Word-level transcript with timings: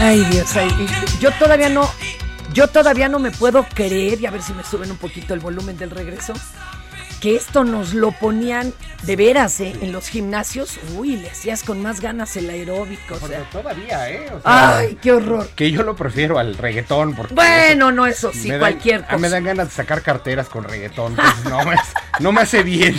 Ay, 0.00 0.24
Dios, 0.30 0.56
ay, 0.56 0.70
yo 1.20 1.30
todavía 1.32 1.68
no, 1.68 1.88
yo 2.54 2.68
todavía 2.68 3.08
no 3.08 3.18
me 3.18 3.30
puedo 3.30 3.64
creer, 3.74 4.18
y 4.20 4.26
a 4.26 4.30
ver 4.30 4.42
si 4.42 4.54
me 4.54 4.64
suben 4.64 4.90
un 4.90 4.96
poquito 4.96 5.34
el 5.34 5.40
volumen 5.40 5.76
del 5.76 5.90
regreso, 5.90 6.32
que 7.20 7.36
esto 7.36 7.64
nos 7.64 7.92
lo 7.92 8.12
ponían 8.12 8.72
de 9.02 9.14
veras 9.14 9.60
¿eh? 9.60 9.76
en 9.82 9.92
los 9.92 10.08
gimnasios. 10.08 10.78
Uy, 10.96 11.16
le 11.16 11.28
hacías 11.28 11.62
con 11.64 11.82
más 11.82 12.00
ganas 12.00 12.34
el 12.38 12.48
aeróbico. 12.48 13.18
o 13.20 13.28
sea. 13.28 13.40
Todavía, 13.50 14.08
¿eh? 14.10 14.26
O 14.34 14.40
sea, 14.40 14.78
Ay, 14.78 14.98
qué 15.02 15.12
horror. 15.12 15.46
Que 15.54 15.70
yo 15.70 15.82
lo 15.82 15.94
prefiero 15.94 16.38
al 16.38 16.56
reggaetón. 16.56 17.14
Porque 17.14 17.34
Bueno, 17.34 17.92
no, 17.92 18.06
eso 18.06 18.30
sí, 18.32 18.48
dan- 18.48 18.58
cualquier 18.60 19.00
ah, 19.02 19.06
cosa. 19.08 19.18
Me 19.18 19.28
dan 19.28 19.44
ganas 19.44 19.68
de 19.68 19.74
sacar 19.74 20.00
carteras 20.00 20.48
con 20.48 20.64
reggaetón. 20.64 21.12
entonces 21.12 21.44
no, 21.44 21.62
me, 21.66 21.76
no 22.20 22.32
me 22.32 22.40
hace 22.40 22.62
bien. 22.62 22.98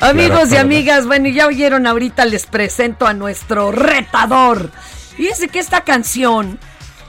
Amigos 0.00 0.52
y 0.52 0.56
amigas, 0.56 1.06
bueno, 1.06 1.28
ya 1.28 1.48
oyeron 1.48 1.84
ahorita, 1.84 2.24
les 2.24 2.46
presento 2.46 3.06
a 3.08 3.14
nuestro 3.14 3.72
retador. 3.72 4.70
Fíjense 5.16 5.48
que 5.48 5.58
esta 5.58 5.80
canción 5.80 6.60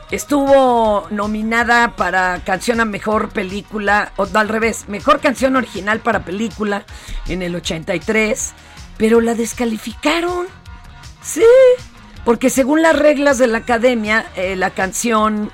estuvo 0.10 1.06
nominada 1.12 1.96
para 1.96 2.42
canción 2.44 2.82
a 2.82 2.86
mejor 2.86 3.30
película, 3.30 4.12
o 4.18 4.28
al 4.34 4.50
revés, 4.50 4.86
mejor 4.88 5.20
canción 5.20 5.56
original 5.56 6.00
para 6.00 6.26
película 6.26 6.84
en 7.28 7.44
el 7.44 7.56
83, 7.56 8.54
pero 8.98 9.22
la 9.22 9.36
descalificaron. 9.36 10.48
Sí, 11.22 11.46
porque 12.26 12.50
según 12.50 12.82
las 12.82 12.98
reglas 12.98 13.38
de 13.38 13.48
la 13.48 13.60
academia, 13.60 14.26
eh, 14.36 14.56
la 14.56 14.72
canción 14.72 15.52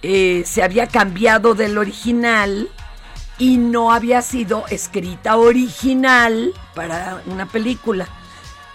eh, 0.00 0.42
se 0.46 0.62
había 0.62 0.86
cambiado 0.86 1.54
del 1.54 1.76
original 1.76 2.70
y 3.42 3.56
no 3.56 3.90
había 3.90 4.22
sido 4.22 4.66
escrita 4.68 5.36
original 5.36 6.54
para 6.76 7.24
una 7.26 7.46
película. 7.46 8.06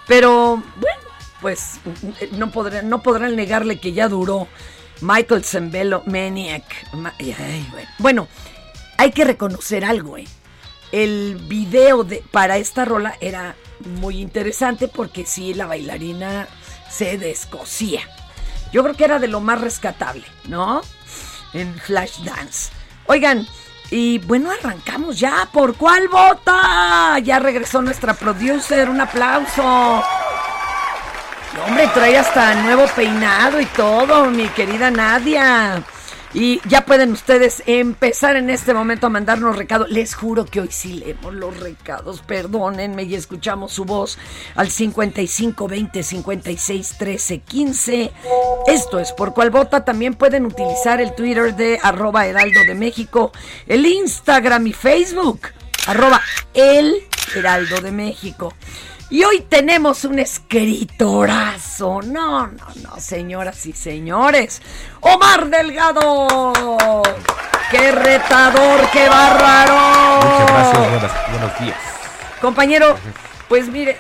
Pero 0.07 0.61
bueno, 0.75 1.01
pues 1.39 1.79
no 2.33 2.51
podrán, 2.51 2.89
no 2.89 3.01
podrán 3.01 3.38
negarle 3.38 3.80
que 3.80 3.94
ya 3.94 4.09
duró 4.09 4.50
Michael 5.00 5.45
Zembello 5.45 6.03
Maniac. 6.06 6.65
Bueno, 8.00 8.27
hay 8.97 9.12
que 9.12 9.24
reconocer 9.24 9.86
algo, 9.86 10.18
¿eh? 10.18 10.27
El 10.91 11.38
video 11.47 12.03
de, 12.03 12.21
para 12.30 12.57
esta 12.57 12.83
rola 12.83 13.15
era 13.21 13.56
muy 14.01 14.19
interesante 14.19 14.89
porque 14.89 15.25
sí, 15.25 15.53
la 15.53 15.65
bailarina 15.65 16.45
se 16.89 17.18
descosía. 17.18 18.01
Yo 18.74 18.83
creo 18.83 18.95
que 18.95 19.06
era 19.06 19.19
de 19.19 19.30
lo 19.30 19.39
más 19.39 19.62
rescatable, 19.62 20.25
¿no? 20.44 20.81
En 21.53 21.74
Flashdance. 21.80 22.71
Oigan, 23.06 23.47
y 23.89 24.19
bueno, 24.19 24.51
arrancamos 24.51 25.19
ya. 25.19 25.48
¿Por 25.51 25.75
cuál 25.75 26.07
vota? 26.07 27.19
Ya 27.19 27.39
regresó 27.39 27.81
nuestra 27.81 28.13
producer. 28.13 28.89
Un 28.89 29.01
aplauso. 29.01 30.04
Hombre, 31.66 31.88
trae 31.94 32.18
hasta 32.18 32.56
nuevo 32.56 32.86
peinado 32.95 33.60
y 33.60 33.66
todo, 33.66 34.25
mi 34.25 34.48
querida 34.50 34.92
Nadia. 34.92 35.84
Y 36.39 36.62
ya 36.68 36.86
pueden 36.86 37.13
ustedes 37.13 37.63
empezar 37.66 38.36
en 38.36 38.51
este 38.51 38.72
momento 38.72 39.07
a 39.07 39.10
mandarnos 39.10 39.56
recados. 39.56 39.89
Les 39.89 40.13
juro 40.13 40.45
que 40.45 40.62
hoy 40.62 40.68
sí 40.69 40.94
leemos 40.94 41.34
los 41.34 41.60
recados. 41.60 42.22
Perdónenme 42.22 43.01
y 43.06 43.16
escuchamos 43.16 43.74
su 43.74 43.86
voz 43.86 44.19
al 44.54 44.69
55 44.69 45.68
20 45.68 46.04
56 46.04 46.95
13 47.00 47.39
15. 47.39 48.12
Esto 48.68 49.00
es 49.00 49.13
por 49.13 49.34
cual 49.34 49.50
vota. 49.50 49.84
También 49.84 50.13
pueden 50.13 50.45
utilizar 50.45 51.01
el 51.01 51.16
Twitter 51.16 51.56
de 51.56 51.80
arroba 51.81 52.28
Heraldo 52.28 52.60
de 52.68 52.75
México, 52.75 53.31
el 53.66 53.88
Instagram 53.88 54.68
y 54.68 54.74
Facebook, 54.74 55.39
arroba 55.88 56.22
el 56.54 56.98
Heraldo 57.36 57.81
de 57.81 57.92
México. 57.92 58.54
Y 59.09 59.24
hoy 59.24 59.39
tenemos 59.48 60.04
un 60.04 60.19
escritorazo. 60.19 62.01
No, 62.01 62.48
no, 62.48 62.65
no, 62.83 63.00
señoras 63.00 63.65
y 63.65 63.71
señores. 63.74 64.62
Omar 65.00 65.48
Delgado. 65.50 67.01
Qué 67.71 67.92
retador, 67.92 68.89
qué 68.92 69.07
bárbaro. 69.07 69.74
Muchas 70.21 70.51
gracias, 70.51 70.89
buenas- 70.89 71.30
buenos 71.31 71.59
días. 71.59 71.77
Compañero, 72.42 72.98
pues 73.48 73.68
mire. 73.69 73.98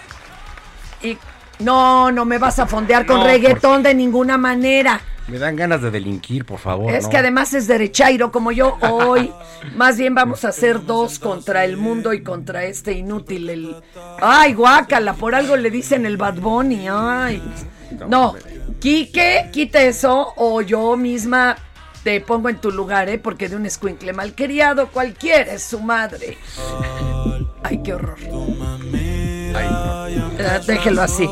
Y 1.01 1.17
no, 1.59 2.11
no 2.11 2.25
me 2.25 2.37
vas 2.37 2.59
a 2.59 2.67
fondear 2.67 3.05
con 3.05 3.23
reggaetón 3.23 3.83
de 3.83 3.93
ninguna 3.93 4.37
manera. 4.37 4.99
Me 5.27 5.39
dan 5.39 5.55
ganas 5.55 5.81
de 5.81 5.91
delinquir, 5.91 6.45
por 6.45 6.59
favor. 6.59 6.93
Es 6.93 7.05
¿no? 7.05 7.09
que 7.09 7.17
además 7.17 7.53
es 7.53 7.67
derechairo 7.67 8.31
como 8.31 8.51
yo 8.51 8.77
hoy. 8.81 9.31
Más 9.75 9.97
bien 9.97 10.15
vamos 10.15 10.45
a 10.45 10.49
hacer 10.49 10.85
dos 10.85 11.19
contra 11.19 11.65
el 11.65 11.75
mundo 11.75 12.13
y 12.13 12.23
contra 12.23 12.63
este 12.63 12.93
inútil. 12.93 13.49
El... 13.49 13.75
Ay, 14.21 14.53
guácala, 14.53 15.13
por 15.13 15.35
algo 15.35 15.57
le 15.57 15.69
dicen 15.69 16.05
el 16.05 16.17
Bad 16.17 16.35
Bunny. 16.35 16.87
Ay. 16.89 17.43
No, 18.07 18.35
Quique, 18.79 19.49
quita 19.51 19.81
eso 19.81 20.33
o 20.35 20.61
yo 20.61 20.95
misma 20.95 21.57
te 22.03 22.21
pongo 22.21 22.47
en 22.47 22.57
tu 22.57 22.71
lugar, 22.71 23.09
¿eh? 23.09 23.17
Porque 23.17 23.49
de 23.49 23.55
un 23.55 23.65
escuincle 23.65 24.13
malcriado 24.13 24.87
cualquiera 24.89 25.53
es 25.53 25.63
su 25.63 25.79
madre. 25.79 26.37
Ay, 27.63 27.81
qué 27.83 27.93
horror. 27.93 28.17
Eh, 29.55 30.59
Déjelo 30.67 31.01
así. 31.01 31.27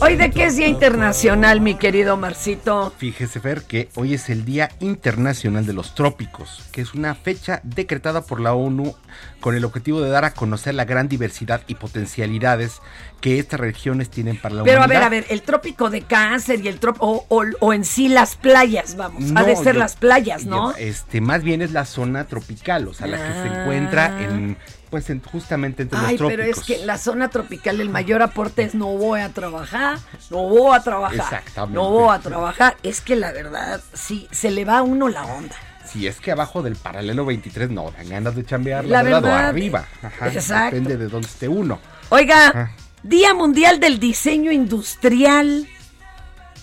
Hoy 0.00 0.16
de 0.16 0.30
qué 0.30 0.44
es 0.46 0.56
Día 0.56 0.66
Internacional, 0.66 1.60
mi 1.60 1.74
querido 1.74 2.16
Marcito. 2.16 2.92
Fíjese, 2.96 3.40
Fer, 3.40 3.62
que 3.62 3.88
hoy 3.94 4.14
es 4.14 4.28
el 4.30 4.44
Día 4.44 4.70
Internacional 4.80 5.64
de 5.66 5.72
los 5.72 5.94
Trópicos, 5.94 6.62
que 6.72 6.80
es 6.80 6.94
una 6.94 7.14
fecha 7.14 7.60
decretada 7.62 8.22
por 8.22 8.40
la 8.40 8.54
ONU 8.54 8.94
con 9.40 9.54
el 9.54 9.64
objetivo 9.64 10.00
de 10.00 10.10
dar 10.10 10.24
a 10.24 10.34
conocer 10.34 10.74
la 10.74 10.84
gran 10.84 11.08
diversidad 11.08 11.62
y 11.66 11.74
potencialidades 11.76 12.80
que 13.20 13.38
estas 13.38 13.60
regiones 13.60 14.10
tienen 14.10 14.36
para 14.40 14.56
la 14.56 14.64
Pero 14.64 14.82
a 14.82 14.84
humanidad. 14.86 15.00
ver, 15.00 15.06
a 15.06 15.10
ver, 15.10 15.26
el 15.30 15.42
trópico 15.42 15.90
de 15.90 16.02
cáncer 16.02 16.60
y 16.64 16.68
el 16.68 16.78
trópico, 16.80 17.06
o, 17.06 17.26
o- 17.28 17.44
o 17.60 17.72
en 17.72 17.84
sí 17.84 18.08
las 18.08 18.34
playas, 18.36 18.96
vamos, 18.96 19.24
ha 19.36 19.44
de 19.44 19.56
ser 19.56 19.74
yo- 19.74 19.78
las 19.80 19.96
playas, 19.96 20.44
¿no? 20.46 20.72
yo- 20.72 20.78
Este, 20.78 21.20
más 21.20 21.42
bien 21.42 21.62
es 21.62 21.72
la 21.72 21.84
zona 21.84 22.24
tropical, 22.24 22.88
o 22.88 22.94
sea, 22.94 23.06
la 23.06 23.18
que 23.18 23.32
se 23.32 23.48
Ah. 23.48 23.60
encuentra 23.62 24.22
en, 24.22 24.56
pues, 24.92 25.08
en- 25.10 25.22
justamente 25.22 25.82
entre 25.84 25.98
Ay, 25.98 26.18
los 26.18 26.28
pero 26.30 26.42
trópicos. 26.44 26.58
es 26.60 26.64
que 26.66 26.80
en 26.82 26.86
la 26.86 26.98
zona 26.98 27.28
tropical 27.30 27.80
el 27.80 27.88
mayor 27.88 28.20
aporte 28.22 28.62
es 28.62 28.74
no 28.74 28.88
voy 28.88 29.20
a 29.20 29.30
trabajar, 29.30 29.98
no 30.30 30.42
voy 30.48 30.76
a 30.76 30.80
trabajar, 30.82 31.16
Exactamente. 31.18 31.74
no 31.74 31.88
voy 31.90 32.14
a 32.14 32.18
trabajar. 32.20 32.76
Es 32.82 33.00
que 33.00 33.16
la 33.16 33.32
verdad, 33.32 33.80
sí, 33.94 34.28
se 34.30 34.50
le 34.50 34.66
va 34.66 34.78
a 34.78 34.82
uno 34.82 35.08
la 35.08 35.24
onda. 35.24 35.56
Si 35.86 36.06
es 36.06 36.20
que 36.20 36.30
abajo 36.30 36.62
del 36.62 36.76
paralelo 36.76 37.24
23 37.24 37.70
no 37.70 37.90
dan 37.90 38.08
ganas 38.08 38.36
de 38.36 38.44
chambear 38.44 38.84
La 38.84 39.02
verdad, 39.02 39.22
verdad, 39.22 39.48
arriba. 39.48 39.86
Ajá, 40.02 40.28
exacto. 40.28 40.76
Depende 40.76 40.96
de 40.98 41.08
dónde 41.08 41.26
esté 41.26 41.48
uno. 41.48 41.80
Oiga. 42.10 42.70
Día 43.02 43.32
Mundial 43.34 43.80
del 43.80 43.98
Diseño 43.98 44.52
Industrial. 44.52 45.66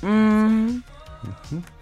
Mm. 0.04 0.78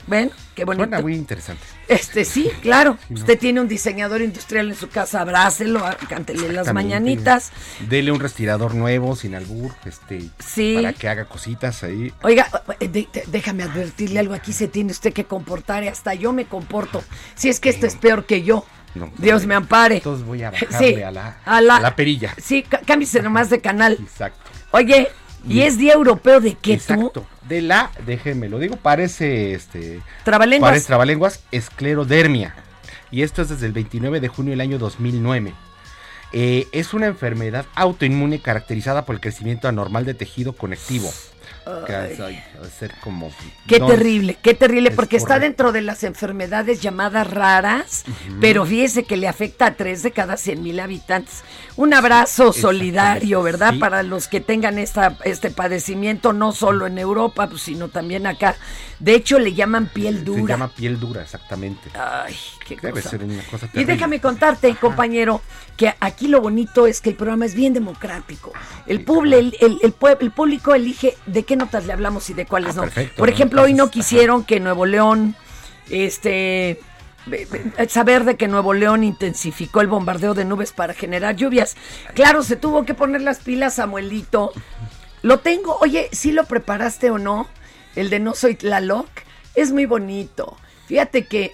Ven, 0.07 0.31
qué 0.55 0.63
bonito. 0.63 0.85
Suena 0.85 1.01
muy 1.01 1.15
interesante. 1.15 1.61
Este 1.87 2.23
sí, 2.25 2.49
claro. 2.61 2.97
Usted 3.09 3.37
tiene 3.37 3.59
un 3.61 3.67
diseñador 3.67 4.21
industrial 4.21 4.69
en 4.69 4.75
su 4.75 4.89
casa, 4.89 5.21
abrácelo, 5.21 5.83
cántele 6.07 6.51
las 6.53 6.73
mañanitas. 6.73 7.51
Dele 7.89 8.11
un 8.11 8.19
respirador 8.19 8.73
nuevo, 8.73 9.15
sin 9.15 9.35
albur, 9.35 9.71
este, 9.85 10.29
Sí. 10.39 10.75
para 10.75 10.93
que 10.93 11.09
haga 11.09 11.25
cositas 11.25 11.83
ahí. 11.83 12.13
Oiga, 12.23 12.47
eh, 12.79 12.87
de- 12.87 13.07
de- 13.11 13.23
déjame 13.27 13.63
advertirle 13.63 14.19
algo, 14.19 14.33
aquí 14.33 14.53
se 14.53 14.67
tiene 14.67 14.91
usted 14.91 15.11
que 15.13 15.25
comportar 15.25 15.83
y 15.83 15.87
hasta 15.89 16.13
yo 16.13 16.31
me 16.33 16.45
comporto. 16.45 17.03
Si 17.35 17.49
es 17.49 17.59
que 17.59 17.69
esto 17.69 17.85
es 17.85 17.95
peor 17.95 18.25
que 18.25 18.43
yo. 18.43 18.65
No, 18.95 19.11
Dios 19.17 19.45
me 19.45 19.53
ampare. 19.53 19.97
Entonces 19.97 20.25
voy 20.25 20.41
a 20.43 20.51
bajarle 20.51 21.03
a, 21.05 21.11
la, 21.11 21.37
a 21.45 21.61
la- 21.61 21.75
a 21.75 21.81
la 21.81 21.95
perilla. 21.95 22.33
Sí, 22.41 22.63
cá- 22.63 22.81
cámbiese 22.85 23.21
nomás 23.21 23.49
de 23.49 23.59
canal. 23.61 23.97
Exacto. 24.01 24.39
Oye, 24.71 25.09
¿y 25.47 25.61
es 25.61 25.77
Día 25.77 25.93
Europeo 25.93 26.39
de 26.39 26.55
qué 26.55 26.77
tú? 26.77 26.93
Exacto. 26.93 27.27
De 27.47 27.61
la, 27.61 27.91
déjenme 28.05 28.49
lo 28.49 28.59
digo, 28.59 28.77
parece 28.77 29.53
este. 29.53 30.01
Trabalenguas. 30.23 30.71
Parece 30.71 30.87
trabalenguas, 30.87 31.43
esclerodermia. 31.51 32.55
Y 33.11 33.21
esto 33.21 33.41
es 33.41 33.49
desde 33.49 33.67
el 33.67 33.73
29 33.73 34.19
de 34.19 34.27
junio 34.27 34.51
del 34.51 34.61
año 34.61 34.77
2009. 34.77 35.53
Eh, 36.33 36.67
es 36.73 36.93
una 36.93 37.07
enfermedad 37.07 37.65
autoinmune 37.75 38.39
caracterizada 38.39 39.05
por 39.05 39.15
el 39.15 39.21
crecimiento 39.21 39.67
anormal 39.67 40.05
de 40.05 40.13
tejido 40.13 40.53
conectivo. 40.53 41.09
Como. 43.01 43.31
Qué 43.67 43.79
terrible, 43.79 44.37
qué 44.41 44.53
terrible, 44.53 44.89
es 44.89 44.95
porque 44.95 45.17
está 45.17 45.39
dentro 45.39 45.71
de 45.71 45.81
las 45.81 46.03
enfermedades 46.03 46.81
llamadas 46.81 47.29
raras, 47.29 48.03
pero 48.39 48.65
fíjese 48.65 49.03
que 49.03 49.17
le 49.17 49.27
afecta 49.27 49.67
a 49.67 49.75
tres 49.75 50.03
de 50.03 50.11
cada 50.11 50.37
100 50.37 50.61
mil 50.63 50.79
habitantes. 50.79 51.43
Un 51.75 51.93
abrazo 51.93 52.53
solidario, 52.53 53.43
¿verdad? 53.43 53.73
Sí. 53.73 53.79
Para 53.79 54.03
los 54.03 54.27
que 54.27 54.41
tengan 54.41 54.77
esta, 54.79 55.17
este 55.23 55.51
padecimiento, 55.51 56.33
no 56.33 56.51
solo 56.51 56.87
en 56.87 56.97
Europa, 56.97 57.47
pues, 57.47 57.61
sino 57.63 57.89
también 57.89 58.25
acá. 58.27 58.55
De 58.99 59.13
hecho, 59.15 59.39
le 59.39 59.53
llaman 59.53 59.87
piel 59.87 60.19
Se 60.19 60.23
dura. 60.23 60.53
llama 60.55 60.69
piel 60.69 60.99
dura, 60.99 61.21
exactamente. 61.21 61.89
Ay, 61.93 62.35
qué 62.75 62.87
Debe 62.87 63.01
cosa. 63.01 63.09
ser 63.11 63.23
una 63.23 63.41
cosa 63.43 63.69
Y 63.73 63.83
déjame 63.85 64.19
contarte, 64.19 64.75
compañero, 64.75 65.41
que 65.77 65.93
aquí 65.99 66.27
lo 66.27 66.41
bonito 66.41 66.87
es 66.87 67.01
que 67.01 67.09
el 67.11 67.15
programa 67.15 67.45
es 67.45 67.55
bien 67.55 67.73
democrático. 67.73 68.51
El, 68.85 68.99
Sí, 68.99 69.05
puble- 69.05 69.37
el, 69.37 69.57
el- 69.61 69.79
el 69.83 69.93
el 70.19 70.31
público 70.31 70.73
elige 70.75 71.15
de 71.25 71.43
qué 71.43 71.55
notas 71.55 71.85
le 71.85 71.93
hablamos 71.93 72.29
y 72.29 72.33
de 72.33 72.45
cuáles 72.45 72.71
Ah, 72.71 72.75
no. 72.77 72.81
perfecto, 72.83 73.15
Por 73.17 73.29
ejemplo, 73.29 73.61
hoy 73.63 73.73
no 73.73 73.89
quisieron 73.89 74.43
que 74.43 74.59
Nuevo 74.59 74.85
León, 74.85 75.35
este, 75.89 76.79
saber 77.89 78.23
de 78.23 78.35
que 78.37 78.47
Nuevo 78.47 78.73
León 78.73 79.03
intensificó 79.03 79.81
el 79.81 79.87
bombardeo 79.87 80.33
de 80.33 80.45
nubes 80.45 80.71
para 80.71 80.93
generar 80.93 81.35
lluvias. 81.35 81.75
Claro, 82.13 82.43
se 82.43 82.55
tuvo 82.55 82.85
que 82.85 82.93
poner 82.93 83.21
las 83.21 83.39
pilas, 83.39 83.75
Samuelito. 83.75 84.51
Lo 85.23 85.39
tengo, 85.39 85.77
oye, 85.81 86.09
si 86.11 86.31
lo 86.31 86.45
preparaste 86.45 87.09
o 87.11 87.17
no, 87.17 87.47
el 87.95 88.09
de 88.09 88.19
No 88.19 88.33
Soy 88.35 88.55
Tlaloc, 88.55 89.07
es 89.55 89.71
muy 89.71 89.85
bonito. 89.85 90.55
Fíjate 90.87 91.25
que, 91.25 91.51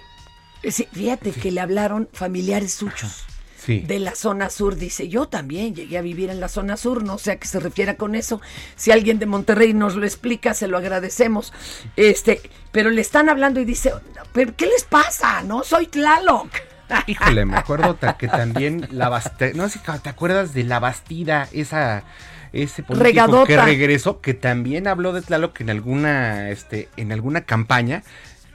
sí, 0.70 0.88
fíjate 0.92 1.32
que 1.32 1.50
le 1.50 1.60
hablaron 1.60 2.08
familiares 2.12 2.74
suyos 2.74 3.24
Sí. 3.56 3.80
de 3.80 3.98
la 3.98 4.14
zona 4.14 4.50
sur. 4.50 4.76
Dice, 4.76 5.08
yo 5.08 5.26
también 5.26 5.74
llegué 5.74 5.96
a 5.96 6.02
vivir 6.02 6.28
en 6.28 6.38
la 6.38 6.48
zona 6.48 6.76
sur, 6.76 7.02
no 7.02 7.16
sé 7.16 7.32
a 7.32 7.36
qué 7.36 7.48
se 7.48 7.60
refiere 7.60 7.96
con 7.96 8.14
eso. 8.14 8.42
Si 8.76 8.90
alguien 8.90 9.18
de 9.18 9.24
Monterrey 9.24 9.72
nos 9.72 9.96
lo 9.96 10.04
explica, 10.04 10.52
se 10.52 10.68
lo 10.68 10.76
agradecemos. 10.76 11.52
Este, 11.96 12.42
pero 12.72 12.90
le 12.90 13.00
están 13.00 13.30
hablando 13.30 13.60
y 13.60 13.64
dice, 13.64 13.92
¿pero 14.32 14.54
qué 14.54 14.66
les 14.66 14.84
pasa? 14.84 15.42
No 15.42 15.64
soy 15.64 15.86
Tlaloc. 15.86 16.48
Híjole, 17.06 17.46
me 17.46 17.56
acuerdo 17.56 17.98
que 18.18 18.28
también 18.28 18.86
la 18.90 19.08
Bastida, 19.08 19.52
no 19.54 19.68
sé 19.70 19.78
si 19.78 20.00
te 20.02 20.08
acuerdas 20.10 20.52
de 20.52 20.64
la 20.64 20.78
Bastida, 20.78 21.48
esa 21.52 22.04
ese 22.52 22.82
político 22.82 23.02
Regadota. 23.02 23.46
que 23.46 23.56
regresó, 23.60 24.20
que 24.20 24.32
también 24.34 24.86
habló 24.86 25.12
de 25.12 25.22
Tlaloc 25.22 25.60
en 25.60 25.70
alguna 25.70 26.50
este 26.50 26.88
en 26.96 27.10
alguna 27.12 27.40
campaña, 27.40 28.04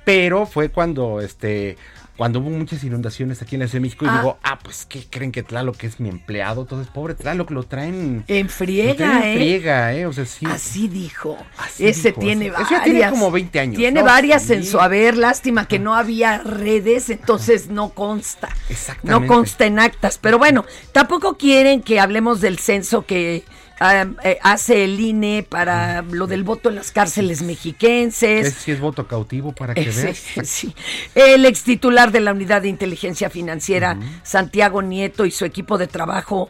pero 0.05 0.45
fue 0.45 0.69
cuando 0.69 1.19
este 1.19 1.77
cuando 2.19 2.39
hubo 2.39 2.49
muchas 2.49 2.83
inundaciones 2.83 3.41
aquí 3.41 3.55
en 3.55 3.61
la 3.61 3.67
Ciudad 3.67 3.77
de 3.81 3.87
México 3.87 4.03
y 4.03 4.09
Ah. 4.09 4.17
digo, 4.17 4.37
ah, 4.43 4.59
pues 4.61 4.85
¿qué 4.85 5.05
creen 5.09 5.31
que 5.31 5.41
Tlaloc 5.41 5.81
es 5.85 6.01
mi 6.01 6.09
empleado? 6.09 6.63
Entonces, 6.63 6.91
pobre 6.93 7.13
Tlaloc 7.13 7.49
lo 7.49 7.63
traen 7.63 8.25
En 8.27 8.47
lo 8.47 8.51
friega, 8.51 8.93
traen 8.95 9.23
en 9.23 9.29
¿eh? 9.29 9.35
friega, 9.35 9.93
¿eh? 9.93 10.05
O 10.05 10.11
sea, 10.11 10.25
sí. 10.25 10.45
Así 10.45 10.89
dijo. 10.89 11.37
Así 11.57 11.87
Ese 11.87 12.09
dijo, 12.09 12.19
tiene 12.19 12.51
varias. 12.51 12.69
ya 12.69 12.83
tiene 12.83 13.09
como 13.09 13.31
20 13.31 13.57
años, 13.61 13.77
Tiene 13.77 14.01
¿no? 14.01 14.05
varias 14.05 14.49
en 14.49 14.63
Sí. 14.65 14.69
su 14.71 14.81
haber. 14.81 15.15
Lástima 15.15 15.65
que 15.65 15.79
no 15.79 15.95
había 15.95 16.39
redes, 16.39 17.09
entonces 17.09 17.69
no 17.69 17.89
consta. 17.91 18.49
No 18.49 18.65
Exactamente. 18.69 19.27
consta 19.27 19.65
en 19.65 19.79
actas. 19.79 20.17
Pero 20.21 20.37
bueno, 20.37 20.65
tampoco 20.91 21.37
quieren 21.37 21.81
que 21.81 22.01
hablemos 22.01 22.41
del 22.41 22.59
censo 22.59 23.05
que 23.05 23.45
hace 23.79 24.83
el 24.83 24.99
INE 24.99 25.45
para 25.47 26.01
lo 26.01 26.27
del 26.27 26.43
voto 26.43 26.69
en 26.69 26.75
las 26.75 26.91
cárceles 26.91 27.41
mexiquenses. 27.41 28.47
Es, 28.47 28.53
si 28.55 28.71
es 28.71 28.79
voto 28.79 29.07
cautivo 29.07 29.53
para 29.53 29.73
que 29.73 29.81
Eh, 29.81 29.91
sí, 29.91 30.01
veas. 30.01 30.17
sí. 30.47 30.75
El 31.15 31.45
ex 31.45 31.63
titular 31.63 32.11
de 32.11 32.19
la 32.19 32.33
Unidad 32.33 32.61
de 32.61 32.69
Inteligencia 32.69 33.29
Financiera, 33.29 33.97
Santiago 34.23 34.81
Nieto, 34.81 35.25
y 35.25 35.31
su 35.31 35.45
equipo 35.45 35.77
de 35.77 35.87
trabajo, 35.87 36.49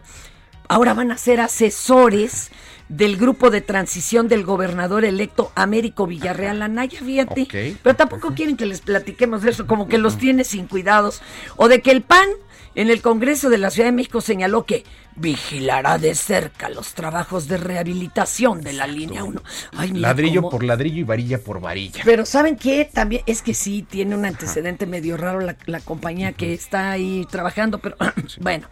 ahora 0.67 0.93
van 0.93 1.11
a 1.11 1.17
ser 1.17 1.39
asesores 1.39 2.51
del 2.89 3.17
grupo 3.17 3.51
de 3.51 3.61
transición 3.61 4.27
del 4.27 4.43
gobernador 4.43 5.05
electo 5.05 5.51
Américo 5.55 6.07
Villarreal 6.07 6.61
Anaya, 6.63 6.99
fíjate. 6.99 7.43
Ok, 7.43 7.77
Pero 7.83 7.95
tampoco 7.95 8.33
quieren 8.33 8.57
que 8.57 8.65
les 8.65 8.81
platiquemos 8.81 9.43
de 9.43 9.51
eso, 9.51 9.67
como 9.67 9.87
que 9.87 9.99
los 9.99 10.17
tiene 10.17 10.43
sin 10.43 10.65
cuidados. 10.65 11.21
O 11.55 11.67
de 11.67 11.81
que 11.81 11.91
el 11.91 12.01
PAN 12.01 12.27
en 12.75 12.89
el 12.89 13.01
Congreso 13.01 13.49
de 13.49 13.57
la 13.57 13.69
Ciudad 13.69 13.87
de 13.89 13.93
México 13.93 14.21
señaló 14.21 14.65
que 14.65 14.83
vigilará 15.15 15.97
de 15.97 16.15
cerca 16.15 16.69
los 16.69 16.93
trabajos 16.93 17.47
de 17.47 17.57
rehabilitación 17.57 18.61
de 18.61 18.73
la 18.73 18.87
línea 18.87 19.23
1. 19.23 19.41
Ay, 19.77 19.91
mira 19.91 20.07
ladrillo 20.09 20.41
cómo- 20.41 20.49
por 20.51 20.63
ladrillo 20.63 20.99
y 20.99 21.03
varilla 21.03 21.39
por 21.39 21.59
varilla. 21.59 22.01
Pero 22.05 22.25
¿saben 22.25 22.55
qué? 22.55 22.89
También 22.91 23.23
es 23.25 23.41
que 23.41 23.53
sí, 23.53 23.85
tiene 23.89 24.15
un 24.15 24.25
antecedente 24.25 24.85
medio 24.85 25.17
raro 25.17 25.41
la, 25.41 25.55
la 25.65 25.79
compañía 25.81 26.31
que 26.33 26.53
está 26.53 26.91
ahí 26.91 27.27
trabajando, 27.29 27.79
pero 27.79 27.97
bueno. 28.39 28.67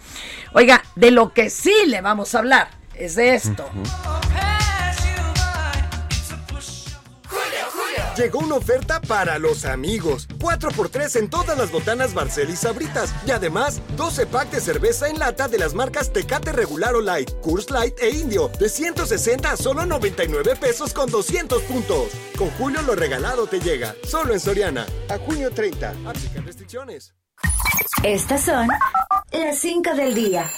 Oiga, 0.54 0.82
de 0.96 1.12
lo 1.12 1.34
que 1.34 1.50
sí 1.50 1.74
le 1.88 2.00
vamos 2.01 2.34
a 2.34 2.39
hablar 2.39 2.70
es 2.96 3.16
de 3.16 3.36
esto. 3.36 3.70
Llegó 8.18 8.40
una 8.40 8.56
oferta 8.56 9.00
para 9.00 9.38
los 9.38 9.64
amigos. 9.64 10.28
4x3 10.40 11.20
en 11.20 11.30
todas 11.30 11.56
las 11.56 11.72
botanas 11.72 12.16
Barcel 12.16 12.50
y 12.50 12.56
Sabritas. 12.56 13.14
Y 13.28 13.32
además, 13.32 13.80
12 13.96 14.26
pack 14.26 14.50
de 14.50 14.60
cerveza 14.60 15.08
en 15.08 15.20
lata 15.20 15.48
de 15.48 15.60
las 15.60 15.76
marcas 15.76 16.12
Tecate 16.12 16.52
Regular 16.52 16.96
o 16.96 17.02
Light, 17.02 17.30
Coors 17.42 17.70
Light 17.70 17.94
e 18.00 18.10
Indio. 18.10 18.50
De 18.60 18.70
160 18.70 19.52
a 19.52 19.56
solo 19.56 19.86
99 19.86 20.56
pesos 20.56 20.94
con 20.94 21.12
200 21.12 21.62
puntos. 21.64 22.08
Con 22.36 22.50
Julio 22.52 22.82
lo 22.82 22.96
regalado 22.96 23.46
te 23.46 23.60
llega. 23.60 23.94
Solo 24.04 24.34
en 24.34 24.40
Soriana. 24.40 24.88
A 25.10 25.20
junio 25.20 25.52
30. 25.52 25.94
Aplican 26.08 26.44
restricciones. 26.44 27.14
Estas 28.02 28.42
son 28.42 28.68
las 29.32 29.60
5 29.60 29.94
del 29.94 30.16
día. 30.16 30.50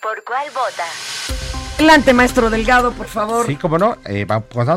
¿Por 0.00 0.24
cuál 0.24 0.48
vota? 0.54 1.51
Adelante, 1.82 2.12
maestro 2.12 2.48
Delgado, 2.48 2.92
por 2.92 3.08
favor. 3.08 3.44
Sí, 3.44 3.56
como 3.56 3.76
no, 3.76 3.96
eh, 4.04 4.24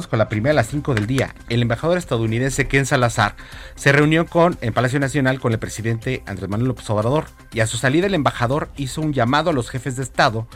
con 0.09 0.17
la 0.17 0.27
primera 0.27 0.53
a 0.53 0.55
las 0.55 0.67
5 0.69 0.95
del 0.95 1.05
día. 1.05 1.35
El 1.49 1.61
embajador 1.61 1.99
estadounidense 1.99 2.67
Ken 2.67 2.87
Salazar 2.87 3.35
se 3.75 3.91
reunió 3.91 4.25
con 4.25 4.57
en 4.61 4.73
Palacio 4.73 4.99
Nacional 4.99 5.39
con 5.39 5.51
el 5.53 5.59
presidente 5.59 6.23
Andrés 6.25 6.49
Manuel 6.49 6.69
López 6.69 6.89
Obrador 6.89 7.25
y 7.53 7.59
a 7.59 7.67
su 7.67 7.77
salida 7.77 8.07
el 8.07 8.15
embajador 8.15 8.69
hizo 8.75 9.01
un 9.01 9.13
llamado 9.13 9.51
a 9.51 9.53
los 9.53 9.69
jefes 9.69 9.95
de 9.97 10.01
Estado 10.01 10.47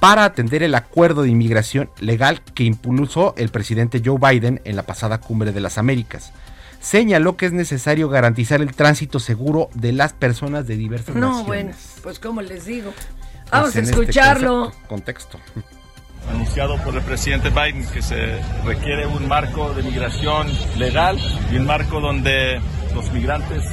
para 0.00 0.24
atender 0.24 0.62
el 0.62 0.74
acuerdo 0.74 1.20
de 1.22 1.28
inmigración 1.28 1.90
legal 2.00 2.40
que 2.54 2.64
impulsó 2.64 3.34
el 3.36 3.50
presidente 3.50 4.00
Joe 4.02 4.16
Biden 4.18 4.62
en 4.64 4.76
la 4.76 4.84
pasada 4.84 5.20
cumbre 5.20 5.52
de 5.52 5.60
las 5.60 5.76
Américas. 5.76 6.32
Señaló 6.80 7.36
que 7.36 7.44
es 7.44 7.52
necesario 7.52 8.08
garantizar 8.08 8.62
el 8.62 8.74
tránsito 8.74 9.20
seguro 9.20 9.68
de 9.74 9.92
las 9.92 10.14
personas 10.14 10.66
de 10.66 10.78
diversas 10.78 11.14
No, 11.14 11.26
naciones. 11.28 11.46
bueno, 11.46 11.70
pues 12.02 12.18
como 12.18 12.40
les 12.40 12.64
digo. 12.64 12.90
Pues 12.94 13.50
Vamos 13.50 13.76
a 13.76 13.80
este 13.80 13.90
escucharlo. 13.90 14.72
contexto. 14.88 15.38
Anunciado 16.28 16.76
por 16.78 16.94
el 16.94 17.02
presidente 17.02 17.50
Biden 17.50 17.86
que 17.92 18.02
se 18.02 18.40
requiere 18.64 19.06
un 19.06 19.26
marco 19.28 19.72
de 19.72 19.82
migración 19.82 20.48
legal 20.76 21.18
y 21.52 21.56
un 21.56 21.66
marco 21.66 22.00
donde 22.00 22.60
los 22.94 23.10
migrantes 23.12 23.64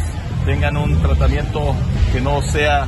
tengan 0.46 0.78
un 0.78 1.02
tratamiento 1.02 1.76
que 2.14 2.22
no 2.22 2.42
sea 2.42 2.88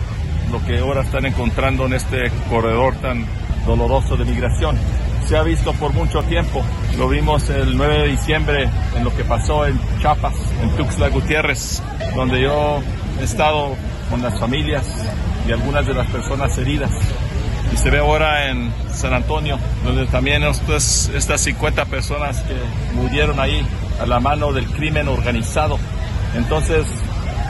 lo 0.52 0.64
que 0.66 0.80
ahora 0.80 1.02
están 1.02 1.26
encontrando 1.26 1.86
en 1.86 1.94
este 1.94 2.32
corredor 2.50 2.96
tan 2.96 3.26
doloroso 3.66 4.16
de 4.16 4.26
migración. 4.26 4.78
Se 5.28 5.38
ha 5.38 5.44
visto 5.44 5.74
por 5.74 5.94
mucho 5.94 6.24
tiempo, 6.24 6.64
lo 6.98 7.08
vimos 7.08 7.50
el 7.50 7.78
9 7.78 8.00
de 8.00 8.08
diciembre 8.08 8.70
en 8.96 9.04
lo 9.04 9.16
que 9.16 9.24
pasó 9.24 9.66
en 9.68 9.80
Chiapas, 10.00 10.34
en 10.64 10.72
Tuxtla 10.76 11.10
Gutiérrez, 11.10 11.84
donde 12.16 12.42
yo 12.42 12.82
he 13.20 13.26
estado 13.26 13.76
con 14.10 14.24
las 14.24 14.40
familias 14.40 14.88
y 15.48 15.52
algunas 15.52 15.86
de 15.86 15.94
las 15.94 16.08
personas 16.08 16.58
heridas 16.58 16.90
se 17.80 17.90
ve 17.90 18.00
ahora 18.00 18.50
en 18.50 18.74
San 18.94 19.14
Antonio, 19.14 19.58
donde 19.86 20.06
también 20.08 20.44
estas 20.44 21.42
50 21.42 21.86
personas 21.86 22.42
que 22.42 22.56
murieron 22.94 23.40
ahí 23.40 23.66
a 24.02 24.06
la 24.06 24.20
mano 24.20 24.52
del 24.52 24.68
crimen 24.68 25.08
organizado. 25.08 25.80
Entonces, 26.36 26.86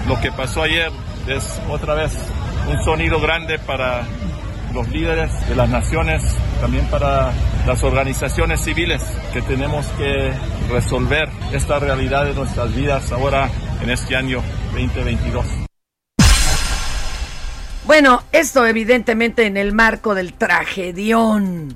lo 0.07 0.19
que 0.21 0.31
pasó 0.31 0.61
ayer 0.61 0.91
es 1.27 1.59
otra 1.67 1.95
vez 1.95 2.15
un 2.69 2.83
sonido 2.83 3.19
grande 3.19 3.57
para 3.57 4.03
los 4.71 4.87
líderes 4.89 5.31
de 5.49 5.55
las 5.55 5.67
naciones, 5.67 6.21
también 6.61 6.85
para 6.91 7.31
las 7.65 7.83
organizaciones 7.83 8.61
civiles, 8.61 9.01
que 9.33 9.41
tenemos 9.41 9.87
que 9.97 10.31
resolver 10.71 11.27
esta 11.53 11.79
realidad 11.79 12.25
de 12.25 12.35
nuestras 12.35 12.75
vidas 12.75 13.11
ahora 13.11 13.49
en 13.81 13.89
este 13.89 14.15
año 14.15 14.43
2022. 14.73 15.68
Bueno, 17.89 18.21
esto 18.31 18.67
evidentemente 18.67 19.47
en 19.47 19.57
el 19.57 19.73
marco 19.73 20.13
del 20.13 20.33
tragedión 20.33 21.75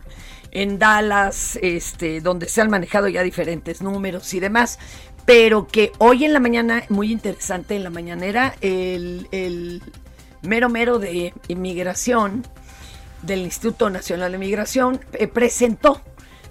en 0.52 0.78
Dallas, 0.78 1.58
este, 1.60 2.22
donde 2.22 2.48
se 2.48 2.62
han 2.62 2.70
manejado 2.70 3.08
ya 3.08 3.24
diferentes 3.24 3.82
números 3.82 4.32
y 4.36 4.40
demás, 4.40 4.78
pero 5.26 5.68
que 5.68 5.92
hoy 5.98 6.24
en 6.24 6.34
la 6.34 6.40
mañana, 6.40 6.84
muy 6.90 7.12
interesante 7.12 7.76
en 7.76 7.84
la 7.84 7.90
mañanera, 7.90 8.54
el, 8.62 9.82
mero 10.44 10.70
mero 10.70 11.00
de 11.00 11.34
inmigración 11.48 12.46
del 13.24 13.40
Instituto 13.40 13.90
Nacional 13.90 14.34
de 14.34 14.38
Migración 14.38 15.00
eh, 15.14 15.28
presentó 15.28 16.00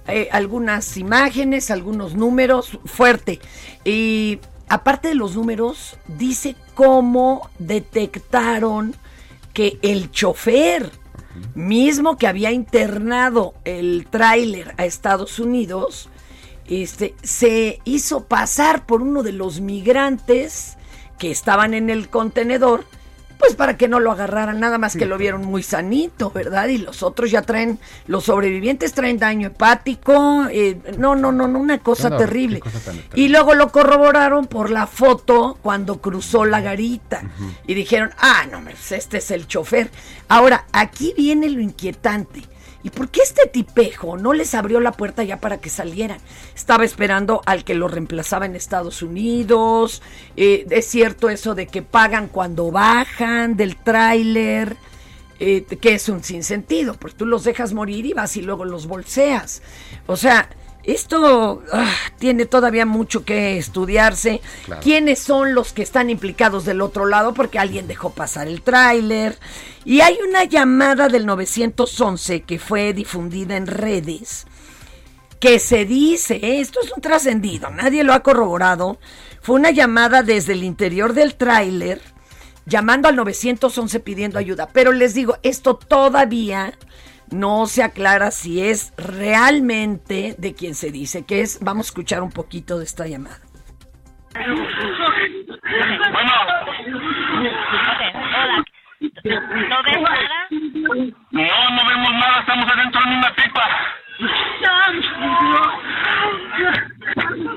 eh, 0.08 0.28
algunas 0.32 0.96
imágenes, 0.96 1.70
algunos 1.70 2.16
números 2.16 2.80
fuerte. 2.84 3.38
Y 3.84 4.40
aparte 4.68 5.06
de 5.06 5.14
los 5.14 5.36
números, 5.36 5.98
dice 6.08 6.56
cómo 6.74 7.48
detectaron 7.60 8.96
que 9.52 9.78
el 9.82 10.10
chofer 10.10 10.90
mismo 11.54 12.16
que 12.16 12.26
había 12.26 12.52
internado 12.52 13.54
el 13.64 14.06
tráiler 14.10 14.74
a 14.76 14.84
Estados 14.84 15.38
Unidos, 15.38 16.08
este, 16.66 17.14
se 17.22 17.80
hizo 17.84 18.24
pasar 18.24 18.86
por 18.86 19.02
uno 19.02 19.22
de 19.22 19.32
los 19.32 19.60
migrantes 19.60 20.76
que 21.18 21.30
estaban 21.30 21.74
en 21.74 21.90
el 21.90 22.08
contenedor, 22.08 22.84
pues 23.42 23.56
para 23.56 23.76
que 23.76 23.88
no 23.88 23.98
lo 23.98 24.12
agarraran, 24.12 24.60
nada 24.60 24.78
más 24.78 24.94
que 24.94 25.04
lo 25.04 25.18
vieron 25.18 25.44
muy 25.44 25.64
sanito, 25.64 26.30
¿verdad? 26.30 26.68
Y 26.68 26.78
los 26.78 27.02
otros 27.02 27.28
ya 27.28 27.42
traen, 27.42 27.80
los 28.06 28.22
sobrevivientes 28.24 28.92
traen 28.92 29.18
daño 29.18 29.48
hepático, 29.48 30.46
eh, 30.48 30.78
no, 30.96 31.16
no, 31.16 31.32
no, 31.32 31.48
no, 31.48 31.58
una 31.58 31.78
cosa 31.78 32.08
No, 32.08 32.18
terrible. 32.18 32.62
Y 33.14 33.30
luego 33.30 33.54
lo 33.54 33.72
corroboraron 33.72 34.46
por 34.46 34.70
la 34.70 34.86
foto 34.86 35.58
cuando 35.60 36.00
cruzó 36.00 36.44
la 36.44 36.60
garita. 36.60 37.24
Y 37.66 37.74
dijeron, 37.74 38.10
ah, 38.18 38.46
no, 38.48 38.62
pues 38.62 38.92
este 38.92 39.18
es 39.18 39.32
el 39.32 39.48
chofer. 39.48 39.90
Ahora, 40.28 40.66
aquí 40.72 41.12
viene 41.16 41.50
lo 41.50 41.60
inquietante. 41.60 42.51
¿Y 42.84 42.90
por 42.90 43.10
qué 43.10 43.20
este 43.22 43.46
tipejo 43.46 44.16
no 44.16 44.32
les 44.32 44.54
abrió 44.54 44.80
la 44.80 44.92
puerta 44.92 45.22
ya 45.22 45.38
para 45.40 45.58
que 45.58 45.70
salieran? 45.70 46.18
Estaba 46.54 46.84
esperando 46.84 47.40
al 47.46 47.64
que 47.64 47.74
lo 47.74 47.86
reemplazaba 47.88 48.46
en 48.46 48.56
Estados 48.56 49.02
Unidos. 49.02 50.02
Eh, 50.36 50.66
es 50.70 50.86
cierto 50.86 51.28
eso 51.30 51.54
de 51.54 51.66
que 51.68 51.82
pagan 51.82 52.28
cuando 52.28 52.70
bajan 52.70 53.56
del 53.56 53.76
tráiler. 53.76 54.76
eh, 55.44 55.64
que 55.80 55.94
es 55.94 56.08
un 56.08 56.22
sinsentido, 56.22 56.94
porque 56.94 57.16
tú 57.16 57.26
los 57.26 57.42
dejas 57.42 57.72
morir 57.72 58.06
y 58.06 58.12
vas 58.12 58.36
y 58.36 58.42
luego 58.42 58.64
los 58.64 58.86
bolseas. 58.86 59.60
O 60.06 60.16
sea, 60.16 60.48
esto 60.84 61.62
ah, 61.72 61.92
tiene 62.18 62.46
todavía 62.46 62.86
mucho 62.86 63.24
que 63.24 63.58
estudiarse. 63.58 64.40
Claro. 64.64 64.82
¿Quiénes 64.82 65.18
son 65.18 65.54
los 65.54 65.72
que 65.72 65.82
están 65.82 66.10
implicados 66.10 66.64
del 66.64 66.80
otro 66.80 67.06
lado? 67.06 67.34
Porque 67.34 67.58
alguien 67.58 67.86
dejó 67.86 68.10
pasar 68.10 68.48
el 68.48 68.62
tráiler. 68.62 69.38
Y 69.84 70.00
hay 70.00 70.18
una 70.26 70.44
llamada 70.44 71.08
del 71.08 71.26
911 71.26 72.42
que 72.42 72.58
fue 72.58 72.92
difundida 72.92 73.56
en 73.56 73.66
redes 73.66 74.46
que 75.40 75.58
se 75.58 75.84
dice, 75.84 76.36
¿eh? 76.36 76.60
esto 76.60 76.78
es 76.84 76.92
un 76.92 77.02
trascendido, 77.02 77.68
nadie 77.68 78.04
lo 78.04 78.12
ha 78.12 78.22
corroborado, 78.22 79.00
fue 79.40 79.56
una 79.56 79.72
llamada 79.72 80.22
desde 80.22 80.52
el 80.52 80.62
interior 80.62 81.14
del 81.14 81.34
tráiler 81.34 82.00
llamando 82.66 83.08
al 83.08 83.16
911 83.16 84.00
pidiendo 84.00 84.38
ayuda. 84.38 84.68
Pero 84.72 84.92
les 84.92 85.14
digo, 85.14 85.36
esto 85.42 85.74
todavía 85.76 86.72
no 87.32 87.66
se 87.66 87.82
aclara 87.82 88.30
si 88.30 88.62
es 88.62 88.92
realmente 88.96 90.34
de 90.38 90.54
quien 90.54 90.74
se 90.74 90.90
dice 90.90 91.24
que 91.24 91.40
es. 91.40 91.58
Vamos 91.62 91.86
a 91.86 91.88
escuchar 91.88 92.22
un 92.22 92.30
poquito 92.30 92.78
de 92.78 92.84
esta 92.84 93.06
llamada. 93.06 93.40
Bueno. 94.34 94.52
hola. 98.14 98.64
¿No 99.24 99.82
ves 99.82 100.00
nada? 100.00 100.46
No, 100.50 101.70
no 101.70 101.88
vemos 101.88 102.12
nada, 102.12 102.40
estamos 102.40 102.70
adentro 102.70 103.00
de 103.00 103.16
una 103.16 103.34
pipa. 103.34 103.68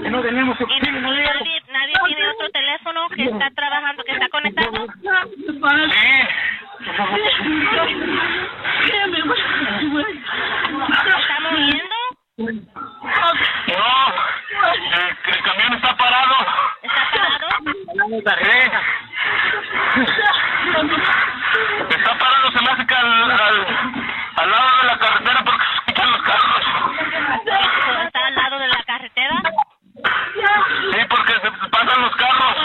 No 0.09 0.21
tenemos 0.21 0.57
¿Y 0.61 0.79
nadie, 0.91 1.61
nadie 1.71 1.93
tiene 2.07 2.27
otro 2.29 2.49
teléfono 2.51 3.09
que 3.09 3.25
está 3.25 3.49
trabajando, 3.51 4.03
que 4.03 4.13
está 4.13 4.29
conectado? 4.29 4.87
¿Está 11.05 11.39
moviendo? 11.41 11.95
No, 12.37 12.53
el, 14.93 15.33
el 15.33 15.41
camión 15.43 15.73
está 15.73 15.97
parado. 15.97 16.35
¿Está 16.81 17.01
parado? 17.11 17.57
Sí. 19.95 20.05
Está 21.89 22.11
parado, 22.17 22.51
se 22.51 22.61
me 22.61 22.69
hace 22.71 22.85
que 22.87 22.95
al, 22.95 23.31
al, 23.31 23.67
al 24.35 24.51
lado 24.51 24.69
de 24.81 24.87
la 24.87 24.97
carretera 24.99 25.43
porque 25.45 25.65
Sí, 30.91 30.99
porque 31.09 31.33
se 31.33 31.69
pasan 31.69 32.01
los 32.01 32.15
carros. 32.15 32.55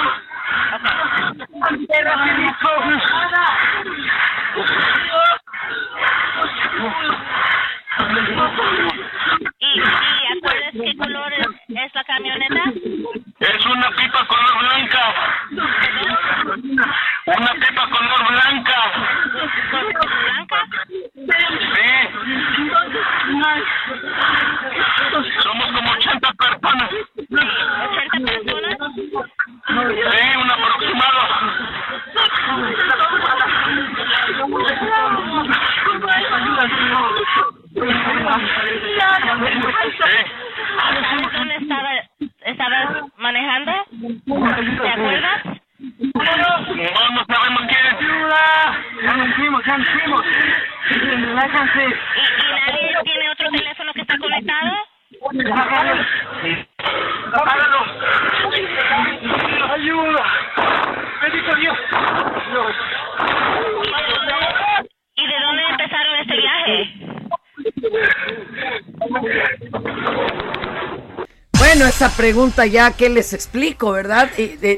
Pregunta 72.30 72.64
ya 72.64 72.92
que 72.92 73.08
les 73.08 73.32
explico, 73.32 73.90
¿verdad? 73.90 74.30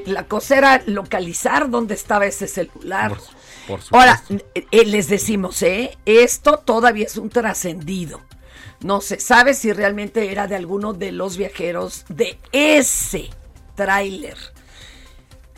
La 0.07 0.25
cosa 0.25 0.57
era 0.57 0.83
localizar 0.87 1.69
dónde 1.69 1.93
estaba 1.93 2.25
ese 2.25 2.49
celular. 2.49 3.15
Por. 3.69 3.81
Ahora, 3.91 4.23
eh, 4.55 4.67
eh, 4.71 4.87
les 4.87 5.09
decimos, 5.09 5.63
¿eh? 5.63 5.99
Esto 6.07 6.63
todavía 6.65 7.05
es 7.05 7.19
un 7.19 7.29
trascendido. 7.29 8.23
No 8.81 9.03
se 9.03 9.21
sabe 9.21 9.53
si 9.53 9.71
realmente 9.71 10.33
era 10.33 10.47
de 10.47 10.57
alguno 10.57 10.95
de 10.95 11.13
los 11.13 11.37
viajeros 11.37 12.07
de 12.09 12.39
ese 12.53 13.29
tráiler. 13.75 14.39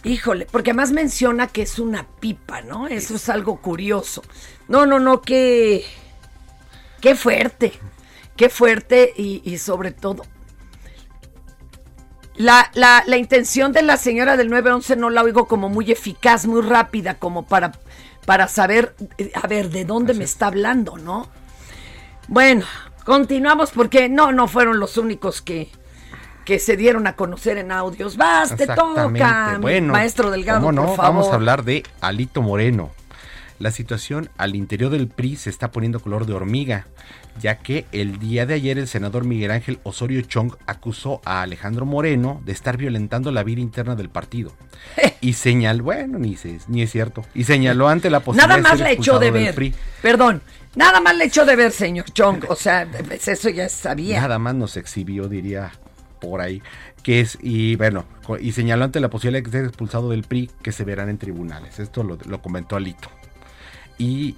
Híjole, 0.03 0.49
porque 0.51 0.71
además 0.71 0.91
menciona 0.91 1.47
que 1.47 1.63
es 1.63 1.79
una 1.79 2.09
pipa, 2.19 2.61
¿no? 2.61 2.89
Eso 2.89 3.15
es 3.15 3.29
algo 3.29 3.61
curioso. 3.61 4.25
No, 4.67 4.85
no, 4.85 4.99
no, 4.99 5.23
qué, 5.23 5.85
qué 7.01 7.15
fuerte, 7.15 7.73
qué 8.37 8.49
fuerte 8.49 9.13
y, 9.17 9.43
y 9.45 9.59
sobre 9.59 9.93
todo 9.93 10.25
la, 12.37 12.71
la, 12.75 13.05
la 13.07 13.17
intención 13.17 13.73
de 13.73 13.83
la 13.83 13.97
señora 13.97 14.37
del 14.37 14.51
911 14.51 14.97
no 14.97 15.11
la 15.11 15.23
oigo 15.23 15.47
como 15.47 15.69
muy 15.69 15.91
eficaz, 15.93 16.47
muy 16.47 16.63
rápida, 16.63 17.15
como 17.15 17.47
para, 17.47 17.73
para 18.27 18.49
saber, 18.49 18.95
eh, 19.19 19.31
a 19.35 19.47
ver, 19.47 19.71
de 19.71 19.85
dónde 19.85 20.15
me 20.15 20.25
está 20.25 20.49
hablando, 20.49 20.97
¿no? 20.99 21.29
Bueno, 22.27 22.65
continuamos 23.05 23.71
porque 23.71 24.09
no, 24.09 24.33
no 24.33 24.49
fueron 24.49 24.81
los 24.81 24.97
únicos 24.97 25.43
que, 25.43 25.71
que 26.45 26.59
se 26.59 26.77
dieron 26.77 27.07
a 27.07 27.15
conocer 27.15 27.59
en 27.59 27.71
audios. 27.71 28.17
Vas, 28.17 28.57
te 28.57 28.67
toca, 28.67 29.59
Bueno, 29.61 29.93
maestro 29.93 30.31
Delgado, 30.31 30.61
¿cómo 30.61 30.73
no? 30.73 30.87
por 30.87 30.97
favor. 30.97 31.15
Vamos 31.15 31.29
a 31.29 31.35
hablar 31.35 31.65
de 31.65 31.85
Alito 32.01 32.43
Moreno. 32.43 32.91
La 33.61 33.71
situación 33.71 34.31
al 34.37 34.57
interior 34.57 34.91
del 34.91 35.07
PRI 35.09 35.37
se 35.37 35.49
está 35.49 35.71
poniendo 35.71 36.01
color 36.01 36.27
de 36.27 36.35
hormiga, 36.35 36.87
ya 37.41 37.59
que 37.59 37.87
el 37.93 38.19
día 38.19 38.47
de 38.47 38.55
ayer 38.55 38.79
el 38.79 38.89
senador 38.89 39.25
Miguel 39.25 39.53
Ángel 39.53 39.79
Osorio 39.85 40.21
Chong 40.23 40.55
acusó 40.67 41.21
a 41.25 41.43
Alejandro 41.43 41.87
Moreno 41.87 42.43
de 42.45 42.51
estar 42.53 42.77
violentando 42.77 43.31
la 43.31 43.45
vida 43.45 43.61
interna 43.61 43.95
del 43.95 44.09
partido. 44.11 44.53
Y 45.21 45.33
señaló, 45.33 45.85
bueno, 45.85 46.19
ni, 46.19 46.37
se- 46.37 46.59
ni 46.69 46.83
es 46.83 46.91
cierto, 46.93 47.25
y 47.35 47.45
señaló 47.45 47.89
ante 47.89 48.11
la 48.11 48.21
posibilidad 48.21 48.59
Nada 48.61 48.73
de 48.73 48.77
ser 48.77 48.87
le 48.87 48.93
echó 48.93 49.01
expulsado 49.13 49.21
de 49.21 49.31
del 49.31 49.45
ver. 49.45 49.55
PRI. 49.55 49.75
Perdón, 50.03 50.43
nada 50.75 51.01
más 51.01 51.17
le 51.17 51.25
echó 51.25 51.47
de 51.47 51.57
ver, 51.57 51.71
señor 51.73 52.05
Chong. 52.13 52.45
O 52.49 52.55
sea, 52.57 52.87
pues 53.09 53.27
eso 53.29 53.49
ya 53.49 53.71
sabía. 53.71 54.21
Nada 54.21 54.39
más 54.39 54.55
nos 54.55 54.77
exhibió, 54.77 55.27
diría 55.29 55.73
por 56.21 56.43
ahí, 56.43 56.61
que 57.03 57.21
es, 57.21 57.39
y 57.41 57.77
bueno, 57.77 58.05
y 58.39 58.53
señaló 58.53 58.85
ante 58.85 59.01
la 59.01 59.09
posibilidad 59.09 59.43
de 59.45 59.51
ser 59.51 59.65
expulsado 59.65 60.11
del 60.11 60.25
PRI 60.25 60.51
que 60.63 60.73
se 60.73 60.85
verán 60.85 61.09
en 61.09 61.17
tribunales. 61.17 61.79
Esto 61.79 62.03
lo, 62.03 62.19
lo 62.27 62.43
comentó 62.43 62.77
Alito. 62.77 63.09
Y 63.99 64.35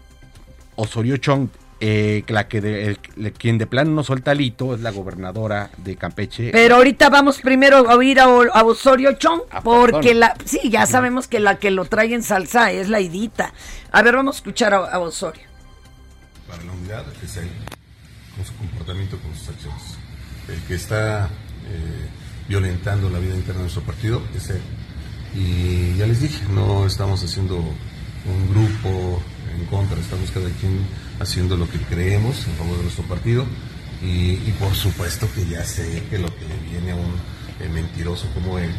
Osorio 0.77 1.17
Chong, 1.17 1.49
eh, 1.81 2.25
la 2.29 2.49
que 2.49 2.61
de- 2.61 2.87
el- 2.87 2.99
el- 3.19 3.33
quien 3.33 3.59
de 3.59 3.67
plano 3.67 3.91
no 3.91 4.03
suelta 4.03 4.31
Alito 4.33 4.75
es 4.75 4.81
la 4.81 4.91
gobernadora 4.91 5.71
de 5.79 5.97
Campeche. 5.97 6.51
Pero 6.53 6.77
ahorita 6.77 7.09
vamos 7.11 7.41
primero 7.41 7.89
a 7.89 7.95
oír 7.97 8.19
a, 8.21 8.29
Osorio 8.65 9.13
Chong, 9.15 9.43
Ah, 9.51 9.61
porque 9.63 9.93
perdón. 10.15 10.21
la, 10.21 10.37
sí, 10.45 10.71
ya 10.71 10.87
sabemos 10.87 11.29
que 11.29 11.41
la 11.41 11.59
que 11.59 11.71
lo 11.71 11.85
trae 11.85 12.15
en 12.15 12.23
salsa 12.23 12.73
es 12.73 12.89
la 12.89 13.01
Idita. 13.01 13.53
A 13.93 14.03
ver, 14.03 14.17
vamos 14.17 14.37
a 14.37 14.39
escuchar 14.39 14.73
a, 14.75 14.79
a 14.79 14.99
Osorio. 14.99 15.43
para 16.49 16.63
la 16.63 16.73
unidad 16.73 17.05
es 17.25 17.37
él, 17.39 17.49
con 18.37 18.45
su 18.45 18.55
comportamiento, 18.55 19.19
con 19.19 19.35
sus 19.35 19.49
acciones. 19.49 19.83
El 20.49 20.61
que 20.69 20.75
está 20.77 21.25
eh, 21.69 22.09
violentando 22.49 23.11
la 23.11 23.19
vida 23.19 23.35
interna 23.35 23.55
de 23.55 23.61
nuestro 23.63 23.83
partido 23.83 24.23
es 24.35 24.49
él. 24.51 24.61
Y 25.35 25.97
ya 25.99 26.07
les 26.07 26.21
dije, 26.23 26.45
no 26.55 26.87
estamos 26.87 27.23
haciendo 27.25 27.57
un 27.57 28.49
grupo 28.51 29.21
en 29.57 29.67
contra, 29.67 29.99
estamos 29.99 30.31
cada 30.31 30.49
quien 30.51 30.79
haciendo 31.21 31.57
lo 31.57 31.69
que 31.69 31.79
creemos 31.79 32.47
en 32.47 32.55
favor 32.55 32.77
de 32.77 32.83
nuestro 32.85 33.05
partido. 33.05 33.47
Y, 34.03 34.33
y 34.33 34.55
por 34.59 34.75
supuesto 34.75 35.27
que 35.35 35.47
ya 35.47 35.65
sé 35.65 36.03
que 36.11 36.19
lo 36.19 36.29
que 36.35 36.45
le 36.47 36.71
viene 36.71 36.93
a 36.93 36.97
un 36.97 37.15
eh, 37.61 37.69
mentiroso 37.73 38.27
como 38.35 38.59
él 38.59 38.71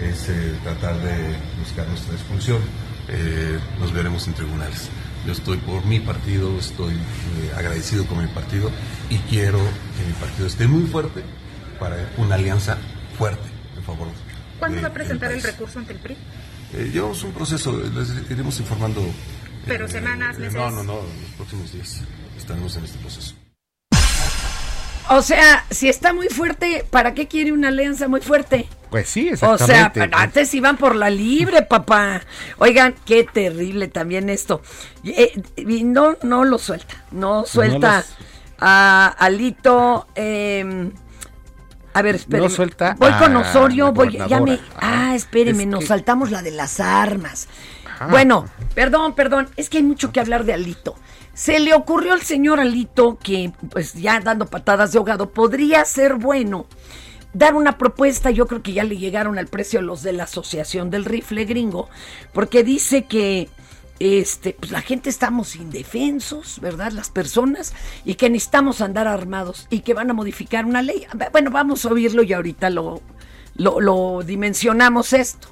es 0.00 0.28
eh, 0.28 0.54
tratar 0.62 0.98
de 1.00 1.36
buscar 1.60 1.86
nuestra 1.88 2.14
expulsión. 2.14 2.60
Eh, 3.08 3.58
nos 3.78 3.92
veremos 3.92 4.26
en 4.26 4.34
tribunales. 4.34 4.88
Yo 5.26 5.32
estoy 5.32 5.58
por 5.58 5.84
mi 5.84 6.00
partido, 6.00 6.58
estoy 6.58 6.94
agradecido 7.56 8.06
con 8.06 8.20
mi 8.22 8.28
partido 8.28 8.70
y 9.10 9.18
quiero 9.18 9.58
que 9.58 10.06
mi 10.06 10.12
partido 10.14 10.46
esté 10.46 10.66
muy 10.66 10.82
fuerte 10.88 11.22
para 11.78 12.10
una 12.16 12.34
alianza 12.36 12.78
fuerte 13.16 13.48
en 13.76 13.82
favor 13.84 14.08
de 14.08 14.32
¿Cuándo 14.58 14.80
va 14.80 14.88
a 14.88 14.92
presentar 14.92 15.32
el 15.32 15.42
recurso 15.42 15.80
ante 15.80 15.92
el 15.92 15.98
PRI? 15.98 16.16
Eh, 16.74 16.90
llevamos 16.92 17.22
un 17.24 17.32
proceso, 17.32 17.76
les 17.76 18.30
iremos 18.30 18.58
informando. 18.60 19.02
Eh, 19.62 19.64
Pero 19.66 19.88
semanas, 19.88 20.38
meses. 20.38 20.54
No, 20.54 20.70
no, 20.70 20.82
no, 20.82 20.94
los 20.96 21.30
próximos 21.36 21.72
días 21.72 22.00
estaremos 22.36 22.76
en 22.76 22.84
este 22.84 22.98
proceso. 22.98 23.34
O 25.10 25.20
sea, 25.20 25.64
si 25.70 25.88
está 25.88 26.12
muy 26.14 26.28
fuerte, 26.28 26.86
¿para 26.88 27.12
qué 27.12 27.26
quiere 27.28 27.52
una 27.52 27.68
alianza 27.68 28.08
muy 28.08 28.20
fuerte? 28.20 28.66
Pues 28.88 29.08
sí, 29.08 29.30
O 29.32 29.36
sea, 29.36 29.54
exactamente. 29.54 30.16
antes 30.16 30.54
iban 30.54 30.76
por 30.76 30.94
la 30.94 31.10
libre, 31.10 31.62
papá. 31.62 32.22
Oigan, 32.58 32.94
qué 33.04 33.24
terrible 33.24 33.88
también 33.88 34.30
esto. 34.30 34.62
Y, 35.02 35.10
eh, 35.10 35.42
y 35.56 35.84
no, 35.84 36.16
no 36.22 36.44
lo 36.44 36.58
suelta. 36.58 37.04
No 37.10 37.44
suelta 37.44 37.96
los- 37.96 38.14
a 38.60 39.08
Alito. 39.18 40.06
eh, 40.14 40.90
a 41.94 42.00
ver, 42.00 42.14
espérenme. 42.14 42.48
No 42.48 42.54
suelta 42.54 42.96
Voy 42.98 43.12
con 43.14 43.36
Osorio, 43.36 43.92
voy, 43.92 44.12
ya 44.12 44.26
me. 44.40 44.56
gobernadora. 44.56 44.62
Ah, 44.80 45.14
espéreme, 45.14 45.64
Es 45.64 45.68
nos 45.68 45.80
que- 45.80 45.86
saltamos 45.88 46.30
la 46.30 46.40
de 46.42 46.52
las 46.52 46.80
armas. 46.80 47.48
Bueno, 48.10 48.46
perdón, 48.74 49.14
perdón, 49.14 49.48
es 49.56 49.68
que 49.68 49.78
hay 49.78 49.82
mucho 49.82 50.12
que 50.12 50.20
hablar 50.20 50.44
de 50.44 50.54
Alito. 50.54 50.94
Se 51.34 51.60
le 51.60 51.74
ocurrió 51.74 52.12
al 52.12 52.22
señor 52.22 52.60
Alito 52.60 53.18
que, 53.18 53.52
pues 53.70 53.94
ya 53.94 54.20
dando 54.20 54.46
patadas 54.46 54.92
de 54.92 54.98
ahogado, 54.98 55.30
podría 55.30 55.84
ser 55.84 56.14
bueno 56.14 56.66
dar 57.32 57.54
una 57.54 57.78
propuesta, 57.78 58.30
yo 58.30 58.46
creo 58.46 58.62
que 58.62 58.72
ya 58.72 58.84
le 58.84 58.98
llegaron 58.98 59.38
al 59.38 59.46
precio 59.46 59.80
los 59.80 60.02
de 60.02 60.12
la 60.12 60.24
Asociación 60.24 60.90
del 60.90 61.04
Rifle 61.04 61.44
Gringo, 61.44 61.88
porque 62.32 62.62
dice 62.62 63.04
que 63.04 63.48
este, 64.00 64.56
pues 64.58 64.72
la 64.72 64.82
gente 64.82 65.08
estamos 65.08 65.54
indefensos, 65.54 66.60
¿verdad? 66.60 66.92
Las 66.92 67.08
personas, 67.08 67.72
y 68.04 68.16
que 68.16 68.28
necesitamos 68.28 68.80
andar 68.80 69.06
armados 69.06 69.66
y 69.70 69.80
que 69.80 69.94
van 69.94 70.10
a 70.10 70.14
modificar 70.14 70.64
una 70.64 70.82
ley. 70.82 71.06
Bueno, 71.30 71.50
vamos 71.50 71.84
a 71.86 71.90
oírlo 71.90 72.22
y 72.22 72.32
ahorita 72.32 72.68
lo, 72.68 73.00
lo, 73.54 73.80
lo 73.80 74.22
dimensionamos 74.24 75.12
esto. 75.12 75.48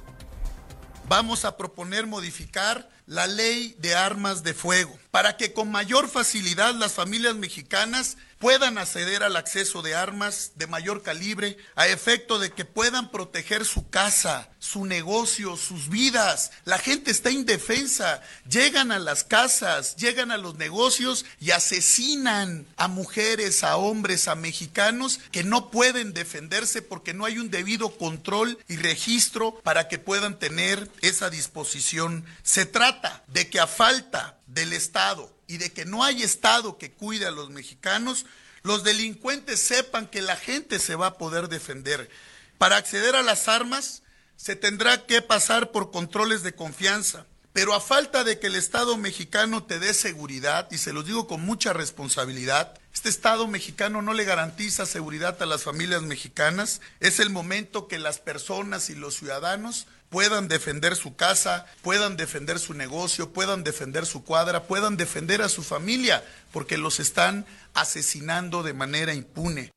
Vamos 1.11 1.43
a 1.43 1.57
proponer 1.57 2.07
modificar 2.07 2.89
la 3.05 3.27
ley 3.27 3.75
de 3.79 3.95
armas 3.95 4.43
de 4.43 4.53
fuego 4.53 4.97
para 5.11 5.35
que 5.35 5.51
con 5.51 5.69
mayor 5.69 6.07
facilidad 6.07 6.73
las 6.73 6.93
familias 6.93 7.35
mexicanas 7.35 8.15
puedan 8.41 8.79
acceder 8.79 9.21
al 9.23 9.37
acceso 9.37 9.83
de 9.83 9.93
armas 9.93 10.53
de 10.55 10.65
mayor 10.65 11.03
calibre 11.03 11.57
a 11.75 11.87
efecto 11.87 12.39
de 12.39 12.51
que 12.51 12.65
puedan 12.65 13.11
proteger 13.11 13.65
su 13.65 13.89
casa, 13.89 14.49
su 14.57 14.85
negocio, 14.85 15.55
sus 15.55 15.89
vidas. 15.89 16.51
La 16.65 16.79
gente 16.79 17.11
está 17.11 17.29
indefensa, 17.29 18.21
llegan 18.49 18.91
a 18.91 18.97
las 18.97 19.23
casas, 19.23 19.95
llegan 19.95 20.31
a 20.31 20.37
los 20.37 20.55
negocios 20.55 21.23
y 21.39 21.51
asesinan 21.51 22.65
a 22.77 22.87
mujeres, 22.87 23.63
a 23.63 23.77
hombres, 23.77 24.27
a 24.27 24.35
mexicanos 24.35 25.19
que 25.31 25.43
no 25.43 25.69
pueden 25.69 26.13
defenderse 26.13 26.81
porque 26.81 27.13
no 27.13 27.25
hay 27.25 27.37
un 27.37 27.51
debido 27.51 27.95
control 27.95 28.57
y 28.67 28.77
registro 28.77 29.61
para 29.63 29.87
que 29.87 29.99
puedan 29.99 30.39
tener 30.39 30.89
esa 31.01 31.29
disposición. 31.29 32.25
Se 32.41 32.65
trata 32.65 33.23
de 33.27 33.49
que 33.51 33.59
a 33.59 33.67
falta 33.67 34.39
del 34.47 34.73
Estado 34.73 35.31
y 35.51 35.57
de 35.57 35.73
que 35.73 35.83
no 35.83 36.01
hay 36.05 36.23
Estado 36.23 36.77
que 36.77 36.91
cuide 36.91 37.25
a 37.25 37.31
los 37.31 37.49
mexicanos, 37.49 38.25
los 38.63 38.85
delincuentes 38.85 39.59
sepan 39.59 40.07
que 40.07 40.21
la 40.21 40.37
gente 40.37 40.79
se 40.79 40.95
va 40.95 41.07
a 41.07 41.17
poder 41.17 41.49
defender. 41.49 42.09
Para 42.57 42.77
acceder 42.77 43.17
a 43.17 43.21
las 43.21 43.49
armas 43.49 44.01
se 44.37 44.55
tendrá 44.55 45.05
que 45.05 45.21
pasar 45.21 45.71
por 45.71 45.91
controles 45.91 46.41
de 46.43 46.55
confianza. 46.55 47.25
Pero 47.51 47.73
a 47.73 47.81
falta 47.81 48.23
de 48.23 48.39
que 48.39 48.47
el 48.47 48.55
Estado 48.55 48.95
mexicano 48.95 49.65
te 49.65 49.77
dé 49.77 49.93
seguridad, 49.93 50.69
y 50.71 50.77
se 50.77 50.93
los 50.93 51.05
digo 51.05 51.27
con 51.27 51.41
mucha 51.41 51.73
responsabilidad, 51.73 52.79
este 52.93 53.09
Estado 53.09 53.45
mexicano 53.45 54.01
no 54.01 54.13
le 54.13 54.23
garantiza 54.23 54.85
seguridad 54.85 55.41
a 55.41 55.45
las 55.45 55.63
familias 55.63 56.01
mexicanas, 56.01 56.79
es 57.01 57.19
el 57.19 57.29
momento 57.29 57.89
que 57.89 57.99
las 57.99 58.19
personas 58.19 58.89
y 58.89 58.95
los 58.95 59.15
ciudadanos 59.15 59.85
puedan 60.11 60.49
defender 60.49 60.95
su 60.97 61.15
casa, 61.15 61.65
puedan 61.81 62.17
defender 62.17 62.59
su 62.59 62.73
negocio, 62.73 63.31
puedan 63.31 63.63
defender 63.63 64.05
su 64.05 64.23
cuadra, 64.23 64.63
puedan 64.63 64.97
defender 64.97 65.41
a 65.41 65.47
su 65.47 65.63
familia, 65.63 66.21
porque 66.51 66.77
los 66.77 66.99
están 66.99 67.45
asesinando 67.73 68.61
de 68.61 68.73
manera 68.73 69.13
impune. 69.13 69.71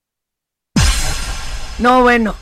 No, 1.78 2.02
bueno, 2.02 2.36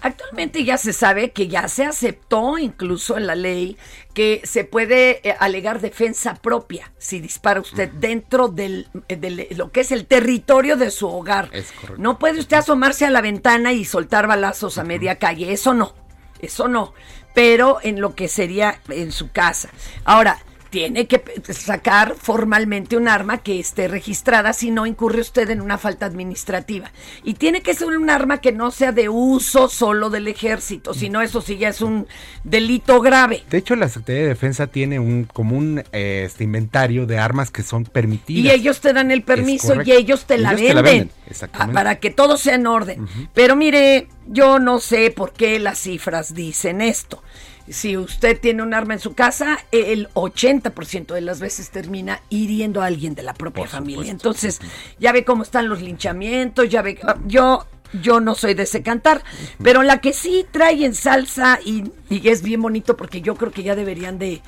Actualmente 0.00 0.62
ya 0.62 0.78
se 0.78 0.92
sabe 0.92 1.32
que 1.32 1.48
ya 1.48 1.66
se 1.66 1.84
aceptó 1.84 2.56
incluso 2.56 3.16
en 3.16 3.26
la 3.26 3.34
ley 3.34 3.76
que 4.14 4.40
se 4.44 4.62
puede 4.62 5.28
eh, 5.28 5.34
alegar 5.40 5.80
defensa 5.80 6.34
propia 6.36 6.92
si 6.98 7.18
dispara 7.18 7.60
usted 7.60 7.90
dentro 7.90 8.46
del, 8.46 8.86
eh, 9.08 9.16
de 9.16 9.48
lo 9.56 9.72
que 9.72 9.80
es 9.80 9.90
el 9.90 10.06
territorio 10.06 10.76
de 10.76 10.92
su 10.92 11.08
hogar. 11.08 11.50
no 11.96 12.20
puede 12.20 12.38
usted 12.38 12.58
asomarse 12.58 13.06
a 13.06 13.10
la 13.10 13.20
ventana 13.20 13.72
y 13.72 13.84
soltar 13.84 14.28
balazos 14.28 14.78
a 14.78 14.84
media 14.84 15.18
calle, 15.18 15.52
eso 15.52 15.74
no, 15.74 15.92
eso 16.40 16.68
no, 16.68 16.94
pero 17.34 17.78
en 17.82 18.00
lo 18.00 18.14
que 18.14 18.28
sería 18.28 18.80
en 18.88 19.12
su 19.12 19.30
casa. 19.30 19.70
Ahora, 20.04 20.38
tiene 20.70 21.06
que 21.06 21.22
sacar 21.52 22.14
formalmente 22.16 22.96
un 22.96 23.08
arma 23.08 23.38
que 23.38 23.58
esté 23.58 23.88
registrada, 23.88 24.52
si 24.52 24.70
no 24.70 24.86
incurre 24.86 25.20
usted 25.20 25.48
en 25.50 25.60
una 25.60 25.78
falta 25.78 26.06
administrativa. 26.06 26.90
Y 27.24 27.34
tiene 27.34 27.62
que 27.62 27.74
ser 27.74 27.88
un 27.88 28.10
arma 28.10 28.40
que 28.40 28.52
no 28.52 28.70
sea 28.70 28.92
de 28.92 29.08
uso 29.08 29.68
solo 29.68 30.10
del 30.10 30.28
ejército, 30.28 30.94
sino 30.94 31.22
eso 31.22 31.40
sí 31.40 31.56
ya 31.56 31.68
es 31.68 31.80
un 31.80 32.06
delito 32.44 33.00
grave. 33.00 33.42
De 33.50 33.58
hecho, 33.58 33.76
la 33.76 33.88
Secretaría 33.88 34.22
de 34.22 34.28
Defensa 34.28 34.66
tiene 34.66 34.98
un 34.98 35.24
como 35.24 35.56
un 35.56 35.82
eh, 35.92 36.24
este 36.26 36.44
inventario 36.44 37.06
de 37.06 37.18
armas 37.18 37.50
que 37.50 37.62
son 37.62 37.84
permitidas. 37.84 38.44
Y 38.44 38.50
ellos 38.50 38.80
te 38.80 38.92
dan 38.92 39.10
el 39.10 39.22
permiso 39.22 39.82
y 39.82 39.92
ellos 39.92 40.26
te 40.26 40.38
la 40.38 40.54
venden. 40.54 41.10
Ah, 41.52 41.68
para 41.72 41.98
que 41.98 42.10
todo 42.10 42.36
sea 42.36 42.54
en 42.54 42.66
orden. 42.66 43.06
Pero 43.34 43.56
mire, 43.56 44.08
yo 44.26 44.58
no 44.58 44.80
sé 44.80 45.10
por 45.10 45.32
qué 45.32 45.58
las 45.58 45.78
cifras 45.78 46.34
dicen 46.34 46.80
esto 46.80 47.22
si 47.70 47.96
usted 47.96 48.40
tiene 48.40 48.62
un 48.62 48.74
arma 48.74 48.94
en 48.94 49.00
su 49.00 49.14
casa, 49.14 49.58
el 49.72 50.08
80% 50.14 51.14
de 51.14 51.20
las 51.20 51.40
veces 51.40 51.70
termina 51.70 52.20
hiriendo 52.28 52.82
a 52.82 52.86
alguien 52.86 53.14
de 53.14 53.22
la 53.22 53.34
propia 53.34 53.66
familia. 53.66 54.10
Entonces, 54.10 54.60
ya 54.98 55.12
ve 55.12 55.24
cómo 55.24 55.42
están 55.42 55.68
los 55.68 55.80
linchamientos, 55.82 56.68
ya 56.68 56.82
ve, 56.82 56.98
yo 57.26 57.66
yo 58.02 58.20
no 58.20 58.34
soy 58.34 58.54
de 58.54 58.64
ese 58.64 58.82
cantar, 58.82 59.22
pero 59.62 59.82
la 59.82 60.00
que 60.00 60.12
sí 60.12 60.44
trae 60.50 60.84
en 60.84 60.94
salsa 60.94 61.58
y, 61.64 61.90
es 62.10 62.42
bien 62.42 62.60
bonito 62.60 62.96
porque 62.96 63.20
yo 63.20 63.34
creo 63.34 63.50
que 63.50 63.62
ya 63.62 63.74
deberían 63.74 64.18
de, 64.18 64.42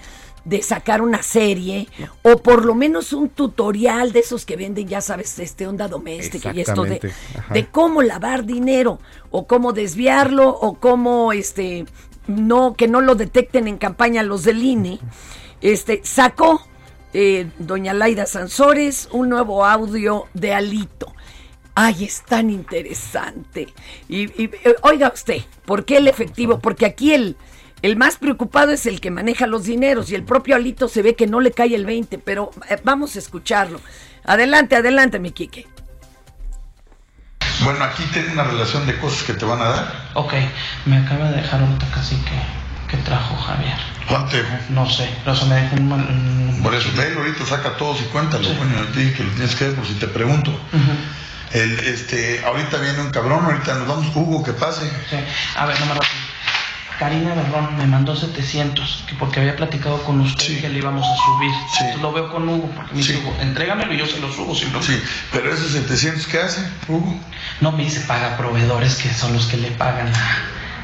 sacar 0.62 1.02
una 1.02 1.22
serie 1.22 1.88
o 2.22 2.38
por 2.38 2.64
lo 2.64 2.74
menos 2.74 3.12
un 3.12 3.28
tutorial 3.28 4.12
de 4.12 4.20
esos 4.20 4.44
que 4.44 4.56
venden, 4.56 4.88
ya 4.88 5.00
sabes, 5.00 5.38
este 5.38 5.66
onda 5.66 5.86
doméstica 5.86 6.52
y 6.54 6.60
esto 6.60 6.84
de, 6.84 7.00
de, 7.50 7.66
cómo 7.66 8.02
lavar 8.02 8.44
dinero 8.44 8.98
o 9.30 9.46
cómo 9.46 9.72
desviarlo 9.72 10.48
o 10.48 10.74
cómo 10.74 11.32
este 11.32 11.86
no, 12.30 12.74
que 12.74 12.88
no 12.88 13.00
lo 13.00 13.14
detecten 13.14 13.68
en 13.68 13.78
campaña 13.78 14.22
los 14.22 14.44
del 14.44 14.62
INE, 14.62 14.98
este, 15.60 16.00
sacó 16.04 16.62
eh, 17.12 17.48
doña 17.58 17.92
Laida 17.92 18.24
Sansores 18.24 19.08
un 19.10 19.28
nuevo 19.28 19.64
audio 19.64 20.26
de 20.34 20.54
Alito. 20.54 21.12
Ay, 21.74 22.04
es 22.04 22.22
tan 22.22 22.50
interesante. 22.50 23.68
Y, 24.08 24.24
eh, 24.44 24.76
oiga 24.82 25.10
usted, 25.12 25.42
¿por 25.64 25.84
qué 25.84 25.98
el 25.98 26.08
efectivo? 26.08 26.58
Porque 26.58 26.86
aquí 26.86 27.12
el, 27.12 27.36
el 27.82 27.96
más 27.96 28.16
preocupado 28.16 28.72
es 28.72 28.86
el 28.86 29.00
que 29.00 29.10
maneja 29.10 29.46
los 29.46 29.64
dineros 29.64 30.10
y 30.10 30.14
el 30.14 30.24
propio 30.24 30.56
Alito 30.56 30.88
se 30.88 31.02
ve 31.02 31.14
que 31.14 31.26
no 31.26 31.40
le 31.40 31.52
cae 31.52 31.74
el 31.74 31.86
20, 31.86 32.18
pero 32.18 32.50
eh, 32.68 32.76
vamos 32.84 33.16
a 33.16 33.18
escucharlo. 33.18 33.80
Adelante, 34.24 34.76
adelante, 34.76 35.18
mi 35.18 35.32
Quique. 35.32 35.66
Bueno, 37.62 37.84
aquí 37.84 38.04
tiene 38.12 38.32
una 38.32 38.44
relación 38.44 38.86
de 38.86 38.98
cosas 38.98 39.22
que 39.22 39.34
te 39.34 39.44
van 39.44 39.60
a 39.60 39.64
dar. 39.64 39.92
Ok, 40.14 40.34
me 40.86 40.98
acaba 40.98 41.30
de 41.30 41.42
dejar 41.42 41.62
un 41.62 41.76
cacique 41.76 42.40
que 42.88 42.96
trajo 42.98 43.36
Javier. 43.36 43.76
¿Cuánto 44.08 44.36
dejó? 44.36 44.48
No 44.70 44.88
sé, 44.88 45.08
pero 45.24 45.36
se 45.36 45.44
me 45.46 45.54
dejó 45.56 45.76
un... 45.76 46.60
Por 46.62 46.74
eso, 46.74 46.88
ve, 46.96 47.14
ahorita 47.16 47.46
saca 47.46 47.76
todos 47.76 48.00
y 48.00 48.04
cuéntalo. 48.04 48.48
Bueno, 48.54 48.82
te 48.94 49.12
que 49.12 49.22
lo 49.22 49.30
tienes 49.30 49.54
que 49.54 49.66
ver 49.66 49.76
por 49.76 49.86
si 49.86 49.94
te 49.94 50.08
pregunto. 50.08 50.58
El, 51.52 51.78
este, 51.80 52.42
ahorita 52.44 52.78
viene 52.78 53.00
un 53.00 53.10
cabrón, 53.10 53.44
ahorita 53.44 53.74
nos 53.74 53.88
vamos, 53.88 54.14
Hugo, 54.14 54.42
que 54.42 54.52
pase. 54.52 54.88
Sí. 55.08 55.16
A 55.56 55.66
ver, 55.66 55.78
no 55.80 55.86
me 55.86 55.94
Karina 57.00 57.32
Berrón 57.34 57.78
me 57.78 57.86
mandó 57.86 58.14
700, 58.14 59.04
que 59.08 59.14
porque 59.14 59.40
había 59.40 59.56
platicado 59.56 60.02
con 60.02 60.20
usted 60.20 60.60
que 60.60 60.68
le 60.68 60.80
íbamos 60.80 61.02
a 61.02 61.16
subir. 61.16 61.50
Sí. 61.78 61.98
lo 62.02 62.12
veo 62.12 62.30
con 62.30 62.46
Hugo, 62.46 62.70
porque 62.76 62.92
me 62.92 62.98
dice, 62.98 63.16
Hugo, 63.16 63.34
entrégamelo 63.40 63.94
y 63.94 63.96
yo 63.96 64.06
se 64.06 64.20
lo 64.20 64.30
subo. 64.30 64.54
sí, 64.54 65.02
pero 65.32 65.50
esos 65.50 65.72
700, 65.72 66.26
¿qué 66.26 66.40
hace, 66.40 66.60
Hugo? 66.88 67.18
No, 67.62 67.72
me 67.72 67.84
dice, 67.84 68.00
paga 68.00 68.36
proveedores 68.36 68.96
que 68.96 69.08
son 69.14 69.32
los 69.32 69.46
que 69.46 69.56
le 69.56 69.70
pagan 69.70 70.12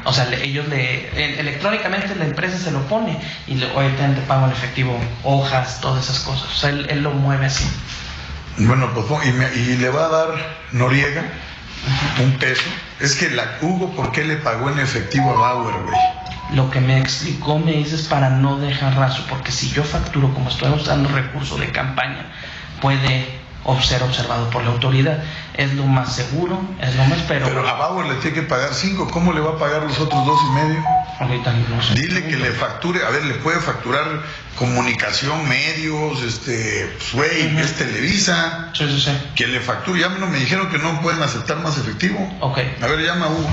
O 0.05 0.11
sea, 0.11 0.27
ellos 0.41 0.67
le... 0.69 1.39
electrónicamente 1.39 2.15
la 2.15 2.25
empresa 2.25 2.57
se 2.57 2.71
lo 2.71 2.81
pone 2.87 3.19
y 3.45 3.53
le, 3.53 3.69
ahorita 3.69 4.15
te 4.15 4.21
pago 4.21 4.47
en 4.47 4.53
efectivo 4.53 4.99
hojas, 5.23 5.79
todas 5.81 6.03
esas 6.03 6.21
cosas. 6.21 6.49
O 6.51 6.55
sea, 6.55 6.71
él, 6.71 7.03
lo 7.03 7.11
mueve 7.11 7.45
así. 7.45 7.69
Bueno, 8.57 8.89
pues 8.95 9.05
y, 9.55 9.59
y 9.59 9.77
le 9.77 9.89
va 9.89 10.05
a 10.05 10.09
dar 10.09 10.29
Noriega 10.71 11.25
un 12.21 12.31
peso. 12.33 12.69
Es 12.99 13.15
que 13.15 13.29
la 13.29 13.57
Hugo, 13.61 13.95
¿por 13.95 14.11
qué 14.11 14.23
le 14.23 14.37
pagó 14.37 14.69
en 14.69 14.79
efectivo 14.79 15.31
a 15.31 15.39
Bauer, 15.39 15.75
güey? 15.83 15.97
Lo 16.53 16.69
que 16.71 16.79
me 16.79 16.97
explicó 16.97 17.59
me 17.59 17.73
dices 17.73 18.03
para 18.03 18.29
no 18.29 18.57
dejar 18.57 18.95
raso, 18.95 19.25
porque 19.29 19.51
si 19.51 19.69
yo 19.69 19.83
facturo 19.83 20.33
como 20.33 20.49
estoy 20.49 20.71
usando 20.71 21.09
recurso 21.09 21.57
de 21.57 21.71
campaña, 21.71 22.25
puede 22.81 23.36
ser 23.81 24.01
observado 24.03 24.49
por 24.49 24.63
la 24.63 24.71
autoridad. 24.71 25.23
Es 25.53 25.73
lo 25.73 25.85
más 25.85 26.15
seguro, 26.15 26.61
es 26.81 26.95
lo 26.95 27.03
más 27.05 27.19
pero. 27.27 27.45
Pero 27.45 27.67
a 27.67 27.73
Bauer 27.73 28.07
le 28.07 28.15
tiene 28.15 28.35
que 28.35 28.41
pagar 28.43 28.73
cinco, 28.73 29.07
¿cómo 29.09 29.33
le 29.33 29.39
va 29.41 29.51
a 29.51 29.57
pagar 29.57 29.83
los 29.83 29.99
otros 29.99 30.25
dos 30.25 30.39
y 30.49 30.51
medio? 30.53 30.83
Ahorita 31.19 31.53
no 31.53 31.81
sé. 31.81 31.95
Dile 31.95 32.25
que 32.25 32.37
le 32.37 32.51
facture, 32.51 33.03
a 33.05 33.09
ver, 33.09 33.25
le 33.25 33.35
puede 33.35 33.59
facturar 33.59 34.05
comunicación, 34.55 35.47
medios, 35.47 36.21
este, 36.21 36.95
pues, 37.13 37.31
es 37.31 37.75
Televisa. 37.75 38.69
Sí, 38.73 38.87
sí, 38.87 39.01
sí. 39.01 39.11
Que 39.35 39.47
le 39.47 39.59
facture, 39.59 39.99
ya 39.99 40.09
me 40.09 40.37
dijeron 40.37 40.69
que 40.69 40.77
no 40.77 41.01
pueden 41.01 41.21
aceptar 41.21 41.57
más 41.57 41.77
efectivo. 41.77 42.17
Ok. 42.39 42.59
A 42.81 42.87
ver, 42.87 42.99
llama 42.99 43.25
a 43.25 43.29
Hugo. 43.29 43.49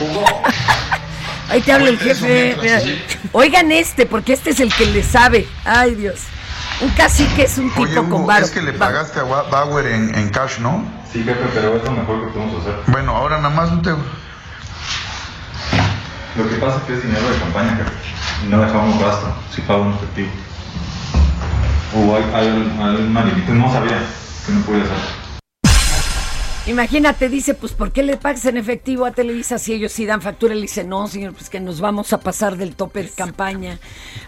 Hugo. 0.00 0.24
Ahí 1.48 1.60
te 1.60 1.72
habla 1.72 1.88
el 1.90 1.98
jefe. 1.98 2.56
Oigan 3.32 3.70
este, 3.72 4.06
porque 4.06 4.32
este 4.32 4.50
es 4.50 4.60
el 4.60 4.72
que 4.74 4.86
le 4.86 5.02
sabe. 5.02 5.46
Ay, 5.64 5.94
Dios. 5.94 6.20
Un 6.80 6.90
cacique 6.90 7.44
es 7.44 7.56
un 7.58 7.70
tipo 7.72 8.08
con 8.08 8.26
varo. 8.26 8.44
Es 8.44 8.50
que 8.50 8.60
le 8.60 8.72
pagaste 8.72 9.20
a 9.20 9.22
Bauer 9.22 9.86
en, 9.86 10.14
en, 10.14 10.28
cash, 10.28 10.58
¿no? 10.58 10.84
Sí, 11.10 11.22
jefe, 11.22 11.40
pero 11.54 11.76
es 11.76 11.84
lo 11.84 11.92
mejor 11.92 12.26
que 12.26 12.32
podemos 12.32 12.60
hacer. 12.60 12.74
Bueno, 12.88 13.16
ahora 13.16 13.38
nada 13.38 13.54
más 13.54 13.70
un 13.70 13.82
tema. 13.82 14.04
Lo 16.36 16.48
que 16.48 16.56
pasa 16.56 16.76
es 16.78 16.82
que 16.82 16.94
es 16.94 17.02
dinero 17.02 17.30
de 17.30 17.38
campaña, 17.38 17.76
jefe. 17.76 17.92
Y 18.44 18.48
no 18.48 18.60
dejamos 18.60 19.00
gasto 19.00 19.34
si 19.54 19.62
pago 19.62 19.84
en 19.84 19.94
efectivo. 19.94 20.28
O 21.94 22.16
hay, 22.16 22.24
hay, 22.34 22.48
hay, 22.48 23.44
no 23.48 23.72
sabía 23.72 24.02
que 24.44 24.52
no 24.52 24.60
podía 24.62 24.82
hacer. 24.82 25.25
Imagínate, 26.66 27.28
dice, 27.28 27.54
pues 27.54 27.72
¿por 27.72 27.92
qué 27.92 28.02
le 28.02 28.16
pagas 28.16 28.44
en 28.46 28.56
efectivo 28.56 29.06
a 29.06 29.12
Televisa 29.12 29.56
si 29.58 29.72
ellos 29.72 29.92
sí 29.92 30.04
dan 30.04 30.20
factura? 30.20 30.52
Le 30.54 30.62
dice, 30.62 30.82
no, 30.82 31.06
señor, 31.06 31.32
pues 31.32 31.48
que 31.48 31.60
nos 31.60 31.80
vamos 31.80 32.12
a 32.12 32.18
pasar 32.18 32.56
del 32.56 32.74
tope 32.74 33.04
de 33.04 33.10
campaña. 33.10 33.78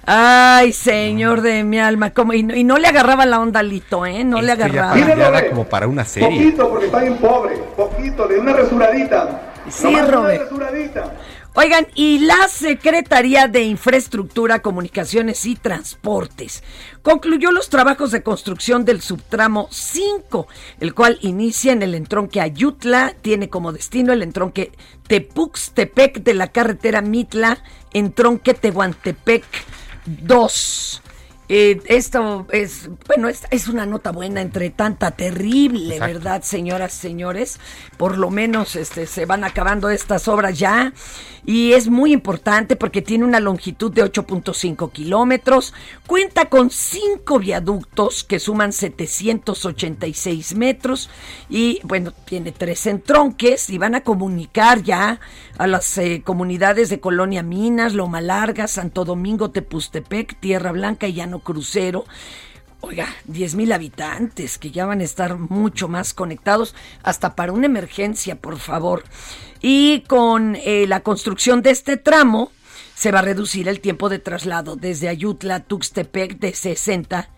Ay, 0.07 0.73
señor 0.73 1.41
de 1.41 1.65
mi 1.65 1.81
alma, 1.81 2.11
como 2.11 2.35
y, 2.35 2.43
no, 2.43 2.79
le 2.79 2.87
agarraba 2.87 3.27
la 3.27 3.41
onda 3.41 3.63
Lito, 3.63 4.07
¿eh? 4.07 4.23
No 4.23 4.41
le 4.41 4.53
agarraba. 4.53 4.97
Ya 4.97 5.51
como 5.51 5.65
para 5.65 5.89
una 5.89 6.05
serie. 6.05 6.29
Poquito, 6.29 6.69
porque 6.71 6.87
está 6.87 7.01
bien 7.01 7.17
pobre, 7.17 7.57
poquito, 7.77 8.29
de 8.29 8.39
una 8.39 8.53
resuradita. 8.53 9.55
Sí, 9.69 9.95
Robert. 10.01 10.49
Oigan, 11.61 11.89
y 11.97 12.21
la 12.21 12.47
Secretaría 12.47 13.49
de 13.49 13.65
Infraestructura, 13.65 14.63
Comunicaciones 14.63 15.45
y 15.45 15.57
Transportes 15.57 16.63
concluyó 17.03 17.51
los 17.51 17.69
trabajos 17.69 18.13
de 18.13 18.23
construcción 18.23 18.85
del 18.85 19.01
subtramo 19.01 19.67
5, 19.73 20.47
el 20.79 20.95
cual 20.95 21.19
inicia 21.21 21.73
en 21.73 21.83
el 21.83 21.97
entronque 21.97 22.41
Ayutla, 22.41 23.17
tiene 23.23 23.49
como 23.49 23.73
destino 23.73 24.13
el 24.13 24.23
entronque 24.23 24.71
Tepuxtepec 25.09 26.23
de 26.23 26.35
la 26.35 26.47
carretera 26.47 27.01
Mitla, 27.01 27.59
entronque 27.93 28.55
Tehuantepec 28.55 29.45
2. 30.07 31.03
Eh, 31.49 31.81
esto 31.87 32.47
es, 32.51 32.91
bueno, 33.07 33.29
es, 33.29 33.47
es 33.51 33.69
una 33.69 33.87
nota 33.87 34.13
buena 34.13 34.43
entre 34.43 34.71
tanta 34.71 35.13
terrible, 35.13 35.95
Exacto. 35.95 36.15
¿verdad, 36.15 36.43
señoras 36.43 36.95
y 36.97 36.99
señores? 36.99 37.59
Por 37.97 38.19
lo 38.19 38.31
menos 38.31 38.77
este, 38.77 39.07
se 39.07 39.25
van 39.25 39.45
acabando 39.45 39.89
estas 39.91 40.29
obras 40.29 40.59
ya. 40.59 40.93
Y 41.47 41.73
es 41.73 41.89
muy 41.89 42.13
importante 42.13 42.77
porque 42.77 43.01
tiene 43.01 43.25
una 43.25 43.41
longitud 43.41 43.91
de 43.91 44.05
8.5 44.05 44.93
kilómetros. 44.93 45.73
Cuenta 46.07 46.51
con 46.51 46.71
cinco 46.71 47.39
viaductos 47.39 48.23
que 48.23 48.39
suman 48.39 48.75
786 48.75 50.55
metros. 50.57 51.09
Y 51.49 51.81
bueno, 51.85 52.13
tiene 52.27 52.53
tres 52.53 52.87
entronques 52.87 53.71
y 53.71 53.79
van 53.79 53.95
a 53.95 54.03
comunicar 54.03 54.83
ya 54.83 55.21
a 55.57 55.67
las 55.67 55.97
eh, 55.97 56.21
comunidades 56.23 56.91
de 56.91 57.01
Colonia 57.01 57.43
Minas, 57.43 57.95
Loma 57.95 58.21
Larga, 58.21 58.67
Santo 58.67 59.07
Domingo, 59.07 59.51
Tepustepec, 59.51 60.39
Tierra 60.41 60.73
Blanca 60.73 61.09
y 61.09 61.15
Llano 61.15 61.38
Crucero. 61.41 62.05
Oiga, 62.81 63.09
10 63.25 63.57
mil 63.57 63.73
habitantes 63.73 64.57
que 64.57 64.71
ya 64.71 64.87
van 64.87 65.01
a 65.01 65.05
estar 65.05 65.37
mucho 65.37 65.89
más 65.89 66.15
conectados, 66.15 66.75
hasta 67.03 67.35
para 67.35 67.53
una 67.53 67.67
emergencia, 67.67 68.37
por 68.37 68.59
favor. 68.59 69.03
Y 69.61 70.03
con 70.03 70.55
eh, 70.55 70.87
la 70.87 71.01
construcción 71.01 71.61
de 71.63 71.71
este 71.71 71.97
tramo, 71.97 72.53
se 72.95 73.11
va 73.11 73.19
a 73.19 73.23
reducir 73.23 73.67
el 73.69 73.81
tiempo 73.81 74.09
de 74.09 74.21
traslado 74.21 74.77
desde 74.77 75.09
Ayutla 75.09 75.57
a 75.57 75.61
Tuxtepec 75.61 76.39
de 76.39 76.55
60 76.55 77.29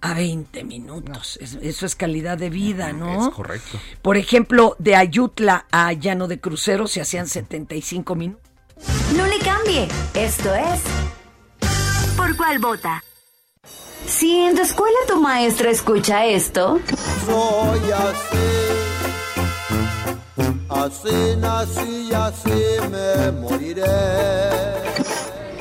a 0.00 0.14
20 0.14 0.62
minutos. 0.64 1.38
Es- 1.40 1.58
eso 1.60 1.86
es 1.86 1.96
calidad 1.96 2.38
de 2.38 2.50
vida, 2.50 2.92
¿no? 2.92 3.28
Es 3.28 3.34
correcto. 3.34 3.80
Por 4.00 4.16
ejemplo, 4.16 4.76
de 4.78 4.94
Ayutla 4.94 5.66
a 5.72 5.92
Llano 5.92 6.28
de 6.28 6.38
Crucero 6.40 6.86
se 6.86 7.00
hacían 7.00 7.26
75 7.26 8.14
minutos. 8.14 8.42
No 9.16 9.26
le 9.26 9.38
cambie. 9.40 9.88
Esto 10.14 10.54
es. 10.54 10.80
¿Por 12.16 12.36
cuál 12.36 12.58
vota? 12.60 13.02
Si 14.06 14.36
en 14.38 14.54
tu 14.54 14.62
escuela 14.62 14.96
tu 15.08 15.20
maestra 15.20 15.70
escucha 15.70 16.26
esto, 16.26 16.78
Soy 17.26 17.90
así, 17.92 18.46
así 20.68 21.36
nací 21.38 22.08
y 22.10 22.12
así 22.12 22.90
me 22.90 23.32
moriré. 23.32 23.84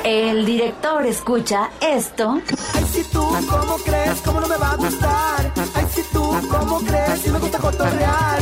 el 0.04 0.46
director 0.46 1.06
escucha 1.06 1.70
esto, 1.82 2.42
Ay, 2.74 2.84
si 2.92 3.04
tú, 3.06 3.22
¿cómo 3.50 3.78
crees? 3.78 4.20
¿Cómo 4.22 4.42
no 4.42 4.48
me 4.48 4.58
va 4.58 4.72
a 4.72 4.76
gustar? 4.76 5.54
Ay, 5.76 5.86
si 5.94 6.02
tú, 6.12 6.24
¿cómo 6.52 6.80
crees? 6.80 7.20
Si 7.22 7.30
me 7.32 7.40
gusta 7.40 7.58
cotorrear. 7.60 8.40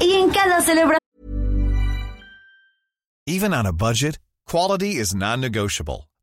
y 0.00 0.12
en 0.12 0.30
cada 0.30 0.60
celebración 0.60 0.98
Even 3.28 3.52
on 3.52 3.66
a 3.66 3.72
budget, 3.72 4.18
quality 4.48 4.96
is 5.00 5.12
non-negotiable. 5.14 6.06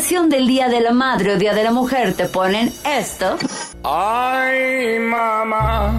Del 0.00 0.46
Día 0.46 0.68
de 0.68 0.80
la 0.80 0.92
Madre 0.92 1.34
o 1.34 1.36
Día 1.36 1.52
de 1.52 1.62
la 1.62 1.72
Mujer 1.72 2.14
te 2.14 2.24
ponen 2.24 2.72
esto, 2.86 3.36
Ay, 3.84 4.98
mamá, 4.98 5.92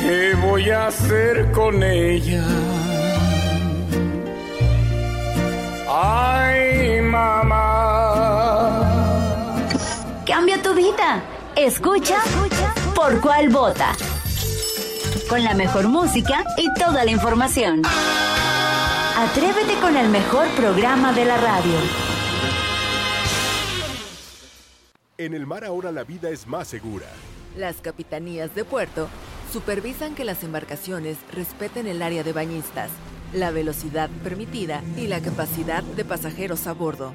¿qué 0.00 0.34
voy 0.40 0.70
a 0.70 0.86
hacer 0.86 1.52
con 1.52 1.82
ella? 1.82 2.42
Ay, 5.90 7.02
mamá. 7.02 7.60
cambia 10.26 10.62
tu 10.62 10.72
vida. 10.72 11.22
Escucha 11.56 12.16
por 12.94 13.20
cuál 13.20 13.50
vota. 13.50 13.92
Con 15.28 15.44
la 15.44 15.52
mejor 15.52 15.88
música 15.88 16.42
y 16.56 16.72
toda 16.80 17.04
la 17.04 17.10
información. 17.10 17.82
Atrévete 19.22 19.78
con 19.80 19.96
el 19.96 20.08
mejor 20.08 20.48
programa 20.56 21.12
de 21.12 21.24
la 21.24 21.36
radio. 21.36 21.74
En 25.16 25.32
el 25.32 25.46
mar 25.46 25.64
ahora 25.64 25.92
la 25.92 26.02
vida 26.02 26.28
es 26.30 26.44
más 26.48 26.66
segura. 26.66 27.06
Las 27.56 27.76
capitanías 27.76 28.52
de 28.56 28.64
puerto 28.64 29.08
supervisan 29.52 30.16
que 30.16 30.24
las 30.24 30.42
embarcaciones 30.42 31.18
respeten 31.32 31.86
el 31.86 32.02
área 32.02 32.24
de 32.24 32.32
bañistas, 32.32 32.90
la 33.32 33.52
velocidad 33.52 34.10
permitida 34.24 34.82
y 34.96 35.06
la 35.06 35.20
capacidad 35.20 35.84
de 35.84 36.04
pasajeros 36.04 36.66
a 36.66 36.72
bordo. 36.72 37.14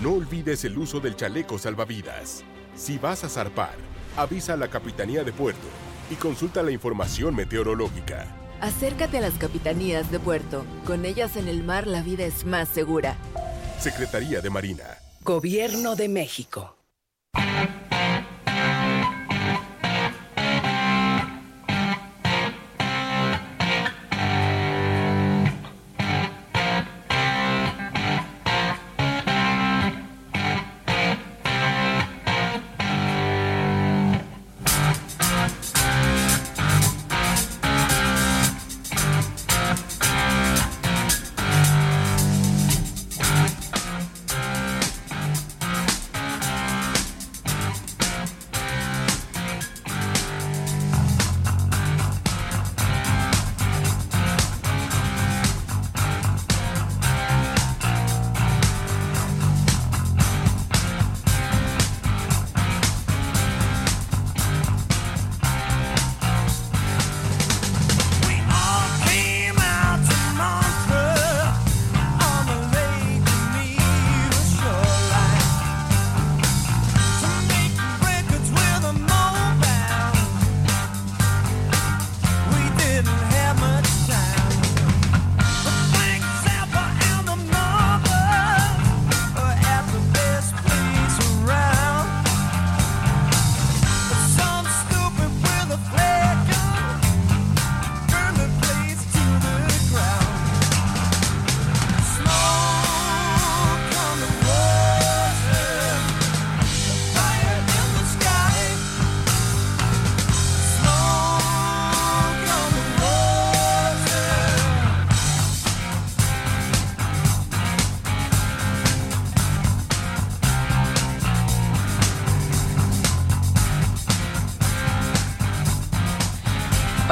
No 0.00 0.12
olvides 0.12 0.62
el 0.62 0.78
uso 0.78 1.00
del 1.00 1.16
chaleco 1.16 1.58
salvavidas. 1.58 2.44
Si 2.76 2.98
vas 2.98 3.24
a 3.24 3.28
zarpar, 3.28 3.74
avisa 4.16 4.52
a 4.52 4.56
la 4.56 4.68
Capitanía 4.68 5.24
de 5.24 5.32
Puerto 5.32 5.66
y 6.08 6.14
consulta 6.14 6.62
la 6.62 6.70
información 6.70 7.34
meteorológica. 7.34 8.37
Acércate 8.60 9.18
a 9.18 9.20
las 9.20 9.34
capitanías 9.34 10.10
de 10.10 10.18
puerto. 10.18 10.64
Con 10.84 11.04
ellas 11.04 11.36
en 11.36 11.46
el 11.46 11.62
mar 11.62 11.86
la 11.86 12.02
vida 12.02 12.24
es 12.24 12.44
más 12.44 12.68
segura. 12.68 13.16
Secretaría 13.78 14.40
de 14.40 14.50
Marina. 14.50 14.84
Gobierno 15.22 15.94
de 15.94 16.08
México. 16.08 16.74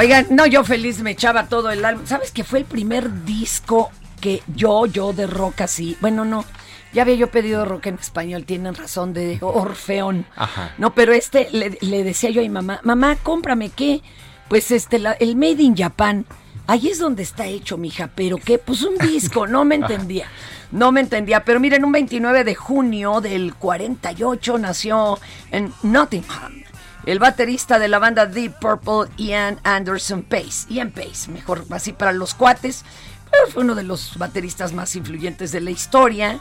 Oigan, 0.07 0.27
no, 0.31 0.47
yo 0.47 0.63
feliz 0.63 1.01
me 1.03 1.11
echaba 1.11 1.49
todo 1.49 1.69
el 1.73 1.85
álbum. 1.85 2.07
¿Sabes 2.07 2.31
que 2.31 2.45
fue 2.45 2.61
el 2.61 2.65
primer 2.65 3.25
disco 3.25 3.91
que 4.21 4.41
yo, 4.55 4.87
yo 4.87 5.13
de 5.13 5.27
rock 5.27 5.63
así? 5.63 5.97
Bueno, 6.01 6.25
no. 6.25 6.45
Ya 6.93 7.03
había 7.03 7.17
yo 7.17 7.29
pedido 7.29 7.65
rock 7.65 7.87
en 7.87 7.97
español, 7.97 8.45
tienen 8.45 8.77
razón, 8.77 9.13
de 9.13 9.39
Orfeón. 9.41 10.25
Ajá. 10.37 10.73
No, 10.79 10.95
pero 10.95 11.13
este 11.13 11.49
le, 11.51 11.77
le 11.81 12.05
decía 12.05 12.31
yo 12.31 12.41
a 12.41 12.45
mi 12.45 12.49
mamá, 12.51 12.79
mamá, 12.85 13.17
cómprame 13.21 13.71
qué. 13.71 14.01
Pues 14.49 14.71
este, 14.71 15.01
la- 15.01 15.15
el 15.15 15.35
Made 15.35 15.61
in 15.61 15.77
Japan. 15.77 16.25
Ahí 16.69 16.87
es 16.87 17.01
donde 17.01 17.25
está 17.25 17.47
hecho, 17.47 17.77
mija. 17.77 18.09
¿Pero 18.15 18.37
qué? 18.39 18.59
Pues 18.59 18.85
un 18.85 18.97
disco, 18.99 19.49
no 19.49 19.65
me 19.65 19.75
entendía. 19.83 20.29
No 20.71 20.93
me 20.93 21.01
entendía. 21.01 21.43
Pero 21.43 21.59
miren, 21.59 21.85
un 21.85 21.91
29 21.91 22.45
de 22.45 22.55
junio 22.55 23.21
del 23.21 23.57
48 23.57 24.57
nació 24.59 25.19
en 25.51 25.73
Nottingham 25.83 26.63
el 27.07 27.19
baterista 27.19 27.79
de 27.79 27.89
la 27.89 27.99
banda 27.99 28.27
Deep 28.27 28.59
Purple, 28.61 29.11
Ian 29.17 29.59
Anderson 29.65 30.23
Pace. 30.23 30.67
Ian 30.69 30.91
Pace, 30.91 31.31
mejor 31.31 31.65
así 31.71 31.93
para 31.93 32.13
los 32.13 32.35
cuates. 32.35 32.85
Pero 33.31 33.51
fue 33.51 33.63
uno 33.65 33.75
de 33.75 33.83
los 33.85 34.19
bateristas 34.19 34.73
más 34.73 34.95
influyentes 34.97 35.53
de 35.53 35.61
la 35.61 35.71
historia. 35.71 36.41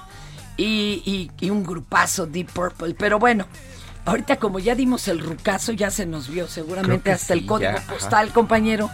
Y, 0.58 1.02
y- 1.06 1.32
y 1.46 1.50
un 1.50 1.64
grupazo 1.64 2.26
Deep 2.28 2.50
Purple. 2.52 2.94
Pero 2.96 3.20
bueno, 3.20 3.46
ahorita 4.06 4.38
como 4.38 4.60
ya 4.60 4.74
dimos 4.76 5.08
el 5.08 5.20
rucazo, 5.20 5.72
ya 5.74 5.92
se 5.92 6.06
nos 6.06 6.30
vio 6.30 6.48
seguramente 6.48 7.12
hasta 7.12 7.34
el 7.34 7.46
código 7.46 7.72
ya, 7.72 7.78
ajá. 7.78 7.94
postal, 7.94 8.32
compañero. 8.32 8.90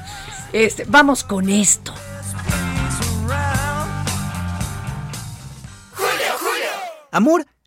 Este, 0.53 0.85
vamos 0.87 1.23
con 1.23 1.49
esto. 1.49 1.93
Amor, 7.11 7.45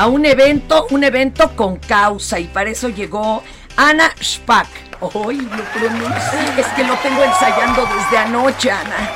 a 0.00 0.06
un 0.06 0.24
evento, 0.24 0.86
un 0.92 1.04
evento 1.04 1.54
con 1.54 1.76
causa. 1.76 2.40
Y 2.40 2.44
para 2.44 2.70
eso 2.70 2.88
llegó 2.88 3.42
Ana 3.76 4.10
Spack. 4.18 4.66
Hoy 5.00 5.36
lo 5.36 5.62
es 6.58 6.66
que 6.68 6.84
lo 6.84 6.96
tengo 6.96 7.22
ensayando 7.22 7.84
desde 7.84 8.16
anoche, 8.16 8.70
Ana. 8.70 9.10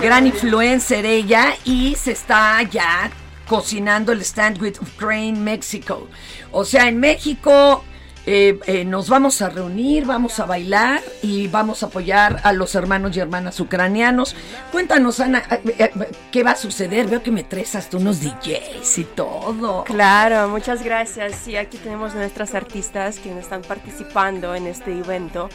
Gran 0.00 0.26
influencer 0.26 1.04
ella 1.04 1.54
y 1.64 1.94
se 1.94 2.12
está 2.12 2.62
ya 2.62 3.10
cocinando 3.46 4.12
el 4.12 4.22
Stand 4.22 4.62
with 4.62 4.78
Ukraine 4.80 5.38
México. 5.38 6.08
O 6.52 6.64
sea, 6.64 6.88
en 6.88 6.98
México 6.98 7.84
eh, 8.26 8.58
eh, 8.66 8.84
nos 8.84 9.08
vamos 9.08 9.40
a 9.42 9.48
reunir, 9.48 10.04
vamos 10.04 10.38
a 10.40 10.46
bailar 10.46 11.00
y 11.22 11.48
vamos 11.48 11.82
a 11.82 11.86
apoyar 11.86 12.40
a 12.44 12.52
los 12.52 12.74
hermanos 12.74 13.16
y 13.16 13.20
hermanas 13.20 13.58
ucranianos. 13.60 14.36
Cuéntanos, 14.70 15.20
Ana, 15.20 15.42
eh, 15.50 15.62
eh, 15.78 15.90
¿qué 16.30 16.42
va 16.42 16.52
a 16.52 16.56
suceder? 16.56 17.06
Veo 17.06 17.22
que 17.22 17.30
me 17.30 17.44
traes 17.44 17.74
hasta 17.74 17.96
unos 17.96 18.20
DJs 18.20 18.98
y 18.98 19.04
todo. 19.04 19.84
Claro, 19.84 20.48
muchas 20.48 20.82
gracias. 20.82 21.36
Sí, 21.44 21.56
aquí 21.56 21.78
tenemos 21.78 22.14
nuestras 22.14 22.54
artistas 22.54 23.18
que 23.18 23.36
están 23.38 23.62
participando 23.62 24.54
en 24.54 24.66
este 24.66 24.96
evento. 24.96 25.48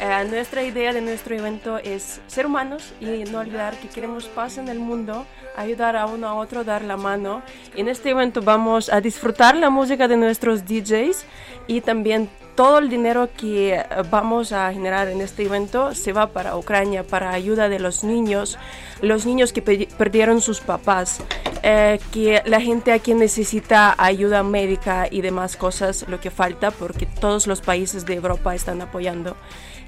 Eh, 0.00 0.26
nuestra 0.30 0.62
idea 0.62 0.94
de 0.94 1.02
nuestro 1.02 1.36
evento 1.36 1.76
es 1.76 2.22
ser 2.26 2.46
humanos 2.46 2.94
y 3.00 3.24
no 3.30 3.40
olvidar 3.40 3.76
que 3.76 3.88
queremos 3.88 4.24
paz 4.28 4.56
en 4.56 4.68
el 4.68 4.78
mundo, 4.78 5.26
ayudar 5.56 5.96
a 5.96 6.06
uno 6.06 6.28
a 6.28 6.34
otro, 6.34 6.64
dar 6.64 6.82
la 6.82 6.96
mano. 6.96 7.42
En 7.76 7.88
este 7.88 8.10
evento 8.10 8.42
vamos 8.42 8.90
a 8.92 9.00
disfrutar 9.00 9.56
la 9.56 9.70
música 9.70 10.08
de 10.08 10.16
nuestros 10.16 10.64
DJs 10.66 11.24
y 11.66 11.80
también 11.80 12.28
todo 12.54 12.78
el 12.78 12.88
dinero 12.90 13.28
que 13.36 13.74
eh, 13.74 13.84
vamos 14.10 14.52
a 14.52 14.72
generar 14.72 15.08
en 15.08 15.20
este 15.20 15.44
evento 15.44 15.94
se 15.94 16.12
va 16.12 16.26
para 16.28 16.56
Ucrania, 16.56 17.04
para 17.04 17.30
ayuda 17.30 17.68
de 17.68 17.78
los 17.78 18.04
niños, 18.04 18.58
los 19.00 19.24
niños 19.24 19.52
que 19.52 19.62
pe- 19.62 19.88
perdieron 19.96 20.40
sus 20.42 20.60
papás, 20.60 21.20
eh, 21.62 22.00
que 22.12 22.42
la 22.44 22.60
gente 22.60 22.92
aquí 22.92 23.14
necesita 23.14 23.94
ayuda 23.96 24.42
médica 24.42 25.06
y 25.10 25.22
demás 25.22 25.56
cosas, 25.56 26.04
lo 26.08 26.20
que 26.20 26.30
falta, 26.30 26.70
porque 26.70 27.06
todos 27.06 27.46
los 27.46 27.60
países 27.62 28.04
de 28.04 28.14
Europa 28.14 28.54
están 28.54 28.82
apoyando. 28.82 29.36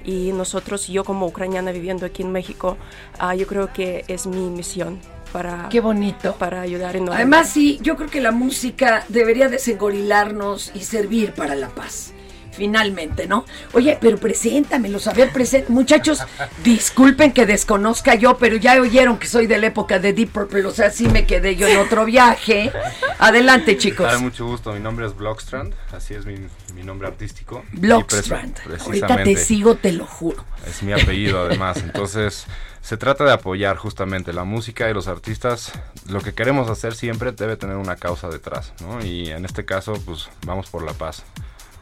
Y 0.03 0.31
nosotros, 0.31 0.87
yo 0.87 1.03
como 1.03 1.25
ucraniana 1.25 1.71
viviendo 1.71 2.05
aquí 2.05 2.23
en 2.23 2.31
México, 2.31 2.77
ah, 3.19 3.35
yo 3.35 3.47
creo 3.47 3.71
que 3.71 4.03
es 4.07 4.27
mi 4.27 4.49
misión 4.49 4.99
para, 5.31 5.69
Qué 5.69 5.79
bonito. 5.79 6.35
para 6.35 6.61
ayudar 6.61 6.95
en 6.95 7.09
Además, 7.09 7.49
sí, 7.49 7.79
yo 7.81 7.95
creo 7.95 8.09
que 8.09 8.21
la 8.21 8.31
música 8.31 9.05
debería 9.09 9.49
desengorilarnos 9.49 10.71
y 10.75 10.81
servir 10.81 11.33
para 11.33 11.55
la 11.55 11.69
paz. 11.69 12.13
Finalmente, 12.55 13.27
¿no? 13.27 13.45
Oye, 13.73 13.97
pero 13.99 14.17
preséntamelos, 14.17 15.07
a 15.07 15.13
ver, 15.13 15.31
present 15.31 15.69
muchachos, 15.69 16.19
disculpen 16.63 17.31
que 17.31 17.45
desconozca 17.45 18.15
yo, 18.15 18.37
pero 18.37 18.57
ya 18.57 18.79
oyeron 18.79 19.17
que 19.17 19.27
soy 19.27 19.47
de 19.47 19.57
la 19.57 19.67
época 19.67 19.99
de 19.99 20.13
Deep 20.13 20.31
Purple, 20.31 20.65
o 20.65 20.71
sea, 20.71 20.91
sí 20.91 21.07
me 21.07 21.25
quedé 21.25 21.55
yo 21.55 21.67
en 21.67 21.77
otro 21.77 22.05
viaje. 22.05 22.71
Adelante, 23.17 23.77
chicos. 23.77 24.07
Hola, 24.07 24.19
mucho 24.19 24.45
gusto. 24.45 24.71
Mi 24.73 24.79
nombre 24.79 25.05
es 25.07 25.15
Blockstrand, 25.15 25.73
así 25.91 26.13
es 26.13 26.25
mi, 26.25 26.35
mi 26.75 26.83
nombre 26.83 27.07
artístico. 27.07 27.63
Blockstrand. 27.71 28.59
Ahorita 28.85 29.23
te 29.23 29.35
sigo, 29.35 29.75
te 29.75 29.91
lo 29.91 30.05
juro. 30.05 30.45
Es 30.67 30.83
mi 30.83 30.93
apellido 30.93 31.41
además. 31.41 31.77
Entonces, 31.77 32.45
se 32.81 32.97
trata 32.97 33.23
de 33.23 33.31
apoyar 33.31 33.77
justamente 33.77 34.33
la 34.33 34.43
música 34.43 34.89
y 34.89 34.93
los 34.93 35.07
artistas. 35.07 35.71
Lo 36.07 36.21
que 36.21 36.33
queremos 36.33 36.69
hacer 36.69 36.95
siempre 36.95 37.31
debe 37.31 37.57
tener 37.57 37.77
una 37.77 37.95
causa 37.95 38.29
detrás, 38.29 38.73
¿no? 38.81 39.03
Y 39.03 39.29
en 39.29 39.45
este 39.45 39.65
caso, 39.65 39.93
pues 40.05 40.29
vamos 40.45 40.69
por 40.69 40.83
la 40.83 40.93
paz. 40.93 41.23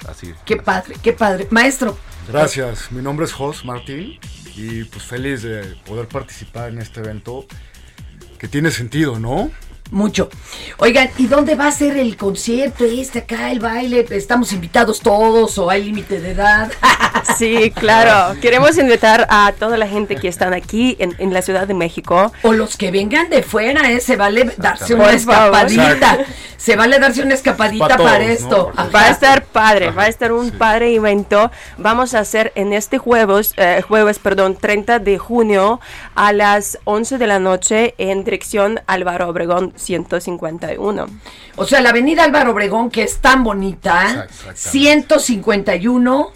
Así. 0.08 0.34
Qué 0.46 0.58
padre, 0.58 0.96
qué 1.02 1.14
padre. 1.14 1.48
Maestro. 1.50 1.98
Gracias, 2.28 2.92
mi 2.92 3.02
nombre 3.02 3.26
es 3.26 3.34
Jos 3.34 3.66
Martín 3.66 4.20
y 4.56 4.84
pues 4.86 5.04
feliz 5.04 5.42
de 5.44 5.76
poder 5.86 6.08
participar 6.08 6.70
en 6.70 6.80
este 6.80 7.00
evento 7.00 7.46
que 8.38 8.48
tiene 8.48 8.72
sentido, 8.72 9.20
¿no? 9.20 9.52
Mucho. 9.92 10.30
Oigan, 10.78 11.10
¿y 11.18 11.28
dónde 11.28 11.56
va 11.56 11.68
a 11.68 11.72
ser 11.72 11.98
el 11.98 12.16
concierto 12.16 12.86
este 12.86 13.20
acá, 13.20 13.52
el 13.52 13.60
baile? 13.60 14.06
¿Estamos 14.10 14.54
invitados 14.54 15.02
todos 15.02 15.58
o 15.58 15.70
hay 15.70 15.84
límite 15.84 16.20
de 16.20 16.32
edad? 16.32 16.72
Sí, 17.38 17.72
claro. 17.72 18.40
Queremos 18.40 18.78
invitar 18.78 19.28
a 19.30 19.54
toda 19.58 19.78
la 19.78 19.88
gente 19.88 20.16
que 20.16 20.28
están 20.28 20.54
aquí 20.54 20.96
en, 21.00 21.16
en 21.20 21.34
la 21.34 21.42
Ciudad 21.42 21.68
de 21.68 21.74
México. 21.74 22.32
O 22.42 22.54
los 22.54 22.78
que 22.78 22.90
vengan 22.90 23.30
de 23.30 23.44
fuera, 23.44 23.92
¿eh? 23.92 24.00
Se 24.00 24.16
vale 24.16 24.52
darse 24.58 24.96
una 24.96 25.12
escapadita. 25.12 26.20
Se 26.62 26.76
vale 26.76 27.00
darse 27.00 27.24
una 27.24 27.34
escapadita 27.34 27.88
Pa' 27.88 27.98
para 27.98 28.20
todos, 28.20 28.30
esto. 28.30 28.72
¿no? 28.78 28.92
Va 28.92 29.06
a 29.06 29.10
estar 29.10 29.46
padre, 29.46 29.90
va 29.90 30.04
a 30.04 30.08
estar 30.08 30.32
un 30.32 30.52
padre 30.52 30.94
evento. 30.94 31.50
Vamos 31.80 32.14
a 32.14 32.20
hacer 32.20 32.52
en 32.54 32.72
este 32.72 33.00
jueves, 33.00 33.56
eh, 33.58 33.82
jueves, 33.82 34.20
perdón, 34.20 34.56
30 34.56 35.00
de 35.00 35.18
junio 35.18 35.82
a 36.14 36.34
las 36.34 36.78
11 36.84 37.18
de 37.18 37.26
la 37.26 37.40
noche 37.40 37.96
en 37.98 38.24
dirección 38.24 38.80
Álvaro 38.86 39.30
Obregón 39.30 39.74
151. 39.76 41.08
O 41.56 41.66
sea, 41.66 41.82
la 41.82 41.90
avenida 41.90 42.26
Álvaro 42.26 42.52
Obregón, 42.52 42.92
que 42.92 43.02
es 43.02 43.18
tan 43.18 43.44
bonita, 43.44 44.28
151 44.54 46.32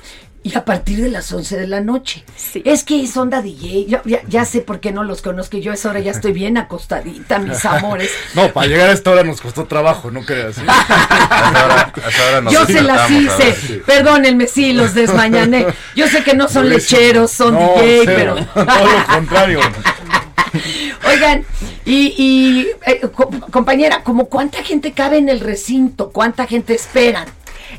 y 0.48 0.56
a 0.56 0.64
partir 0.64 1.02
de 1.02 1.10
las 1.10 1.32
11 1.32 1.58
de 1.58 1.66
la 1.68 1.82
noche. 1.82 2.24
Es 2.64 2.84
que 2.84 3.02
es 3.02 3.18
onda 3.18 3.42
DJ. 3.42 3.86
Yo 3.88 3.98
ya, 4.06 4.22
ya 4.28 4.46
sé 4.46 4.62
por 4.62 4.80
qué 4.80 4.92
no 4.92 5.04
los 5.04 5.24
conozco. 5.24 5.58
Yo 5.58 5.72
a 5.72 5.74
esa 5.74 5.90
hora 5.90 6.00
ya 6.02 6.12
estoy 6.12 6.34
bien 6.34 6.56
acostadita, 6.60 7.40
mis 7.40 7.66
amores. 7.66 8.12
No, 8.36 8.54
para 8.54 8.68
llegar 8.68 8.90
a 8.90 8.94
esta 8.94 9.10
hora 9.10 9.24
nos 9.24 9.42
costó 9.42 9.66
trabajo, 9.66 10.12
no 10.12 10.22
creas. 10.24 10.58
¿eh? 10.60 10.62
Yo 12.52 12.64
se 12.68 12.82
las 12.84 13.10
hice. 13.10 13.82
Perdónenme, 13.88 14.46
sí, 14.46 14.72
los 14.74 14.94
desmañané. 14.94 15.66
Yo 15.96 16.08
sé 16.08 16.24
que 16.24 16.36
no 16.36 16.48
son 16.48 16.70
lecheros, 16.70 17.32
son 17.32 17.56
No, 17.56 17.74
DJ, 17.82 18.02
cero. 18.06 18.14
pero. 18.16 18.36
Todo 18.66 18.86
lo 19.00 19.06
contrario. 19.08 19.60
Oigan, 21.12 21.44
y, 21.86 22.14
y, 22.18 22.68
eh, 22.86 23.02
co- 23.14 23.30
compañera, 23.52 24.04
¿como 24.04 24.26
cuánta 24.28 24.64
gente 24.64 24.94
cabe 24.94 25.18
en 25.18 25.30
el 25.30 25.40
recinto? 25.40 26.12
¿Cuánta 26.12 26.46
gente 26.48 26.74
esperan? 26.76 27.26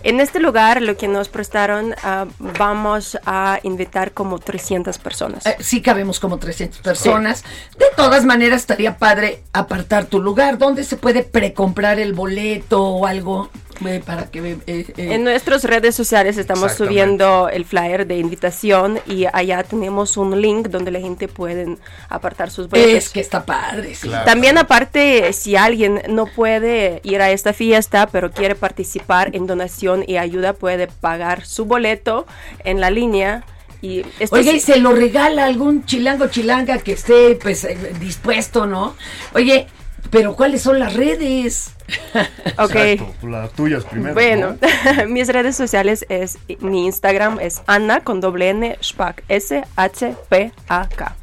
En 0.06 0.20
este 0.20 0.38
lugar, 0.38 0.82
lo 0.82 0.96
que 0.96 1.08
nos 1.08 1.28
prestaron, 1.28 1.92
ah, 2.04 2.26
vamos 2.38 3.18
a 3.26 3.58
invitar 3.64 4.12
como 4.12 4.38
300 4.38 4.98
personas. 4.98 5.44
Eh, 5.44 5.56
sí 5.58 5.82
cabemos 5.82 6.20
como 6.20 6.38
300 6.38 6.78
personas. 6.78 7.42
De 7.76 7.86
todas 7.96 8.24
maneras, 8.24 8.60
estaría 8.60 8.98
padre 8.98 9.42
apartar 9.52 10.04
tu 10.04 10.20
lugar. 10.20 10.58
¿Dónde 10.58 10.84
se 10.84 10.96
puede 10.96 11.24
precomprar 11.24 11.98
el 11.98 12.12
boleto 12.12 12.84
o 12.84 13.04
algo 13.04 13.50
eh, 13.84 14.02
para 14.04 14.26
que... 14.26 14.38
eh, 14.38 14.58
eh, 14.66 14.84
En 14.96 15.24
nuestras 15.24 15.64
redes 15.64 15.94
sociales 15.94 16.38
estamos 16.38 16.72
subiendo 16.72 17.48
el 17.48 17.64
flyer 17.64 18.06
de 18.06 18.18
invitación 18.18 18.98
y 19.06 19.26
allá 19.32 19.62
tenemos 19.62 20.16
un 20.16 20.40
link 20.40 20.68
donde 20.68 20.90
la 20.90 21.00
gente 21.00 21.28
puede 21.28 21.76
apartar 22.08 22.50
sus 22.50 22.68
boletos. 22.68 22.94
Es 22.94 23.08
que 23.10 23.20
está 23.20 23.44
padre, 23.44 23.94
sí. 23.94 24.10
También 24.24 24.58
aparte, 24.58 25.32
si 25.32 25.56
alguien 25.56 26.02
no 26.08 26.26
puede 26.26 27.00
ir 27.04 27.20
a 27.20 27.30
esta 27.30 27.52
fiesta, 27.52 28.06
pero 28.06 28.30
quiere 28.30 28.54
participar 28.54 29.34
en 29.34 29.46
donación 29.46 30.04
y 30.06 30.16
ayuda, 30.16 30.52
puede 30.52 30.86
pagar 30.86 31.44
su 31.46 31.64
boleto 31.64 32.26
en 32.64 32.80
la 32.80 32.90
línea. 32.90 33.44
Y 33.82 34.04
esto 34.20 34.36
Oye, 34.36 34.52
sí- 34.52 34.56
y 34.56 34.60
se 34.60 34.78
lo 34.78 34.92
regala 34.92 35.44
algún 35.44 35.84
chilango 35.84 36.28
chilanga 36.28 36.78
que 36.78 36.92
esté 36.92 37.36
pues 37.40 37.64
eh, 37.64 37.76
dispuesto, 38.00 38.66
¿no? 38.66 38.96
Oye, 39.34 39.66
pero 40.10 40.34
¿cuáles 40.34 40.62
son 40.62 40.78
las 40.78 40.94
redes? 40.94 41.72
Ok. 42.58 42.74
Exacto, 42.74 43.28
las 43.28 43.52
tuyas 43.52 43.84
primero. 43.84 44.14
Bueno, 44.14 44.56
¿no? 44.60 45.06
mis 45.08 45.28
redes 45.28 45.56
sociales 45.56 46.06
es 46.08 46.38
mi 46.60 46.86
Instagram 46.86 47.38
es 47.40 47.62
Anna 47.66 48.00
con 48.00 48.20
doble 48.20 48.50
N 48.50 48.78
Spack 48.82 49.24
S 49.28 49.62
H 49.76 50.14
P 50.28 50.52
A 50.68 50.88
K. 50.88 51.14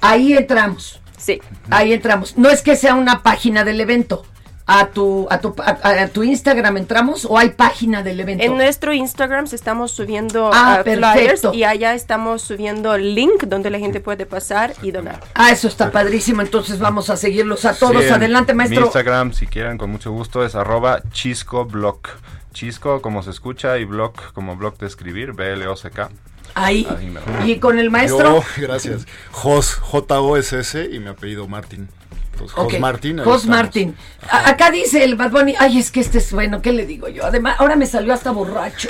Ahí 0.00 0.32
entramos. 0.32 1.00
Sí. 1.16 1.40
Ahí 1.70 1.92
entramos. 1.92 2.36
No 2.36 2.50
es 2.50 2.62
que 2.62 2.74
sea 2.74 2.94
una 2.94 3.22
página 3.22 3.64
del 3.64 3.80
evento. 3.80 4.24
A 4.64 4.86
tu, 4.86 5.26
a 5.28 5.40
tu, 5.40 5.54
a, 5.58 5.70
a 6.02 6.08
tu 6.08 6.22
Instagram 6.22 6.76
entramos 6.76 7.24
o 7.24 7.36
hay 7.36 7.50
página 7.50 8.02
del 8.04 8.20
evento. 8.20 8.44
En 8.44 8.56
nuestro 8.56 8.92
Instagram 8.92 9.46
estamos 9.52 9.90
subiendo 9.90 10.50
Ah, 10.54 10.78
uh, 10.80 10.82
flyers 10.84 11.42
y 11.52 11.64
allá 11.64 11.94
estamos 11.94 12.42
subiendo 12.42 12.94
el 12.94 13.14
link 13.16 13.42
donde 13.44 13.70
la 13.70 13.78
gente 13.80 13.98
puede 14.00 14.24
pasar 14.24 14.74
y 14.80 14.92
donar. 14.92 15.20
Ah, 15.34 15.50
eso 15.50 15.66
está 15.66 15.90
padrísimo. 15.90 16.42
Entonces 16.42 16.78
vamos 16.78 17.10
a 17.10 17.16
seguirlos 17.16 17.64
a 17.64 17.74
todos. 17.74 18.04
Sí, 18.04 18.08
Adelante, 18.10 18.52
Mi 18.52 18.58
maestro. 18.58 18.84
Instagram, 18.84 19.32
si 19.32 19.46
quieren, 19.48 19.78
con 19.78 19.90
mucho 19.90 20.12
gusto, 20.12 20.44
es 20.44 20.54
arroba 20.54 21.02
chiscoblog. 21.10 21.98
Chisco 22.52 23.02
como 23.02 23.22
se 23.22 23.30
escucha 23.30 23.78
y 23.78 23.84
blog 23.84 24.12
como 24.32 24.54
blog 24.56 24.76
de 24.78 24.86
escribir, 24.86 25.32
B-L-O-C-K. 25.32 26.10
Ahí. 26.54 26.86
me- 27.40 27.50
Y 27.50 27.58
con 27.58 27.78
el 27.78 27.90
maestro. 27.90 28.36
Yo, 28.36 28.44
gracias. 28.58 29.06
Jos, 29.30 29.74
J-O-S-S 29.74 30.88
y 30.92 30.98
mi 31.00 31.08
apellido 31.08 31.48
Martín. 31.48 31.88
Entonces, 32.42 32.72
Jos 32.72 32.80
Martín. 32.80 33.18
Jos. 33.18 33.46
Martín. 33.46 33.96
Acá 34.30 34.70
dice 34.70 35.02
el 35.04 35.16
Bad 35.16 35.30
Bunny, 35.30 35.54
ay, 35.58 35.78
es 35.78 35.90
que 35.90 36.00
este 36.00 36.18
es 36.18 36.32
bueno, 36.32 36.60
¿qué 36.62 36.72
le 36.72 36.86
digo 36.86 37.08
yo? 37.08 37.24
Además, 37.26 37.56
ahora 37.58 37.76
me 37.76 37.86
salió 37.86 38.12
hasta 38.14 38.30
borracho. 38.30 38.88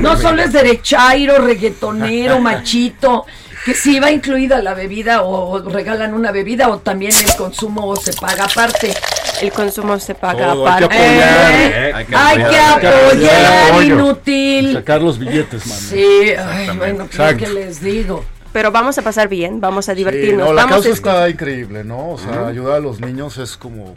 no 0.00 0.14
no 0.14 0.16
solo 0.20 0.42
es 0.42 0.52
derechairo, 0.52 1.38
reggaetonero, 1.38 2.38
machito, 2.40 3.26
que 3.64 3.74
si 3.74 4.00
va 4.00 4.10
incluida 4.10 4.62
la 4.62 4.74
bebida 4.74 5.22
o, 5.22 5.58
regalan 5.60 6.14
una 6.14 6.32
bebida 6.32 6.68
o 6.68 6.78
también 6.78 7.12
el 7.12 7.34
consumo 7.36 7.94
se 7.96 8.12
paga 8.14 8.44
aparte. 8.44 8.94
El 9.42 9.52
consumo 9.52 9.98
se 10.00 10.14
paga 10.16 10.52
Todo, 10.52 10.66
hay 10.66 10.78
que 10.78 10.84
aparte. 10.84 10.96
apoyar. 10.98 11.52
Eh, 11.52 11.92
Hay 11.94 12.04
que 12.06 12.16
hay 12.16 12.36
que 12.38 12.58
apoyar. 12.58 13.84
inútil. 13.84 14.72
Sacar 14.74 15.00
los 15.02 15.18
billetes, 15.18 15.66
mano. 15.66 15.80
Sí, 15.80 16.30
ay, 16.36 16.76
bueno, 16.76 17.08
pues. 17.14 17.36
¿qué 17.36 17.48
les 17.48 17.80
digo? 17.80 18.24
Pero 18.58 18.72
vamos 18.72 18.98
a 18.98 19.02
pasar 19.02 19.28
bien, 19.28 19.60
vamos 19.60 19.88
a 19.88 19.92
Sí, 19.92 19.98
divertirnos. 19.98 20.48
no, 20.48 20.52
la 20.52 20.62
vamos 20.62 20.78
causa 20.84 20.88
a 20.88 20.92
está 20.92 21.28
increíble, 21.30 21.84
¿no? 21.84 22.08
O 22.10 22.18
sea, 22.18 22.32
Ujú. 22.40 22.46
ayudar 22.46 22.74
a 22.74 22.80
los 22.80 22.98
niños 23.00 23.38
es 23.38 23.56
como 23.56 23.94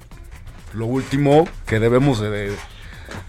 lo 0.74 0.86
último 0.86 1.48
que 1.66 1.80
debemos 1.80 2.20
de, 2.22 2.30
de- 2.30 2.56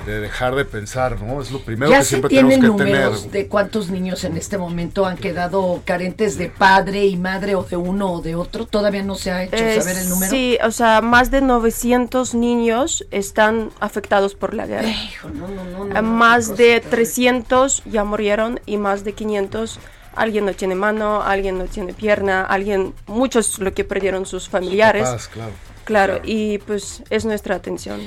de 0.05 0.20
dejar 0.20 0.55
de 0.57 0.66
pensar, 0.66 1.18
¿no? 1.22 1.41
Es 1.41 1.51
lo 1.51 1.61
primero 1.64 1.91
¿Ya 1.91 1.99
que 1.99 2.03
se 2.05 2.09
siempre 2.11 2.28
tienen 2.28 2.61
tenemos 2.61 2.76
que 2.83 2.85
números 2.85 3.18
tener. 3.22 3.33
de 3.33 3.49
cuántos 3.49 3.89
niños 3.89 4.24
en 4.24 4.37
este 4.37 4.59
momento 4.59 5.07
han 5.07 5.16
quedado 5.16 5.80
carentes 5.87 6.37
de 6.37 6.51
padre 6.51 7.07
y 7.07 7.16
madre 7.16 7.55
o 7.55 7.62
de 7.64 7.76
uno 7.76 8.12
o 8.12 8.20
de 8.20 8.35
otro? 8.35 8.66
¿Todavía 8.66 9.03
no 9.03 9.14
se 9.14 9.30
ha 9.30 9.43
hecho 9.45 9.57
Eh, 9.57 9.80
saber 9.80 9.97
el 10.03 10.11
número? 10.11 10.30
Sí, 10.30 10.59
o 10.62 10.70
sea, 10.70 11.01
más 11.01 11.30
de 11.30 11.41
900 11.41 12.35
niños 12.35 13.07
están 13.11 13.70
afectados 13.80 14.35
por 14.35 14.53
la 14.53 14.66
guerra. 14.66 14.89
no, 15.33 15.49
no, 15.49 15.64
no, 15.64 15.87
Eh, 15.87 15.95
no, 15.95 16.03
más 16.03 16.59
de 16.59 16.76
cosa 16.80 16.91
300 16.91 17.83
ya 17.87 18.05
murieron 18.05 18.61
y 18.66 18.76
más 18.76 19.03
de 19.03 19.14
500 19.14 19.80
alguien 20.16 20.44
no 20.46 20.52
tiene 20.54 20.74
mano, 20.74 21.22
alguien 21.22 21.58
no 21.58 21.64
tiene 21.64 21.92
pierna, 21.94 22.42
alguien 22.44 22.94
muchos 23.06 23.58
lo 23.58 23.72
que 23.74 23.84
perdieron 23.84 24.26
sus 24.26 24.48
familiares. 24.48 25.04
Papás, 25.04 25.28
claro. 25.28 25.52
Claro, 25.84 26.20
y 26.24 26.58
pues 26.58 27.02
es 27.10 27.24
nuestra 27.24 27.56
atención. 27.56 28.00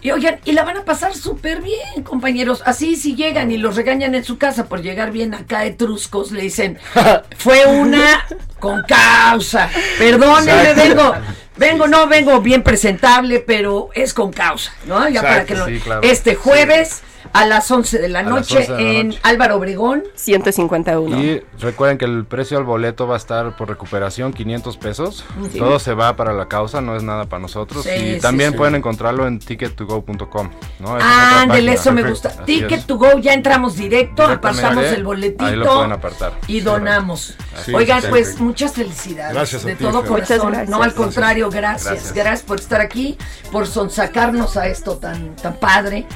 Y 0.00 0.12
oigan, 0.12 0.38
y 0.44 0.52
la 0.52 0.62
van 0.62 0.76
a 0.76 0.84
pasar 0.84 1.12
súper 1.16 1.60
bien, 1.60 2.04
compañeros. 2.04 2.62
Así 2.64 2.94
si 2.94 3.16
llegan 3.16 3.50
y 3.50 3.56
los 3.58 3.74
regañan 3.74 4.14
en 4.14 4.22
su 4.22 4.38
casa 4.38 4.66
por 4.68 4.80
llegar 4.80 5.10
bien 5.10 5.34
acá 5.34 5.64
etruscos, 5.64 6.30
le 6.30 6.42
dicen, 6.42 6.78
fue 7.36 7.66
una 7.66 8.24
con 8.60 8.82
causa. 8.82 9.68
Perdónenme, 9.98 10.70
Exacto. 10.70 10.82
vengo, 10.82 11.14
vengo, 11.56 11.86
no 11.88 12.06
vengo 12.06 12.40
bien 12.40 12.62
presentable, 12.62 13.40
pero 13.40 13.88
es 13.92 14.14
con 14.14 14.32
causa, 14.32 14.72
¿no? 14.86 15.08
Ya 15.08 15.20
para 15.22 15.44
que 15.44 15.56
lo- 15.56 15.66
sí, 15.66 15.80
claro. 15.80 16.02
Este 16.04 16.36
jueves 16.36 17.02
a 17.32 17.46
las 17.46 17.70
11 17.70 17.98
de 17.98 18.08
la 18.08 18.22
noche 18.22 18.58
11 18.58 18.72
de 18.72 18.82
la 18.82 18.90
en 19.00 19.08
noche. 19.08 19.20
Álvaro 19.22 19.56
Obregón. 19.56 20.04
151. 20.14 21.20
Y 21.22 21.42
recuerden 21.60 21.98
que 21.98 22.04
el 22.04 22.24
precio 22.24 22.58
al 22.58 22.64
boleto 22.64 23.06
va 23.06 23.14
a 23.14 23.18
estar 23.18 23.56
por 23.56 23.68
recuperación 23.68 24.32
500 24.32 24.76
pesos. 24.76 25.24
Sí. 25.52 25.58
Todo 25.58 25.78
se 25.78 25.94
va 25.94 26.16
para 26.16 26.32
la 26.32 26.48
causa, 26.48 26.80
no 26.80 26.96
es 26.96 27.02
nada 27.02 27.26
para 27.26 27.40
nosotros. 27.40 27.84
Sí, 27.84 27.90
y 27.90 28.14
sí, 28.14 28.20
también 28.20 28.52
sí. 28.52 28.56
pueden 28.56 28.74
encontrarlo 28.74 29.26
en 29.26 29.40
ticket2go.com. 29.40 30.50
¿no? 30.80 30.98
Ándele, 31.00 31.72
eso 31.72 31.92
me 31.92 32.02
gusta. 32.08 32.28
así 32.30 32.40
Ticket 32.44 32.80
es. 32.80 32.86
to 32.86 32.96
go, 32.96 33.18
ya 33.18 33.34
entramos 33.34 33.76
directo, 33.76 34.22
apartamos 34.24 34.84
el 34.84 34.94
Ahí 34.94 34.98
lo 35.00 35.06
boletito 35.08 35.74
pueden 35.74 35.92
apartar. 35.92 36.32
y 36.46 36.60
donamos. 36.60 37.34
Oigan, 37.72 37.98
es. 37.98 38.06
pues 38.06 38.40
muchas 38.40 38.72
felicidades. 38.72 39.34
Gracias 39.34 39.64
a 39.64 39.68
de 39.68 39.74
ti, 39.76 39.84
todo 39.84 40.00
Fer. 40.02 40.08
corazón. 40.08 40.36
Muchas 40.38 40.50
gracias. 40.52 40.68
No, 40.70 40.82
al 40.82 40.94
contrario, 40.94 41.50
gracias. 41.50 41.84
gracias. 41.92 42.14
Gracias. 42.14 42.42
por 42.42 42.58
estar 42.60 42.80
aquí, 42.80 43.16
por 43.52 43.66
sonsacarnos 43.66 44.56
a 44.56 44.68
esto 44.68 44.96
tan, 44.98 45.34
tan 45.36 45.54
padre. 45.56 46.06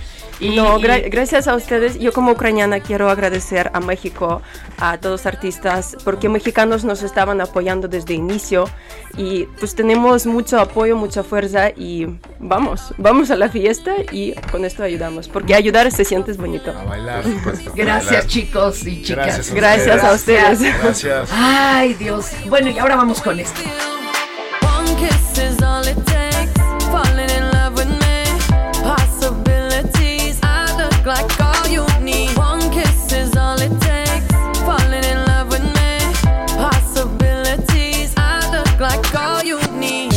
Y, 0.42 0.56
No, 0.56 0.78
gra- 0.80 1.08
gracias 1.10 1.46
a 1.46 1.54
ustedes. 1.54 1.98
Yo 1.98 2.12
como 2.12 2.32
ucraniana 2.32 2.80
quiero 2.80 3.08
agradecer 3.08 3.70
a 3.72 3.80
México, 3.80 4.42
a 4.78 4.98
todos 4.98 5.20
los 5.22 5.26
artistas, 5.26 5.96
porque 6.04 6.28
mexicanos 6.28 6.84
nos 6.84 7.02
estaban 7.02 7.40
apoyando 7.40 7.86
desde 7.86 8.14
inicio 8.14 8.68
y 9.16 9.44
pues 9.60 9.74
tenemos 9.74 10.26
mucho 10.26 10.58
apoyo, 10.58 10.96
mucha 10.96 11.22
fuerza 11.22 11.70
y 11.70 12.06
vamos, 12.40 12.92
vamos 12.98 13.30
a 13.30 13.36
la 13.36 13.48
fiesta 13.48 13.92
y 14.10 14.32
con 14.50 14.64
esto 14.64 14.82
ayudamos, 14.82 15.28
porque 15.28 15.54
ayudar 15.54 15.90
se 15.92 16.04
siente 16.04 16.32
bonito. 16.32 16.70
A 16.76 16.84
bailar. 16.84 17.22
gracias, 17.74 18.26
chicos 18.26 18.84
y 18.86 19.02
chicas. 19.02 19.26
Gracias 19.26 19.50
a 19.50 19.54
Gracias 19.54 20.04
a 20.04 20.12
ustedes. 20.12 20.60
Gracias. 20.82 21.28
Ay, 21.32 21.94
Dios. 21.94 22.26
Bueno, 22.48 22.70
y 22.70 22.78
ahora 22.78 22.96
vamos 22.96 23.20
con 23.22 23.38
esto. 23.38 23.60
Like 38.82 39.14
all 39.14 39.44
you 39.44 39.60
need. 39.78 40.10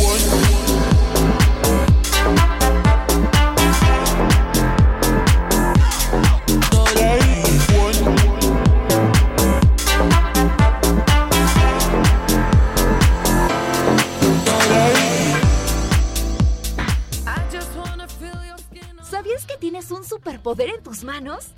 ¿Sabías 19.08 19.46
que 19.46 19.56
tienes 19.58 19.92
un 19.92 20.02
superpoder 20.04 20.70
en 20.70 20.82
tus 20.82 21.04
manos? 21.04 21.54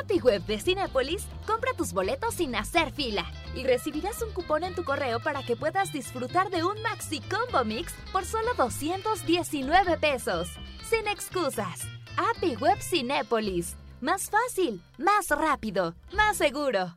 API 0.00 0.20
Web 0.20 0.46
de 0.46 0.58
Cinépolis, 0.58 1.26
compra 1.46 1.72
tus 1.76 1.92
boletos 1.92 2.34
sin 2.34 2.54
hacer 2.54 2.92
fila 2.92 3.24
y 3.54 3.64
recibirás 3.64 4.22
un 4.22 4.32
cupón 4.32 4.64
en 4.64 4.74
tu 4.74 4.84
correo 4.84 5.20
para 5.20 5.42
que 5.42 5.56
puedas 5.56 5.92
disfrutar 5.92 6.50
de 6.50 6.64
un 6.64 6.80
Maxi 6.82 7.20
Combo 7.20 7.64
Mix 7.64 7.92
por 8.12 8.24
solo 8.24 8.54
219 8.56 9.98
pesos. 9.98 10.48
Sin 10.88 11.06
excusas. 11.08 11.82
API 12.16 12.56
Web 12.56 12.78
Cinépolis. 12.80 13.76
Más 14.00 14.30
fácil, 14.30 14.82
más 14.98 15.28
rápido, 15.28 15.94
más 16.12 16.36
seguro. 16.36 16.96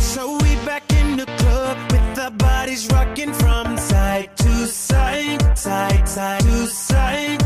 So 0.00 0.38
we 0.38 0.54
back 0.64 0.84
in 0.92 1.16
the 1.16 1.26
club 1.38 1.76
with 1.90 2.38
bodies 2.38 2.88
rocking 2.92 3.32
from 3.32 3.76
side, 4.66 5.38
side, 5.56 6.06
side 6.06 6.40
to 6.40 6.66
side. 6.66 7.38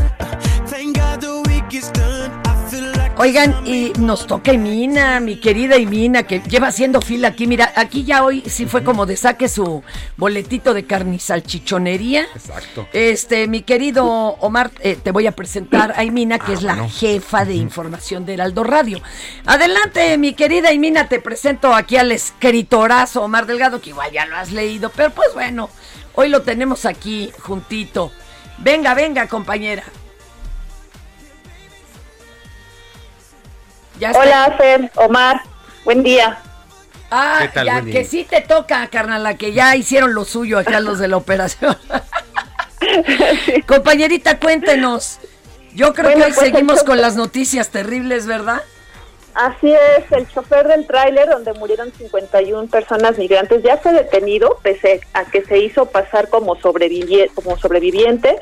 Thank 0.67 0.97
God 0.97 1.21
the 1.21 1.41
week 1.49 1.73
is 1.73 1.91
done. 1.91 2.31
I 2.45 2.69
feel 2.69 2.83
like 2.95 3.09
Oigan, 3.19 3.67
y 3.67 3.91
nos 3.99 4.25
toca 4.27 4.53
Imina, 4.53 5.19
mi 5.19 5.37
querida 5.41 5.77
Imina, 5.77 6.23
que 6.23 6.39
lleva 6.47 6.67
haciendo 6.67 7.01
fila 7.01 7.29
aquí. 7.29 7.47
Mira, 7.47 7.73
aquí 7.75 8.05
ya 8.05 8.23
hoy 8.23 8.41
sí 8.47 8.65
fue 8.65 8.83
como 8.83 9.05
de 9.05 9.17
saque 9.17 9.49
su 9.49 9.83
boletito 10.15 10.73
de 10.73 10.85
carnizalchichonería. 10.85 12.27
Exacto. 12.33 12.87
Este, 12.93 13.47
mi 13.47 13.61
querido 13.63 14.05
Omar, 14.05 14.71
eh, 14.79 14.95
te 15.01 15.11
voy 15.11 15.27
a 15.27 15.33
presentar 15.33 15.93
a 15.97 16.03
Imina, 16.05 16.39
que 16.39 16.53
es 16.53 16.61
la 16.63 16.73
Ah, 16.73 16.75
bueno. 16.75 16.93
jefa 16.93 17.43
de 17.43 17.55
información 17.55 18.25
de 18.25 18.35
Heraldo 18.35 18.63
Radio. 18.63 19.01
Adelante, 19.45 20.17
mi 20.17 20.33
querida 20.33 20.71
Imina, 20.71 21.09
te 21.09 21.19
presento 21.19 21.73
aquí 21.73 21.97
al 21.97 22.13
escritorazo 22.13 23.23
Omar 23.23 23.47
Delgado, 23.47 23.81
que 23.81 23.89
igual 23.89 24.11
ya 24.13 24.25
lo 24.27 24.37
has 24.37 24.51
leído, 24.53 24.91
pero 24.95 25.09
pues 25.09 25.27
bueno, 25.33 25.69
hoy 26.19 26.27
lo 26.27 26.41
tenemos 26.41 26.85
aquí 26.85 27.31
juntito. 27.39 28.11
Venga, 28.57 28.93
venga, 28.93 29.27
compañera. 29.27 29.83
Ya. 33.97 34.11
Hola, 34.11 34.55
Fer, 34.57 34.91
Omar, 34.95 35.41
buen 35.85 36.03
día. 36.03 36.39
Ah, 37.09 37.39
¿Qué 37.43 37.47
tal? 37.49 37.65
ya 37.67 37.73
Buen 37.73 37.85
día. 37.85 37.93
que 37.93 38.05
sí 38.05 38.25
te 38.29 38.41
toca, 38.41 38.85
carnal, 38.87 39.37
que 39.37 39.53
ya 39.53 39.77
hicieron 39.77 40.13
lo 40.13 40.25
suyo 40.25 40.59
acá 40.59 40.81
los 40.81 40.99
de 40.99 41.07
la 41.07 41.15
operación. 41.15 41.77
Compañerita, 43.67 44.39
cuéntenos. 44.39 45.19
Yo 45.73 45.93
creo 45.93 46.11
Bueno, 46.11 46.25
que 46.25 46.31
hoy 46.31 46.35
pues, 46.35 46.47
seguimos 46.51 46.83
con 46.83 46.99
las 46.99 47.15
noticias 47.15 47.69
terribles, 47.69 48.25
¿verdad? 48.25 48.61
Así 49.41 49.71
es, 49.71 50.11
el 50.11 50.27
chofer 50.27 50.67
del 50.67 50.85
tráiler 50.85 51.29
donde 51.29 51.53
murieron 51.53 51.93
51 51.93 52.67
personas 52.67 53.17
migrantes 53.17 53.63
ya 53.63 53.77
fue 53.77 53.93
detenido 53.93 54.57
pese 54.61 54.99
a 55.13 55.23
que 55.23 55.45
se 55.45 55.59
hizo 55.59 55.85
pasar 55.85 56.27
como, 56.27 56.57
sobrevivi- 56.57 57.33
como 57.33 57.57
sobreviviente 57.57 58.35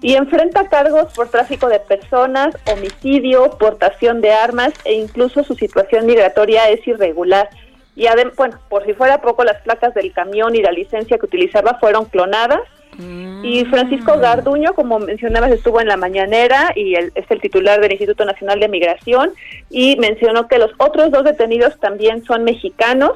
y 0.00 0.14
enfrenta 0.14 0.68
cargos 0.68 1.12
por 1.14 1.30
tráfico 1.30 1.68
de 1.68 1.80
personas, 1.80 2.54
homicidio, 2.72 3.58
portación 3.58 4.20
de 4.20 4.30
armas 4.34 4.72
e 4.84 4.92
incluso 4.92 5.42
su 5.42 5.56
situación 5.56 6.06
migratoria 6.06 6.68
es 6.68 6.86
irregular. 6.86 7.50
Y 7.96 8.06
bueno, 8.36 8.56
por 8.68 8.86
si 8.86 8.92
fuera 8.92 9.20
poco, 9.22 9.42
las 9.42 9.60
placas 9.62 9.94
del 9.94 10.12
camión 10.12 10.54
y 10.54 10.62
la 10.62 10.70
licencia 10.70 11.18
que 11.18 11.26
utilizaba 11.26 11.78
fueron 11.80 12.04
clonadas. 12.04 12.60
Y 12.98 13.64
Francisco 13.66 14.18
Garduño, 14.18 14.72
como 14.74 14.98
mencionabas, 14.98 15.50
estuvo 15.52 15.80
en 15.80 15.88
la 15.88 15.96
mañanera 15.96 16.72
y 16.74 16.94
él 16.94 17.12
es 17.14 17.30
el 17.30 17.40
titular 17.40 17.80
del 17.80 17.92
Instituto 17.92 18.24
Nacional 18.24 18.58
de 18.60 18.68
Migración 18.68 19.32
y 19.70 19.96
mencionó 19.96 20.48
que 20.48 20.58
los 20.58 20.70
otros 20.78 21.10
dos 21.10 21.24
detenidos 21.24 21.78
también 21.78 22.24
son 22.24 22.44
mexicanos 22.44 23.12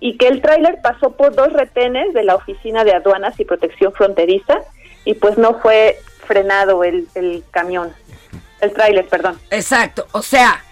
y 0.00 0.16
que 0.16 0.28
el 0.28 0.40
tráiler 0.40 0.78
pasó 0.82 1.10
por 1.10 1.34
dos 1.34 1.52
retenes 1.52 2.14
de 2.14 2.24
la 2.24 2.36
Oficina 2.36 2.84
de 2.84 2.92
Aduanas 2.94 3.38
y 3.38 3.44
Protección 3.44 3.92
Fronteriza 3.92 4.60
y 5.04 5.14
pues 5.14 5.36
no 5.36 5.58
fue 5.60 5.96
frenado 6.26 6.82
el, 6.84 7.06
el 7.14 7.42
camión, 7.50 7.92
el 8.60 8.72
tráiler, 8.72 9.06
perdón. 9.08 9.38
Exacto, 9.50 10.06
o 10.12 10.22
sea, 10.22 10.62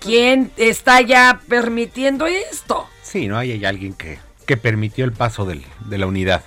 ¿quién 0.00 0.50
está 0.56 1.00
ya 1.00 1.40
permitiendo 1.48 2.26
esto? 2.26 2.86
Sí, 3.02 3.26
¿no? 3.28 3.36
Ahí 3.38 3.52
hay 3.52 3.64
alguien 3.64 3.94
que, 3.94 4.18
que 4.46 4.56
permitió 4.56 5.04
el 5.04 5.12
paso 5.12 5.44
del- 5.44 5.64
de 5.86 5.98
la 5.98 6.06
unidad. 6.06 6.42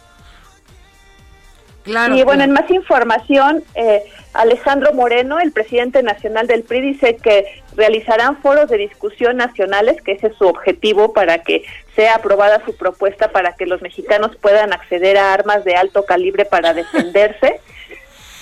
Claro. 1.83 2.15
y 2.15 2.23
bueno, 2.23 2.43
en 2.43 2.51
más 2.51 2.69
información, 2.71 3.63
eh, 3.75 4.03
Alejandro 4.33 4.93
Moreno, 4.93 5.39
el 5.39 5.51
presidente 5.51 6.01
nacional 6.01 6.47
del 6.47 6.63
PRI, 6.63 6.81
dice 6.81 7.17
que 7.17 7.61
realizarán 7.75 8.41
foros 8.41 8.69
de 8.69 8.77
discusión 8.77 9.37
nacionales, 9.37 10.01
que 10.01 10.13
ese 10.13 10.27
es 10.27 10.35
su 10.37 10.47
objetivo 10.47 11.13
para 11.13 11.39
que 11.39 11.65
sea 11.95 12.15
aprobada 12.15 12.63
su 12.65 12.75
propuesta 12.75 13.31
para 13.31 13.55
que 13.55 13.65
los 13.65 13.81
mexicanos 13.81 14.35
puedan 14.37 14.73
acceder 14.73 15.17
a 15.17 15.33
armas 15.33 15.63
de 15.65 15.75
alto 15.75 16.05
calibre 16.05 16.45
para 16.45 16.73
defenderse. 16.73 17.59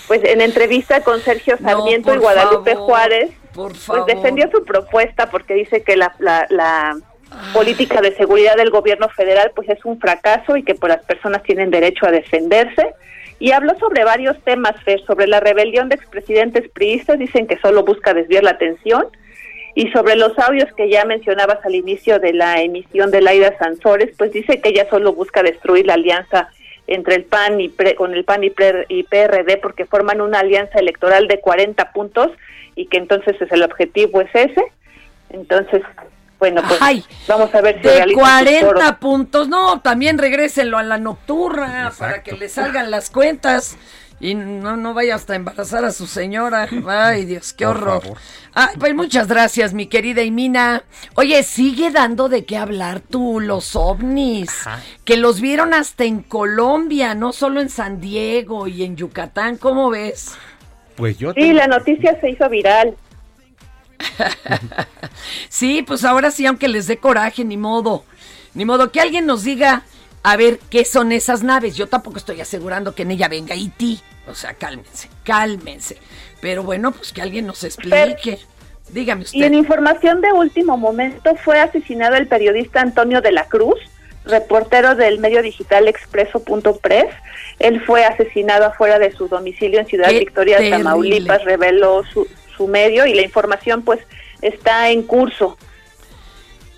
Pues 0.07 0.23
en 0.23 0.41
entrevista 0.41 1.03
con 1.03 1.21
Sergio 1.21 1.57
No, 1.59 1.69
Sarmiento 1.69 2.13
y 2.13 2.17
Guadalupe 2.17 2.73
favor, 2.73 2.87
Juárez, 2.87 3.31
pues 3.53 4.05
defendió 4.05 4.49
su 4.51 4.63
propuesta 4.65 5.29
porque 5.29 5.53
dice 5.53 5.83
que 5.83 5.95
la, 5.95 6.13
la, 6.19 6.47
la 6.49 6.97
política 7.53 8.01
de 8.01 8.15
seguridad 8.15 8.55
del 8.55 8.71
gobierno 8.71 9.09
federal 9.09 9.51
pues 9.55 9.69
es 9.69 9.83
un 9.85 9.99
fracaso 9.99 10.57
y 10.57 10.63
que 10.63 10.75
pues 10.75 10.93
las 10.93 11.03
personas 11.05 11.43
tienen 11.43 11.71
derecho 11.71 12.05
a 12.05 12.11
defenderse. 12.11 12.93
Y 13.41 13.53
habló 13.53 13.75
sobre 13.79 14.03
varios 14.03 14.39
temas, 14.43 14.75
Fer, 14.83 15.01
sobre 15.07 15.25
la 15.25 15.39
rebelión 15.39 15.89
de 15.89 15.95
expresidentes 15.95 16.69
priistas, 16.69 17.17
dicen 17.17 17.47
que 17.47 17.57
solo 17.57 17.83
busca 17.83 18.13
desviar 18.13 18.43
la 18.43 18.51
atención, 18.51 19.07
y 19.73 19.89
sobre 19.91 20.15
los 20.15 20.37
audios 20.37 20.71
que 20.77 20.89
ya 20.91 21.05
mencionabas 21.05 21.57
al 21.65 21.73
inicio 21.73 22.19
de 22.19 22.33
la 22.33 22.61
emisión 22.61 23.09
de 23.09 23.19
Laida 23.21 23.57
Sansores, 23.57 24.11
pues 24.15 24.31
dice 24.31 24.61
que 24.61 24.69
ella 24.69 24.85
solo 24.91 25.13
busca 25.13 25.41
destruir 25.41 25.87
la 25.87 25.95
alianza 25.95 26.49
entre 26.85 27.15
el 27.15 27.23
PAN 27.23 27.59
y 27.59 27.69
pre- 27.69 27.95
con 27.95 28.13
el 28.13 28.25
PAN 28.25 28.43
y, 28.43 28.51
pre- 28.51 28.85
y 28.89 29.03
PRD 29.03 29.57
porque 29.57 29.85
forman 29.85 30.21
una 30.21 30.39
alianza 30.41 30.77
electoral 30.77 31.27
de 31.27 31.39
40 31.39 31.93
puntos 31.93 32.29
y 32.75 32.85
que 32.87 32.97
entonces 32.97 33.41
es 33.41 33.51
el 33.51 33.63
objetivo 33.63 34.21
es 34.21 34.29
ese. 34.35 34.63
Entonces, 35.31 35.81
bueno, 36.41 36.63
pues 36.67 36.79
Ay, 36.81 37.05
vamos 37.27 37.53
a 37.53 37.61
ver 37.61 37.75
si 37.77 37.83
De 37.83 37.95
realiza 37.97 38.19
su 38.19 38.19
40 38.19 38.65
foro. 38.65 38.99
puntos, 38.99 39.47
no, 39.47 39.79
también 39.81 40.17
regrésenlo 40.17 40.79
a 40.79 40.83
la 40.83 40.97
nocturna 40.97 41.93
para 41.97 42.23
que 42.23 42.31
le 42.31 42.49
salgan 42.49 42.89
las 42.89 43.11
cuentas 43.11 43.77
y 44.19 44.33
no, 44.33 44.75
no 44.75 44.95
vaya 44.95 45.13
hasta 45.15 45.35
embarazar 45.35 45.85
a 45.85 45.91
su 45.91 46.07
señora. 46.07 46.67
Ay, 46.87 47.25
Dios, 47.25 47.53
qué 47.53 47.65
Por 47.67 47.77
horror. 47.77 48.01
favor. 48.01 48.17
Ay, 48.55 48.75
pues 48.79 48.95
muchas 48.95 49.27
gracias, 49.27 49.75
mi 49.75 49.85
querida 49.85 50.23
Imina. 50.23 50.83
Oye, 51.13 51.43
sigue 51.43 51.91
dando 51.91 52.27
de 52.27 52.43
qué 52.43 52.57
hablar 52.57 53.01
tú, 53.01 53.39
los 53.39 53.75
ovnis, 53.75 54.51
que 55.05 55.17
los 55.17 55.41
vieron 55.41 55.75
hasta 55.75 56.05
en 56.05 56.23
Colombia, 56.23 57.13
no 57.13 57.33
solo 57.33 57.61
en 57.61 57.69
San 57.69 58.01
Diego 58.01 58.67
y 58.67 58.83
en 58.83 58.95
Yucatán, 58.97 59.57
¿cómo 59.57 59.91
ves? 59.91 60.33
Pues 60.95 61.19
yo 61.19 61.33
Sí, 61.33 61.53
la 61.53 61.67
noticia 61.67 62.19
se 62.19 62.31
hizo 62.31 62.49
viral. 62.49 62.95
Sí, 65.49 65.83
pues 65.83 66.03
ahora 66.03 66.31
sí, 66.31 66.45
aunque 66.45 66.67
les 66.67 66.87
dé 66.87 66.97
coraje, 66.97 67.43
ni 67.43 67.57
modo. 67.57 68.03
Ni 68.53 68.65
modo 68.65 68.91
que 68.91 69.01
alguien 69.01 69.25
nos 69.25 69.43
diga, 69.43 69.83
a 70.23 70.37
ver, 70.37 70.59
¿qué 70.69 70.85
son 70.85 71.11
esas 71.11 71.43
naves? 71.43 71.75
Yo 71.75 71.87
tampoco 71.87 72.17
estoy 72.17 72.41
asegurando 72.41 72.95
que 72.95 73.03
en 73.03 73.11
ella 73.11 73.27
venga 73.27 73.53
Haití. 73.53 74.01
O 74.27 74.35
sea, 74.35 74.53
cálmense, 74.53 75.09
cálmense. 75.23 75.97
Pero 76.41 76.63
bueno, 76.63 76.91
pues 76.91 77.11
que 77.11 77.21
alguien 77.21 77.45
nos 77.45 77.63
explique. 77.63 78.39
Dígame 78.89 79.25
Y 79.31 79.43
en 79.43 79.53
usted. 79.53 79.57
información 79.57 80.21
de 80.21 80.33
último 80.33 80.77
momento 80.77 81.35
fue 81.35 81.59
asesinado 81.59 82.15
el 82.15 82.27
periodista 82.27 82.81
Antonio 82.81 83.21
de 83.21 83.31
la 83.31 83.45
Cruz, 83.45 83.79
reportero 84.25 84.95
del 84.95 85.19
medio 85.19 85.41
digital 85.41 85.87
expreso.press. 85.87 87.07
Él 87.59 87.81
fue 87.85 88.03
asesinado 88.03 88.65
afuera 88.65 88.99
de 88.99 89.11
su 89.11 89.27
domicilio 89.27 89.79
en 89.79 89.85
Ciudad 89.85 90.09
Qué 90.09 90.19
Victoria, 90.19 90.57
terrible. 90.57 90.83
Tamaulipas, 90.83 91.43
reveló 91.45 92.03
su, 92.11 92.27
su 92.55 92.67
medio 92.67 93.05
y 93.05 93.13
la 93.13 93.21
información 93.23 93.81
pues 93.81 93.99
está 94.41 94.89
en 94.89 95.03
curso. 95.03 95.57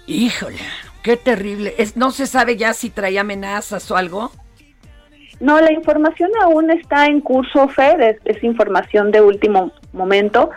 Híjole, 0.07 0.57
qué 1.01 1.17
terrible. 1.17 1.75
Es, 1.77 1.95
no 1.95 2.11
se 2.11 2.27
sabe 2.27 2.57
ya 2.57 2.73
si 2.73 2.89
traía 2.89 3.21
amenazas 3.21 3.89
o 3.91 3.95
algo. 3.97 4.31
No, 5.39 5.59
la 5.59 5.71
información 5.73 6.29
aún 6.41 6.69
está 6.71 7.05
en 7.07 7.19
curso, 7.21 7.67
Fer, 7.67 8.01
es, 8.01 8.17
es 8.25 8.43
información 8.43 9.11
de 9.11 9.21
último 9.21 9.71
momento. 9.91 10.51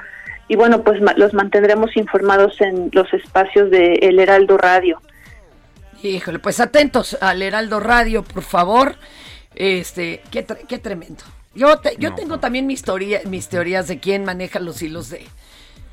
Y 0.49 0.55
bueno, 0.57 0.83
pues 0.85 1.01
ma- 1.01 1.15
los 1.17 1.33
mantendremos 1.35 1.97
informados 1.97 2.61
en 2.61 2.91
los 2.93 3.13
espacios 3.13 3.71
de 3.71 3.95
El 4.03 4.19
Heraldo 4.21 4.57
Radio. 4.57 5.01
Híjole, 6.03 6.39
pues 6.39 6.61
atentos 6.61 7.17
al 7.21 7.43
Heraldo 7.43 7.81
Radio, 7.81 8.23
por 8.23 8.43
favor. 8.43 8.95
Este, 9.57 10.23
qué, 10.31 10.45
qué 10.69 10.79
tremendo. 10.79 11.25
Yo, 11.55 11.79
te- 11.79 11.97
yo 11.99 12.15
tengo 12.15 12.39
también 12.39 12.67
mis, 12.67 12.83
teoría- 12.83 13.23
mis 13.25 13.49
teorías 13.49 13.89
de 13.89 13.99
quién 13.99 14.25
maneja 14.25 14.61
los 14.61 14.83
hilos 14.83 15.09
de, 15.09 15.27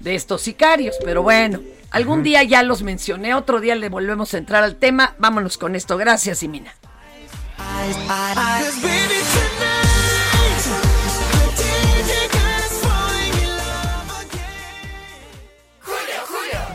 de 0.01 0.15
estos 0.15 0.41
sicarios, 0.41 0.97
pero 1.05 1.23
bueno, 1.23 1.61
algún 1.89 2.21
día 2.23 2.43
ya 2.43 2.61
los 2.63 2.83
mencioné, 2.83 3.33
otro 3.33 3.61
día 3.61 3.75
le 3.75 3.87
volvemos 3.87 4.33
a 4.33 4.37
entrar 4.37 4.63
al 4.65 4.75
tema. 4.75 5.15
Vámonos 5.17 5.57
con 5.57 5.75
esto. 5.75 5.97
Gracias, 5.97 6.43
Imina. 6.43 6.73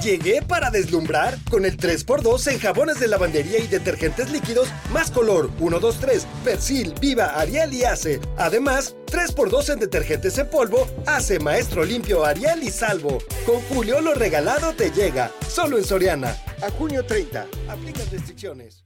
Llegué 0.03 0.43
para 0.43 0.71
deslumbrar 0.71 1.37
con 1.51 1.65
el 1.65 1.77
3x2 1.77 2.53
en 2.53 2.61
jabones 2.61 3.01
de 3.01 3.09
lavandería 3.09 3.59
y 3.59 3.67
detergentes 3.67 4.31
líquidos 4.31 4.69
más 4.93 5.11
color 5.11 5.51
1, 5.59 5.81
2, 5.81 5.99
3, 6.01 6.27
Persil, 6.45 6.95
Viva, 7.01 7.27
Ariel 7.35 7.73
y 7.75 7.83
Ace. 7.83 8.21
Además, 8.37 8.95
3x2 9.07 9.73
en 9.73 9.81
detergentes 9.81 10.39
en 10.39 10.49
polvo, 10.49 10.87
Ace, 11.07 11.41
Maestro 11.41 11.85
Limpio, 11.85 12.25
Ariel 12.25 12.63
y 12.63 12.71
Salvo. 12.71 13.19
Con 13.45 13.61
Julio 13.63 14.01
lo 14.01 14.15
regalado 14.15 14.73
te 14.73 14.93
llega, 14.93 15.33
solo 15.49 15.79
en 15.79 15.85
Soriana. 15.85 16.37
A 16.63 16.71
junio 16.71 17.05
30, 17.05 17.47
aplican 17.69 18.09
restricciones. 18.13 18.85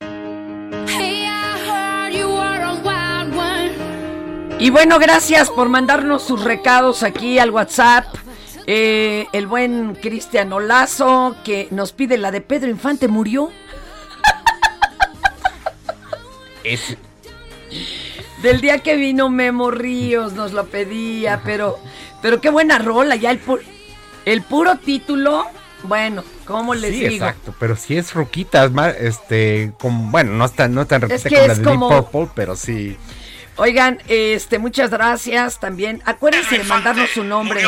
Hey, 0.00 1.24
I 1.24 1.58
heard 1.68 2.14
you 2.14 2.26
were 2.28 2.62
a 2.62 2.74
wild 2.82 3.36
one. 3.36 4.58
Y 4.58 4.70
bueno, 4.70 4.98
gracias 4.98 5.50
por 5.50 5.68
mandarnos 5.68 6.24
sus 6.24 6.42
recados 6.42 7.04
aquí 7.04 7.38
al 7.38 7.50
WhatsApp. 7.50 8.06
Eh, 8.70 9.26
el 9.32 9.46
buen 9.46 9.94
Cristian 9.94 10.52
Olazo, 10.52 11.34
que 11.42 11.68
nos 11.70 11.92
pide 11.92 12.18
la 12.18 12.30
de 12.30 12.42
Pedro 12.42 12.68
Infante, 12.68 13.08
murió. 13.08 13.50
Es, 16.64 16.96
Del 18.42 18.60
día 18.60 18.80
que 18.80 18.96
vino 18.96 19.30
Memo 19.30 19.70
Ríos 19.70 20.34
nos 20.34 20.52
lo 20.52 20.66
pedía, 20.66 21.40
pero, 21.46 21.78
pero 22.20 22.42
qué 22.42 22.50
buena 22.50 22.78
rola, 22.78 23.16
ya 23.16 23.30
el, 23.30 23.42
pu- 23.42 23.62
el 24.26 24.42
puro 24.42 24.76
título, 24.76 25.46
bueno, 25.84 26.22
¿cómo 26.44 26.74
les 26.74 26.92
sí, 26.94 27.08
digo? 27.08 27.24
exacto, 27.26 27.54
pero 27.58 27.74
si 27.74 27.96
es 27.96 28.12
ruquita, 28.12 28.64
es 28.66 28.70
más, 28.70 28.94
este, 28.96 29.72
como, 29.80 30.10
bueno, 30.10 30.32
no 30.32 30.44
es 30.44 30.52
tan, 30.52 30.74
no 30.74 30.86
tan 30.86 31.00
repite 31.00 31.30
que 31.30 31.36
como 31.36 31.46
la 31.46 31.52
es 31.54 31.58
de 31.58 31.64
como- 31.64 31.88
Deep 31.88 32.04
Purple, 32.10 32.32
pero 32.34 32.54
sí. 32.54 32.98
Oigan, 33.56 33.98
este, 34.08 34.58
muchas 34.58 34.90
gracias 34.90 35.58
también. 35.58 36.02
Acuérdense 36.04 36.58
de 36.58 36.64
mandarnos 36.64 37.08
su 37.10 37.24
nombre. 37.24 37.62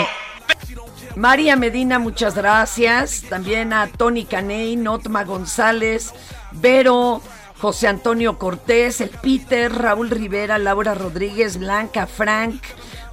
María 1.16 1.56
Medina, 1.56 1.98
muchas 1.98 2.34
gracias. 2.34 3.22
También 3.28 3.72
a 3.72 3.86
Tony 3.88 4.24
Caney, 4.24 4.76
Notma 4.76 5.24
González, 5.24 6.12
Vero, 6.52 7.20
José 7.60 7.88
Antonio 7.88 8.38
Cortés, 8.38 9.00
el 9.00 9.10
Peter, 9.10 9.72
Raúl 9.72 10.10
Rivera, 10.10 10.58
Laura 10.58 10.94
Rodríguez, 10.94 11.58
Blanca 11.58 12.06
Frank, 12.06 12.62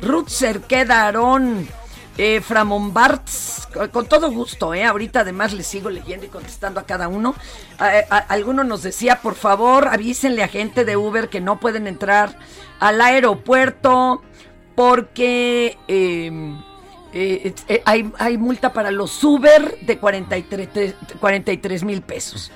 Ruth 0.01 0.29
Cerqueda 0.29 1.03
Aarón, 1.03 1.67
eh, 2.17 2.39
Framon 2.41 2.93
Bartz, 2.93 3.67
con, 3.91 4.07
todo 4.07 4.31
gusto, 4.31 4.73
¿eh? 4.73 4.85
Ahorita 4.85 5.19
además 5.21 5.53
les 5.53 5.67
sigo 5.67 5.89
leyendo 5.89 6.25
y 6.25 6.29
contestando 6.29 6.79
a 6.79 6.85
cada 6.85 7.07
uno. 7.07 7.35
A- 7.79 8.17
alguno 8.29 8.63
nos 8.63 8.83
decía, 8.83 9.21
por 9.21 9.35
favor, 9.35 9.87
avísenle 9.87 10.43
a 10.43 10.47
gente 10.47 10.85
de 10.85 10.97
Uber 10.97 11.29
que 11.29 11.41
no 11.41 11.59
pueden 11.59 11.87
entrar 11.87 12.37
al 12.79 13.01
aeropuerto 13.01 14.21
porque... 14.75 15.77
eh, 15.87 16.55
Eh, 17.13 17.53
eh, 17.67 17.81
hay, 17.85 18.11
hay 18.19 18.37
multa 18.37 18.73
para 18.73 18.91
los 18.91 19.23
Uber 19.23 19.79
de 19.81 19.97
43 19.97 21.83
mil 21.83 22.01
pesos. 22.01 22.51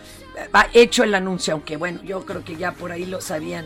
Va 0.56 0.68
hecho 0.74 1.04
el 1.04 1.14
anuncio, 1.14 1.54
aunque 1.54 1.78
bueno, 1.78 2.02
yo 2.04 2.26
creo 2.26 2.44
que 2.44 2.56
ya 2.56 2.72
por 2.72 2.92
ahí 2.92 3.06
lo 3.06 3.22
sabían. 3.22 3.66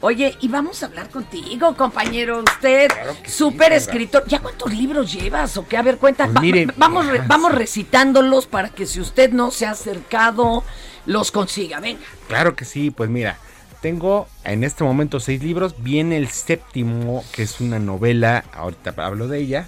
Oye, 0.00 0.36
y 0.40 0.48
vamos 0.48 0.82
a 0.82 0.86
hablar 0.86 1.08
contigo, 1.10 1.74
compañero. 1.74 2.44
Usted, 2.44 2.90
súper 3.26 3.68
Sandra. 3.72 3.76
escritor. 3.76 4.24
¿Ya 4.28 4.38
cuántos 4.38 4.72
libros 4.72 5.12
llevas 5.12 5.56
o 5.56 5.66
qué? 5.66 5.76
A 5.78 5.82
ver, 5.82 5.98
cuenta. 5.98 6.28
Pues 6.28 6.36
Va- 6.68 6.74
vamos, 6.76 7.06
re- 7.06 7.22
vamos 7.26 7.52
recitándolos 7.54 8.46
para 8.46 8.68
que 8.68 8.86
si 8.86 9.00
usted 9.00 9.32
no 9.32 9.50
se 9.50 9.66
ha 9.66 9.70
acercado, 9.72 10.62
los 11.06 11.32
consiga. 11.32 11.80
Venga. 11.80 12.02
Claro 12.28 12.54
que 12.54 12.64
sí, 12.66 12.90
pues 12.92 13.10
mira, 13.10 13.38
tengo 13.80 14.28
en 14.44 14.62
este 14.62 14.84
momento 14.84 15.18
seis 15.18 15.42
libros, 15.42 15.74
viene 15.82 16.18
el 16.18 16.28
séptimo, 16.28 17.24
que 17.32 17.42
es 17.42 17.60
una 17.60 17.80
novela, 17.80 18.44
ahorita 18.52 18.94
hablo 18.98 19.26
de 19.28 19.40
ella. 19.40 19.66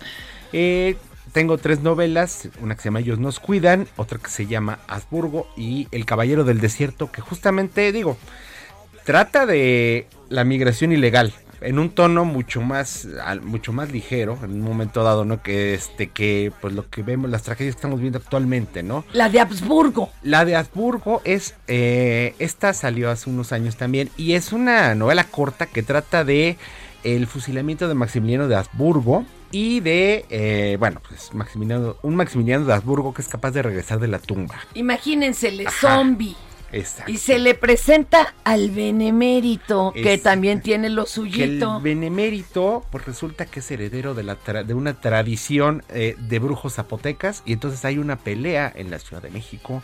Eh, 0.57 0.97
tengo 1.33 1.59
tres 1.59 1.81
novelas, 1.81 2.49
una 2.63 2.77
que 2.77 2.83
se 2.83 2.87
llama 2.87 3.01
Ellos 3.01 3.19
nos 3.19 3.41
cuidan, 3.41 3.89
otra 3.97 4.21
que 4.21 4.31
se 4.31 4.47
llama 4.47 4.79
Habsburgo 4.87 5.49
y 5.57 5.89
El 5.91 6.07
Caballero 6.07 6.45
del 6.45 6.61
Desierto, 6.61 7.11
que 7.11 7.21
justamente 7.21 7.91
digo, 7.91 8.17
trata 9.05 9.47
de 9.47 10.07
la 10.29 10.45
migración 10.45 10.93
ilegal 10.93 11.35
en 11.61 11.81
un 11.81 11.91
tono 11.91 12.25
mucho 12.25 12.61
más 12.61 13.09
mucho 13.43 13.73
más 13.73 13.91
ligero 13.91 14.39
en 14.43 14.53
un 14.53 14.61
momento 14.61 15.03
dado 15.03 15.25
no 15.25 15.43
que 15.43 15.73
este 15.75 16.11
que 16.11 16.53
pues 16.61 16.75
lo 16.75 16.91
que 16.91 17.03
vemos 17.03 17.31
las 17.31 17.43
tragedias 17.43 17.75
que 17.75 17.79
estamos 17.79 18.01
viendo 18.01 18.19
actualmente 18.19 18.83
no 18.83 19.05
La 19.13 19.31
de 19.31 19.41
Habsburgo. 19.41 20.11
la 20.23 20.45
de 20.45 20.57
Habsburgo 20.57 21.23
es, 21.25 21.55
eh, 21.69 22.35
esta 22.39 22.75
salió 22.75 23.11
hace 23.11 23.31
unos 23.31 23.53
años 23.53 23.77
también 23.77 24.11
y 24.17 24.35
es 24.35 24.53
una 24.53 24.95
novela 24.95 25.25
corta 25.25 25.67
que 25.67 25.83
trata 25.83 26.23
de 26.25 26.59
el 27.05 27.27
fusilamiento 27.27 27.87
de 27.89 27.95
Maximiliano 27.95 28.49
de 28.49 28.57
Habsburgo 28.57 29.25
y 29.51 29.81
de, 29.81 30.25
eh, 30.31 30.77
bueno, 30.81 31.01
pues 31.09 31.33
Maximiliano, 31.33 31.97
un 32.03 32.17
Maximiliano 32.17 32.65
de 32.65 32.73
Habsburgo 32.75 33.15
que 33.15 33.23
es 33.23 33.29
capaz 33.29 33.53
de 33.53 33.63
regresar 33.63 34.01
de 34.01 34.09
la 34.09 34.19
tumba. 34.19 34.57
Imagínense, 34.75 35.49
el 35.49 35.69
zombie. 35.69 36.35
Exacto. 36.73 37.13
Y 37.13 37.19
se 37.19 37.39
le 37.39 37.55
presenta 37.55 38.35
al 38.43 38.71
benemérito, 38.71 39.93
que 39.95 40.19
también 40.19 40.61
tiene 40.61 40.89
lo 40.91 41.05
Que 41.05 41.09
el 41.11 41.15
suyito. 41.15 41.81
benemérito, 41.81 42.85
pues 42.91 43.05
resulta 43.07 43.47
que 43.47 43.61
es 43.61 43.71
heredero 43.71 44.15
de, 44.15 44.25
la 44.25 44.37
tra- 44.41 44.65
de 44.65 44.75
una 44.75 45.01
tradición 45.01 45.85
eh, 45.91 46.17
de 46.19 46.39
brujos 46.41 46.75
zapotecas 46.75 47.45
y 47.47 47.53
entonces 47.53 47.85
hay 47.85 47.99
una 47.99 48.17
pelea 48.17 48.73
en 48.75 48.91
la 48.91 48.99
Ciudad 48.99 49.23
de 49.23 49.31
México 49.31 49.83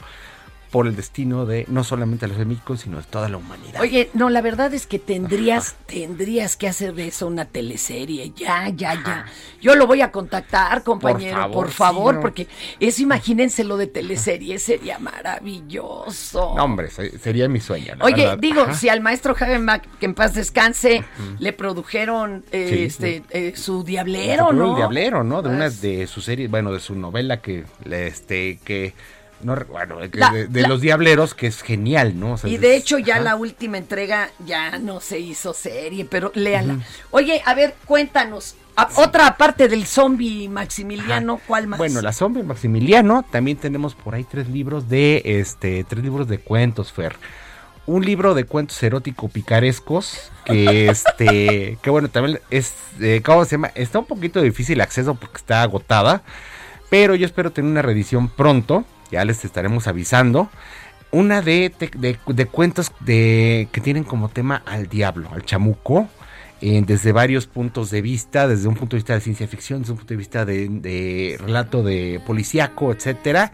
por 0.71 0.87
el 0.87 0.95
destino 0.95 1.47
de 1.47 1.65
no 1.69 1.83
solamente 1.83 2.29
los 2.29 2.39
de 2.39 2.45
México, 2.45 2.77
sino 2.77 2.99
de 2.99 3.03
toda 3.03 3.29
la 3.29 3.39
humanidad. 3.39 3.81
Oye, 3.81 4.09
no, 4.15 4.31
la 4.31 4.41
verdad 4.41 4.73
es 4.73 4.87
que 4.87 4.99
tendrías, 5.01 5.75
tendrías 5.87 6.57
que 6.57 6.69
hacer 6.69 6.95
de 6.95 7.09
eso 7.09 7.27
una 7.27 7.45
teleserie, 7.45 8.33
ya, 8.37 8.69
ya, 8.69 8.95
ya. 8.95 9.25
Yo 9.61 9.75
lo 9.75 9.87
voy 9.87 10.01
a 10.01 10.13
contactar, 10.13 10.85
compañero, 10.85 11.51
por 11.51 11.71
favor, 11.71 11.73
favor, 11.73 12.13
sí, 12.13 12.17
no. 12.17 12.21
porque 12.23 12.47
eso, 12.79 13.03
imagínense 13.03 13.65
lo 13.65 13.77
de 13.77 13.89
teleserie, 13.89 14.59
sería 14.61 14.99
maravilloso. 15.01 16.55
No, 16.57 16.65
hombre, 16.65 16.89
se- 16.91 17.19
sería 17.19 17.49
mi 17.49 17.61
sueño. 17.61 17.95
la 17.97 18.05
Oye, 18.05 18.23
verdad. 18.27 18.39
digo, 18.39 18.63
Ajá. 18.63 18.75
si 18.75 18.89
al 18.89 19.01
maestro 19.01 19.35
Jaime 19.35 19.59
Mac, 19.59 19.87
que 19.99 20.07
en 20.07 20.15
paz 20.15 20.35
descanse, 20.35 21.05
le 21.39 21.53
produjeron 21.53 22.45
eh, 22.53 22.69
Sí, 22.71 22.83
este, 22.85 23.23
eh, 23.31 23.53
su 23.57 23.83
diablero, 23.85 24.53
¿no? 24.53 24.71
El 24.71 24.77
Diablero, 24.77 25.25
¿no? 25.25 25.43
De 25.43 25.49
una 25.49 25.69
de 25.69 26.07
sus 26.07 26.25
series, 26.25 26.51
bueno, 26.51 26.73
de 26.73 26.81
su 26.81 26.95
novela 26.95 27.41
que, 27.41 27.65
este, 27.91 28.59
que, 28.65 28.95
no, 29.43 29.57
bueno, 29.69 29.97
La- 30.13 30.31
de, 30.31 30.47
de 30.49 30.63
la- 30.63 30.69
los 30.69 30.81
Diableros, 30.81 31.35
que 31.35 31.47
es 31.47 31.63
genial, 31.63 32.19
¿no? 32.19 32.33
O 32.33 32.39
sea, 32.39 32.51
Y 32.51 32.57
es- 32.57 32.61
de 32.61 32.77
hecho 32.77 32.99
ya 32.99 33.15
ajá. 33.17 33.25
la 33.25 33.37
última 33.37 33.79
entrega 33.79 34.31
ya 34.47 34.79
no 34.79 35.01
se 35.01 35.19
hizo 35.19 35.55
serie, 35.55 36.05
pero 36.05 36.31
léala. 36.35 36.79
Oye, 37.11 37.43
a 37.45 37.55
ver, 37.55 37.75
cuéntanos. 37.87 38.57
a- 38.77 38.89
otra 38.97 39.27
aparte 39.27 39.69
del 39.69 39.85
zombie 39.85 40.49
Maximiliano, 40.49 41.41
¿cuál 41.47 41.67
más? 41.67 41.77
Bueno, 41.79 42.01
la 42.01 42.13
sombra 42.15 42.43
Maximiliano, 42.43 43.25
también 43.31 43.59
tenemos 43.59 43.95
por 43.95 44.15
ahí 44.15 44.25
tres 44.25 44.49
libros 44.49 44.89
de, 44.89 45.21
este, 45.25 45.85
tres 45.85 46.03
libros 46.03 46.29
de 46.29 46.39
cuentos, 46.39 46.91
Fer. 46.93 47.15
Un 47.87 48.05
libro 48.07 48.35
de 48.35 48.45
cuentos 48.45 48.81
erótico 48.83 49.29
picarescos, 49.29 50.31
que 50.47 50.89
este, 50.91 51.79
que 51.83 51.91
bueno, 51.91 52.09
también 52.09 52.41
es, 52.51 52.73
eh, 53.01 53.21
¿cómo 53.25 53.45
se 53.45 53.53
llama? 53.53 53.71
Está 53.75 53.99
un 53.99 54.07
poquito 54.07 54.41
difícil 54.41 54.81
acceso 54.81 55.15
porque 55.15 55.37
está 55.39 55.63
agotada, 55.63 56.23
pero 56.89 57.15
yo 57.15 57.27
espero 57.27 57.53
tener 57.53 57.71
una 57.71 57.83
reedición 57.83 58.29
pronto, 58.29 58.85
ya 59.11 59.25
les 59.25 59.45
estaremos 59.45 59.87
avisando. 59.87 60.51
Una 61.13 61.43
de, 61.43 61.73
de 62.27 62.47
cuentos 62.47 62.93
de, 63.01 63.69
que 63.73 63.81
tienen 63.81 64.05
como 64.05 64.29
tema 64.29 64.63
al 64.65 64.89
diablo, 64.89 65.29
al 65.33 65.45
chamuco, 65.45 66.09
eh, 66.63 66.83
desde 66.87 67.13
varios 67.13 67.47
puntos 67.47 67.91
de 67.91 68.03
vista, 68.03 68.47
desde 68.47 68.69
un 68.69 68.75
punto 68.75 68.95
de 68.95 68.99
vista 68.99 69.15
de 69.15 69.21
ciencia 69.23 69.49
ficción, 69.49 69.81
desde 69.81 69.93
un 69.93 69.99
punto 69.99 70.13
de 70.13 70.19
vista 70.19 70.45
de, 70.45 70.69
de 70.69 71.39
relato 71.41 71.83
de 71.83 72.21
policíaco, 72.27 72.93
etcétera, 72.93 73.51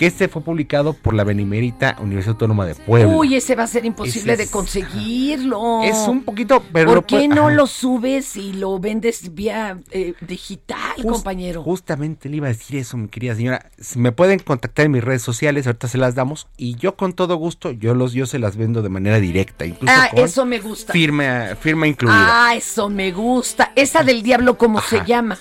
que 0.00 0.06
este 0.06 0.28
fue 0.28 0.40
publicado 0.40 0.94
por 0.94 1.12
la 1.12 1.24
Benemérita 1.24 1.94
Universidad 2.00 2.32
Autónoma 2.36 2.64
de 2.64 2.74
Puebla. 2.74 3.14
Uy, 3.14 3.34
ese 3.34 3.54
va 3.54 3.64
a 3.64 3.66
ser 3.66 3.84
imposible 3.84 4.32
Ese 4.32 4.46
de 4.46 4.50
conseguirlo. 4.50 5.82
Es 5.82 6.08
un 6.08 6.22
poquito, 6.22 6.62
pero 6.72 6.94
¿Por 6.94 7.04
qué 7.04 7.28
no 7.28 7.48
ajá. 7.48 7.54
lo 7.54 7.66
subes 7.66 8.34
y 8.36 8.54
lo 8.54 8.78
vendes 8.78 9.34
vía 9.34 9.78
eh, 9.90 10.14
digital, 10.22 10.78
Just- 10.96 11.06
compañero? 11.10 11.62
Justamente 11.62 12.30
le 12.30 12.38
iba 12.38 12.46
a 12.46 12.48
decir 12.48 12.76
eso, 12.78 12.96
mi 12.96 13.08
querida 13.08 13.34
señora. 13.34 13.70
Si 13.78 13.98
Me 13.98 14.10
pueden 14.10 14.38
contactar 14.38 14.86
en 14.86 14.92
mis 14.92 15.04
redes 15.04 15.20
sociales, 15.20 15.66
ahorita 15.66 15.86
se 15.86 15.98
las 15.98 16.14
damos 16.14 16.46
y 16.56 16.76
yo 16.76 16.96
con 16.96 17.12
todo 17.12 17.36
gusto, 17.36 17.70
yo 17.70 17.94
los 17.94 18.14
yo 18.14 18.24
se 18.24 18.38
las 18.38 18.56
vendo 18.56 18.80
de 18.80 18.88
manera 18.88 19.20
directa, 19.20 19.66
incluso 19.66 19.92
Ah, 19.94 20.08
con 20.10 20.24
eso 20.24 20.46
me 20.46 20.60
gusta. 20.60 20.94
firma 20.94 21.48
firma 21.60 21.86
incluida. 21.86 22.48
Ah, 22.48 22.54
eso 22.54 22.88
me 22.88 23.12
gusta. 23.12 23.72
Esa 23.76 24.02
del 24.02 24.22
diablo, 24.22 24.56
¿cómo 24.56 24.80
se 24.80 25.04
llama? 25.04 25.36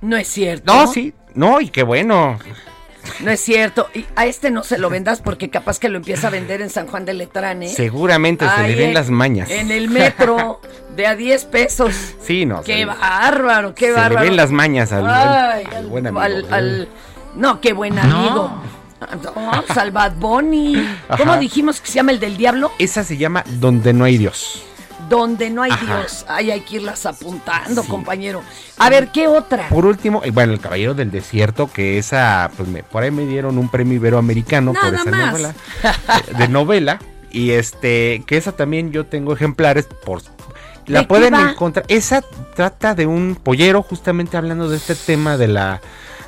No 0.00 0.16
es 0.16 0.28
cierto. 0.28 0.72
no, 0.74 0.86
sí, 0.92 1.14
no, 1.34 1.60
y 1.60 1.68
qué 1.70 1.82
bueno. 1.82 2.38
No 3.20 3.30
es 3.30 3.40
cierto. 3.40 3.88
Y 3.94 4.04
a 4.16 4.26
este 4.26 4.50
no 4.50 4.64
se 4.64 4.78
lo 4.78 4.90
vendas 4.90 5.20
porque 5.22 5.48
capaz 5.48 5.78
que 5.78 5.88
lo 5.88 5.96
empieza 5.96 6.26
a 6.26 6.30
vender 6.30 6.60
en 6.60 6.70
San 6.70 6.86
Juan 6.88 7.04
de 7.04 7.14
Letrán, 7.14 7.62
¿eh? 7.62 7.68
Seguramente 7.68 8.44
se 8.48 8.62
le 8.68 8.74
ven 8.74 8.88
en- 8.88 8.94
las 8.94 9.10
mañas. 9.10 9.48
En 9.48 9.70
el 9.70 9.88
metro, 9.88 10.60
de 10.96 11.06
a 11.06 11.14
10 11.14 11.44
pesos. 11.44 11.94
Sí, 12.22 12.44
no. 12.46 12.62
Qué 12.62 12.78
se, 12.78 12.84
bárbaro, 12.84 13.74
qué 13.76 13.86
se 13.86 13.92
le 13.92 13.96
bárbaro. 13.96 14.24
ven 14.26 14.36
las 14.36 14.50
mañas 14.50 14.92
al, 14.92 15.06
Ay, 15.06 15.64
al- 15.70 15.76
al 15.76 15.86
buen 15.86 16.06
amigo. 16.08 16.20
al- 16.20 16.52
al- 16.52 16.88
no, 17.36 17.60
qué 17.60 17.72
buen 17.72 17.96
amigo. 17.98 18.50
No, 19.34 19.64
Salvat 19.74 20.18
Boni. 20.18 20.74
¿Cómo 21.16 21.32
Ajá. 21.32 21.40
dijimos 21.40 21.80
que 21.80 21.86
se 21.88 21.94
llama 21.94 22.10
el 22.12 22.18
del 22.18 22.36
diablo? 22.36 22.72
Esa 22.78 23.04
se 23.04 23.16
llama 23.16 23.44
Donde 23.46 23.92
no 23.92 24.04
hay 24.04 24.18
Dios. 24.18 24.64
Donde 25.08 25.50
no 25.50 25.62
hay 25.62 25.70
Ajá. 25.70 25.98
Dios. 25.98 26.24
Ay, 26.28 26.50
hay 26.50 26.60
que 26.62 26.76
irlas 26.76 27.04
apuntando, 27.06 27.84
compañero. 27.84 28.42
A 28.78 28.88
ver, 28.90 29.08
¿qué 29.12 29.28
otra? 29.28 29.68
Por 29.68 29.84
último, 29.86 30.22
bueno, 30.32 30.52
El 30.54 30.60
Caballero 30.60 30.94
del 30.94 31.10
Desierto, 31.10 31.70
que 31.70 31.98
esa, 31.98 32.50
pues 32.56 32.68
me- 32.68 32.82
por 32.82 33.02
ahí 33.02 33.10
me 33.10 33.26
dieron 33.26 33.58
un 33.58 33.68
premio 33.68 33.94
iberoamericano 33.94 34.72
por 34.72 34.94
esa 34.94 35.10
más. 35.10 35.32
novela. 35.32 35.54
de, 36.32 36.34
de 36.38 36.48
novela. 36.48 36.98
Y 37.30 37.50
este, 37.50 38.22
que 38.26 38.36
esa 38.38 38.52
también 38.52 38.90
yo 38.92 39.04
tengo 39.06 39.32
ejemplares 39.34 39.86
por... 40.04 40.22
La 40.86 41.00
¿De 41.00 41.04
qué 41.04 41.08
pueden 41.08 41.34
encontrar. 41.34 41.84
Esa 41.88 42.22
trata 42.54 42.94
de 42.94 43.06
un 43.06 43.36
pollero, 43.42 43.82
justamente 43.82 44.36
hablando 44.36 44.68
de 44.68 44.76
este 44.76 44.94
tema 44.94 45.36
de 45.36 45.48
la 45.48 45.80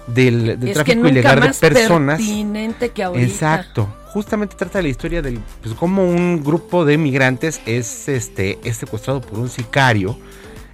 del, 0.09 0.59
tráfico 0.75 1.07
ilegal 1.07 1.41
de 1.41 1.55
personas. 1.55 2.19
pertinente 2.19 2.91
que 2.91 3.05
ahorita. 3.05 3.25
Exacto. 3.27 3.89
Justamente 4.13 4.57
trata 4.57 4.79
de 4.79 4.85
la 4.85 4.89
historia 4.89 5.23
del 5.23 5.39
pues 5.63 5.75
cómo 5.75 6.05
un 6.05 6.43
grupo 6.43 6.85
de 6.85 6.97
migrantes 6.99 7.61
es 7.67 8.09
este 8.09 8.59
es 8.65 8.77
secuestrado 8.77 9.21
por 9.21 9.39
un 9.39 9.49
sicario 9.51 10.19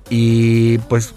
y 0.08 0.78
pues 0.78 1.14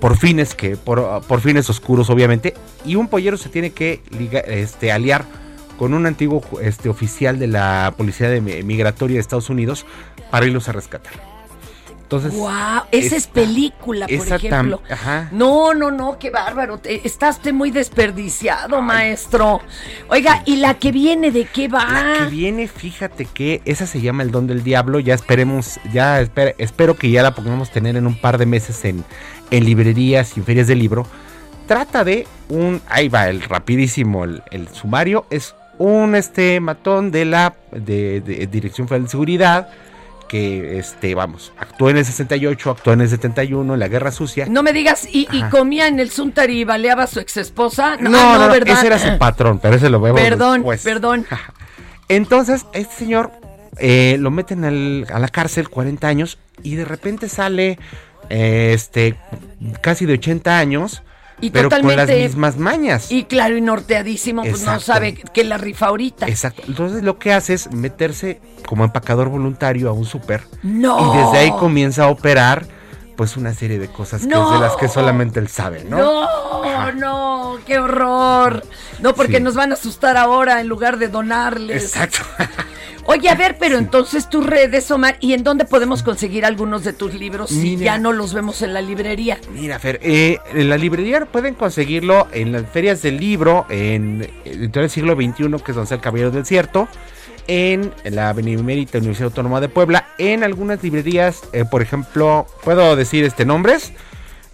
por 0.00 0.16
fines 0.16 0.54
que 0.54 0.76
por, 0.76 1.22
por 1.26 1.40
fines 1.40 1.68
oscuros 1.68 2.08
obviamente 2.10 2.54
y 2.86 2.94
un 2.94 3.08
pollero 3.08 3.36
se 3.36 3.48
tiene 3.50 3.70
que 3.72 4.02
liga- 4.10 4.40
este 4.40 4.90
aliar 4.90 5.24
con 5.78 5.92
un 5.94 6.06
antiguo 6.06 6.42
este 6.62 6.88
oficial 6.88 7.38
de 7.38 7.46
la 7.48 7.92
policía 7.96 8.28
de 8.30 8.40
mi- 8.40 8.62
migratoria 8.62 9.14
de 9.16 9.20
Estados 9.20 9.50
Unidos 9.50 9.84
para 10.30 10.46
irlos 10.46 10.68
a 10.68 10.72
rescatar. 10.72 11.29
Entonces, 12.10 12.34
Wow, 12.34 12.50
esa 12.90 13.14
es, 13.14 13.28
película, 13.28 14.06
por 14.08 14.14
esa 14.16 14.34
ejemplo. 14.34 14.82
ajá. 14.90 15.28
No, 15.30 15.74
no, 15.74 15.92
no, 15.92 16.18
qué 16.18 16.30
bárbaro. 16.30 16.78
Te- 16.78 17.06
estás 17.06 17.38
te 17.40 17.52
muy 17.52 17.70
desperdiciado, 17.70 18.82
maestro. 18.82 19.60
Oiga, 20.08 20.42
¿y 20.44 20.56
la 20.56 20.74
que 20.74 20.90
viene 20.90 21.30
de 21.30 21.44
qué 21.44 21.68
va? 21.68 21.84
La 21.84 22.24
que 22.24 22.30
viene, 22.30 22.66
fíjate 22.66 23.26
que 23.26 23.62
esa 23.64 23.86
se 23.86 24.00
llama 24.00 24.24
El 24.24 24.32
Don 24.32 24.48
del 24.48 24.64
Diablo. 24.64 24.98
Ya 24.98 25.14
esperemos, 25.14 25.78
ya 25.92 26.20
esper- 26.20 26.56
espero 26.58 26.96
que 26.96 27.12
ya 27.12 27.22
la 27.22 27.32
podamos 27.32 27.70
tener 27.70 27.94
en 27.94 28.08
un 28.08 28.20
par 28.20 28.38
de 28.38 28.46
meses 28.46 28.84
en, 28.84 29.04
en 29.52 29.64
librerías 29.64 30.36
y 30.36 30.40
en 30.40 30.46
ferias 30.46 30.66
de 30.66 30.74
libro. 30.74 31.06
Trata 31.68 32.02
de 32.02 32.26
un, 32.48 32.82
ahí 32.88 33.08
va 33.08 33.28
el 33.28 33.40
rapidísimo, 33.42 34.24
el, 34.24 34.42
el 34.50 34.66
sumario. 34.66 35.26
Es 35.30 35.54
un 35.78 36.16
este 36.16 36.58
matón 36.58 37.12
de 37.12 37.24
la 37.24 37.54
de, 37.70 38.20
de 38.20 38.48
Dirección 38.48 38.88
Federal 38.88 39.04
de 39.04 39.10
Seguridad 39.10 39.68
que 40.30 40.78
este 40.78 41.16
vamos 41.16 41.52
actuó 41.58 41.90
en 41.90 41.96
el 41.96 42.04
68 42.04 42.70
actuó 42.70 42.92
en 42.92 43.00
el 43.00 43.08
71 43.08 43.74
en 43.74 43.80
la 43.80 43.88
Guerra 43.88 44.12
Sucia 44.12 44.46
No 44.48 44.62
me 44.62 44.72
digas, 44.72 45.08
¿y, 45.10 45.26
comía 45.50 45.88
en 45.88 45.98
el 45.98 46.10
Suntar 46.10 46.50
y 46.50 46.62
baleaba 46.62 47.02
a 47.02 47.06
su 47.08 47.18
ex 47.18 47.36
esposa? 47.36 47.96
no, 47.96 48.10
no, 48.10 48.38
no, 48.38 48.48
¿verdad? 48.52 48.78
ese 48.78 48.86
era 48.86 48.98
su 49.00 49.18
patrón 49.18 49.58
pero 49.58 49.74
ese 49.74 49.90
lo 49.90 50.00
vemos 50.00 50.20
Perdón, 50.20 50.60
después. 50.60 50.82
perdón. 50.84 51.26
Entonces, 52.08 52.64
este 52.72 52.94
señor 52.94 53.32
eh, 53.78 54.16
lo 54.20 54.30
meten 54.30 54.64
al- 54.64 55.06
a 55.12 55.18
la 55.18 55.28
cárcel 55.28 55.68
40 55.68 56.06
años 56.06 56.38
y 56.62 56.76
de 56.76 56.84
repente 56.84 57.28
sale 57.28 57.78
este, 58.28 59.16
casi 59.80 60.06
de 60.06 60.14
80 60.14 60.58
años, 60.58 61.02
Y 61.40 61.50
pero 61.50 61.68
con 61.70 61.96
las 61.96 62.08
mismas 62.08 62.56
mañas. 62.56 63.10
Y 63.10 63.24
claro, 63.24 63.56
y 63.56 63.60
norteadísimo, 63.60 64.42
pues 64.42 64.62
no 64.62 64.78
sabe 64.80 65.14
qué 65.14 65.44
la 65.44 65.56
rifa 65.58 65.86
ahorita. 65.86 66.26
Exacto. 66.26 66.62
Entonces 66.66 67.02
lo 67.02 67.18
que 67.18 67.32
hace 67.32 67.54
es 67.54 67.72
meterse 67.72 68.40
como 68.66 68.84
empacador 68.84 69.28
voluntario 69.28 69.88
a 69.88 69.92
un 69.92 70.04
súper. 70.04 70.42
No. 70.62 71.14
Y 71.14 71.18
desde 71.18 71.38
ahí 71.38 71.50
comienza 71.52 72.04
a 72.04 72.08
operar 72.08 72.66
pues 73.16 73.36
una 73.36 73.52
serie 73.52 73.78
de 73.78 73.88
cosas 73.88 74.22
que 74.22 74.32
es 74.32 74.50
de 74.50 74.58
las 74.60 74.76
que 74.76 74.88
solamente 74.88 75.40
él 75.40 75.48
sabe, 75.48 75.84
¿no? 75.84 75.98
No, 75.98 76.92
no, 76.92 77.58
qué 77.66 77.78
horror. 77.78 78.62
No, 79.00 79.14
porque 79.14 79.36
Sí. 79.38 79.42
nos 79.42 79.54
van 79.54 79.72
a 79.72 79.74
asustar 79.74 80.16
ahora 80.16 80.60
en 80.60 80.68
lugar 80.68 80.96
de 80.98 81.08
donarles. 81.08 81.82
Exacto. 81.84 82.20
Oye, 83.06 83.28
a 83.28 83.34
ver, 83.34 83.56
pero 83.58 83.78
entonces 83.78 84.28
tus 84.28 84.46
redes, 84.46 84.90
Omar, 84.90 85.16
¿y 85.20 85.32
en 85.32 85.42
dónde 85.42 85.64
podemos 85.64 86.02
conseguir 86.02 86.44
algunos 86.44 86.84
de 86.84 86.92
tus 86.92 87.14
libros 87.14 87.50
si 87.50 87.76
ya 87.76 87.98
no 87.98 88.12
los 88.12 88.34
vemos 88.34 88.62
en 88.62 88.74
la 88.74 88.82
librería? 88.82 89.38
Mira, 89.52 89.78
Fer, 89.78 89.98
eh, 90.02 90.38
en 90.52 90.68
la 90.68 90.76
librería 90.76 91.24
pueden 91.26 91.54
conseguirlo 91.54 92.28
en 92.32 92.52
las 92.52 92.68
ferias 92.68 93.02
del 93.02 93.18
libro, 93.18 93.66
en 93.68 94.28
Editorial 94.44 94.90
Siglo 94.90 95.14
XXI, 95.14 95.32
que 95.34 95.72
es 95.72 95.74
donde 95.74 95.82
está 95.82 95.94
el 95.96 96.00
Caballero 96.00 96.30
del 96.30 96.42
Desierto, 96.42 96.88
en 97.46 97.92
la 98.04 98.32
Benemérita 98.32 98.98
Universidad 98.98 99.28
Autónoma 99.28 99.60
de 99.60 99.68
Puebla, 99.68 100.06
en 100.18 100.44
algunas 100.44 100.82
librerías, 100.82 101.42
eh, 101.52 101.64
por 101.68 101.82
ejemplo, 101.82 102.46
puedo 102.62 102.94
decir 102.96 103.24
este 103.24 103.44
nombres, 103.44 103.92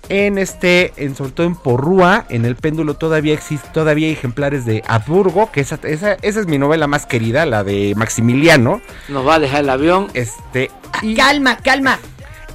en 0.08 0.38
este, 0.38 0.92
en, 0.96 1.14
sobre 1.14 1.32
todo 1.32 1.46
en 1.46 1.54
Porrúa, 1.54 2.26
en 2.28 2.44
el 2.44 2.56
péndulo 2.56 2.94
todavía 2.94 3.34
existe, 3.34 3.68
todavía 3.72 4.08
hay 4.08 4.12
ejemplares 4.12 4.64
de 4.64 4.82
Habsburgo, 4.86 5.50
que 5.50 5.60
esa, 5.60 5.78
esa, 5.82 6.14
esa 6.14 6.40
es 6.40 6.46
mi 6.46 6.58
novela 6.58 6.86
más 6.86 7.06
querida, 7.06 7.46
la 7.46 7.64
de 7.64 7.94
Maximiliano. 7.96 8.80
Nos 9.08 9.26
va 9.26 9.34
a 9.34 9.38
dejar 9.38 9.60
el 9.60 9.70
avión. 9.70 10.08
Este, 10.14 10.70
Calma, 11.16 11.58
calma. 11.58 11.98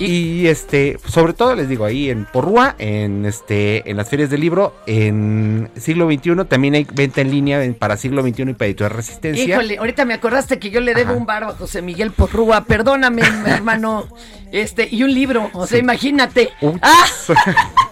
Y 0.06 0.48
este, 0.48 0.98
sobre 1.08 1.34
todo 1.34 1.56
les 1.56 1.70
digo 1.70 1.86
ahí 1.86 2.10
en 2.10 2.26
Porrúa, 2.26 2.76
en 2.80 3.26
este, 3.26 3.90
en 3.90 3.98
las 3.98 4.10
ferias 4.10 4.30
del 4.30 4.42
libro, 4.42 4.74
en 4.88 5.70
siglo 5.76 6.10
XXI 6.12 6.46
también 6.48 6.76
hay 6.76 6.88
venta 6.94 7.22
en 7.22 7.32
línea 7.32 7.64
en- 7.64 7.74
para 7.74 7.98
siglo 7.98 8.22
XXI 8.22 8.42
y 8.50 8.54
para 8.54 8.68
editorial 8.68 8.96
Resistencia. 8.98 9.44
Híjole, 9.56 9.78
ahorita 9.78 10.06
me 10.06 10.14
acordaste 10.14 10.60
que 10.60 10.70
yo 10.70 10.82
le 10.82 10.94
debo 10.94 11.12
Ajá. 11.12 11.20
un 11.20 11.26
barba 11.26 11.50
a 11.52 11.56
José 11.56 11.82
Miguel 11.82 12.12
Porrúa. 12.12 12.66
Perdóname, 12.66 13.22
mi 13.22 13.50
hermano. 13.52 14.08
Este, 14.52 14.88
y 14.92 15.04
un 15.04 15.14
libro. 15.14 15.50
O 15.54 15.66
sea, 15.68 15.80
imagínate. 15.80 16.50
Ah, 16.82 17.06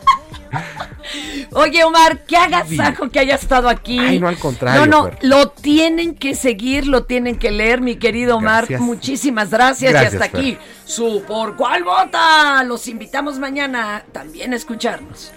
Oye, 1.51 1.83
Omar, 1.83 2.25
qué 2.25 2.37
agasajo 2.37 3.09
que 3.09 3.19
hayas 3.19 3.41
estado 3.41 3.69
aquí. 3.69 3.97
Ay, 3.99 4.19
no, 4.19 4.27
al 4.27 4.37
contrario, 4.37 4.85
No, 4.85 5.03
no, 5.03 5.03
Fer. 5.09 5.17
lo 5.23 5.49
tienen 5.49 6.15
que 6.15 6.35
seguir, 6.35 6.87
lo 6.87 7.05
tienen 7.05 7.37
que 7.37 7.51
leer, 7.51 7.81
mi 7.81 7.95
querido 7.95 8.37
Omar. 8.37 8.65
Gracias. 8.65 8.81
Muchísimas 8.81 9.49
gracias. 9.49 9.91
Gracias, 9.91 10.13
y 10.13 10.15
hasta 10.17 10.29
Fer. 10.29 10.39
aquí, 10.39 10.57
su 10.85 11.23
Por 11.27 11.55
Cuál 11.55 11.83
Vota. 11.83 12.63
Los 12.63 12.87
invitamos 12.87 13.39
mañana 13.39 14.03
también 14.11 14.53
a 14.53 14.55
escucharnos. 14.55 15.31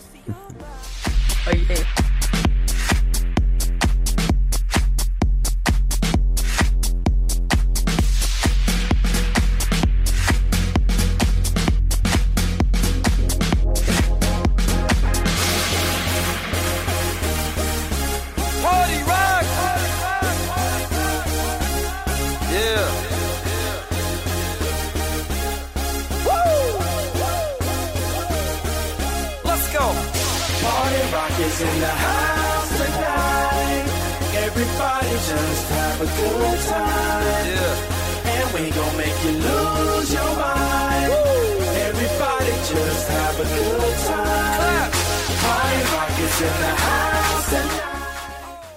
Oye. 1.47 1.67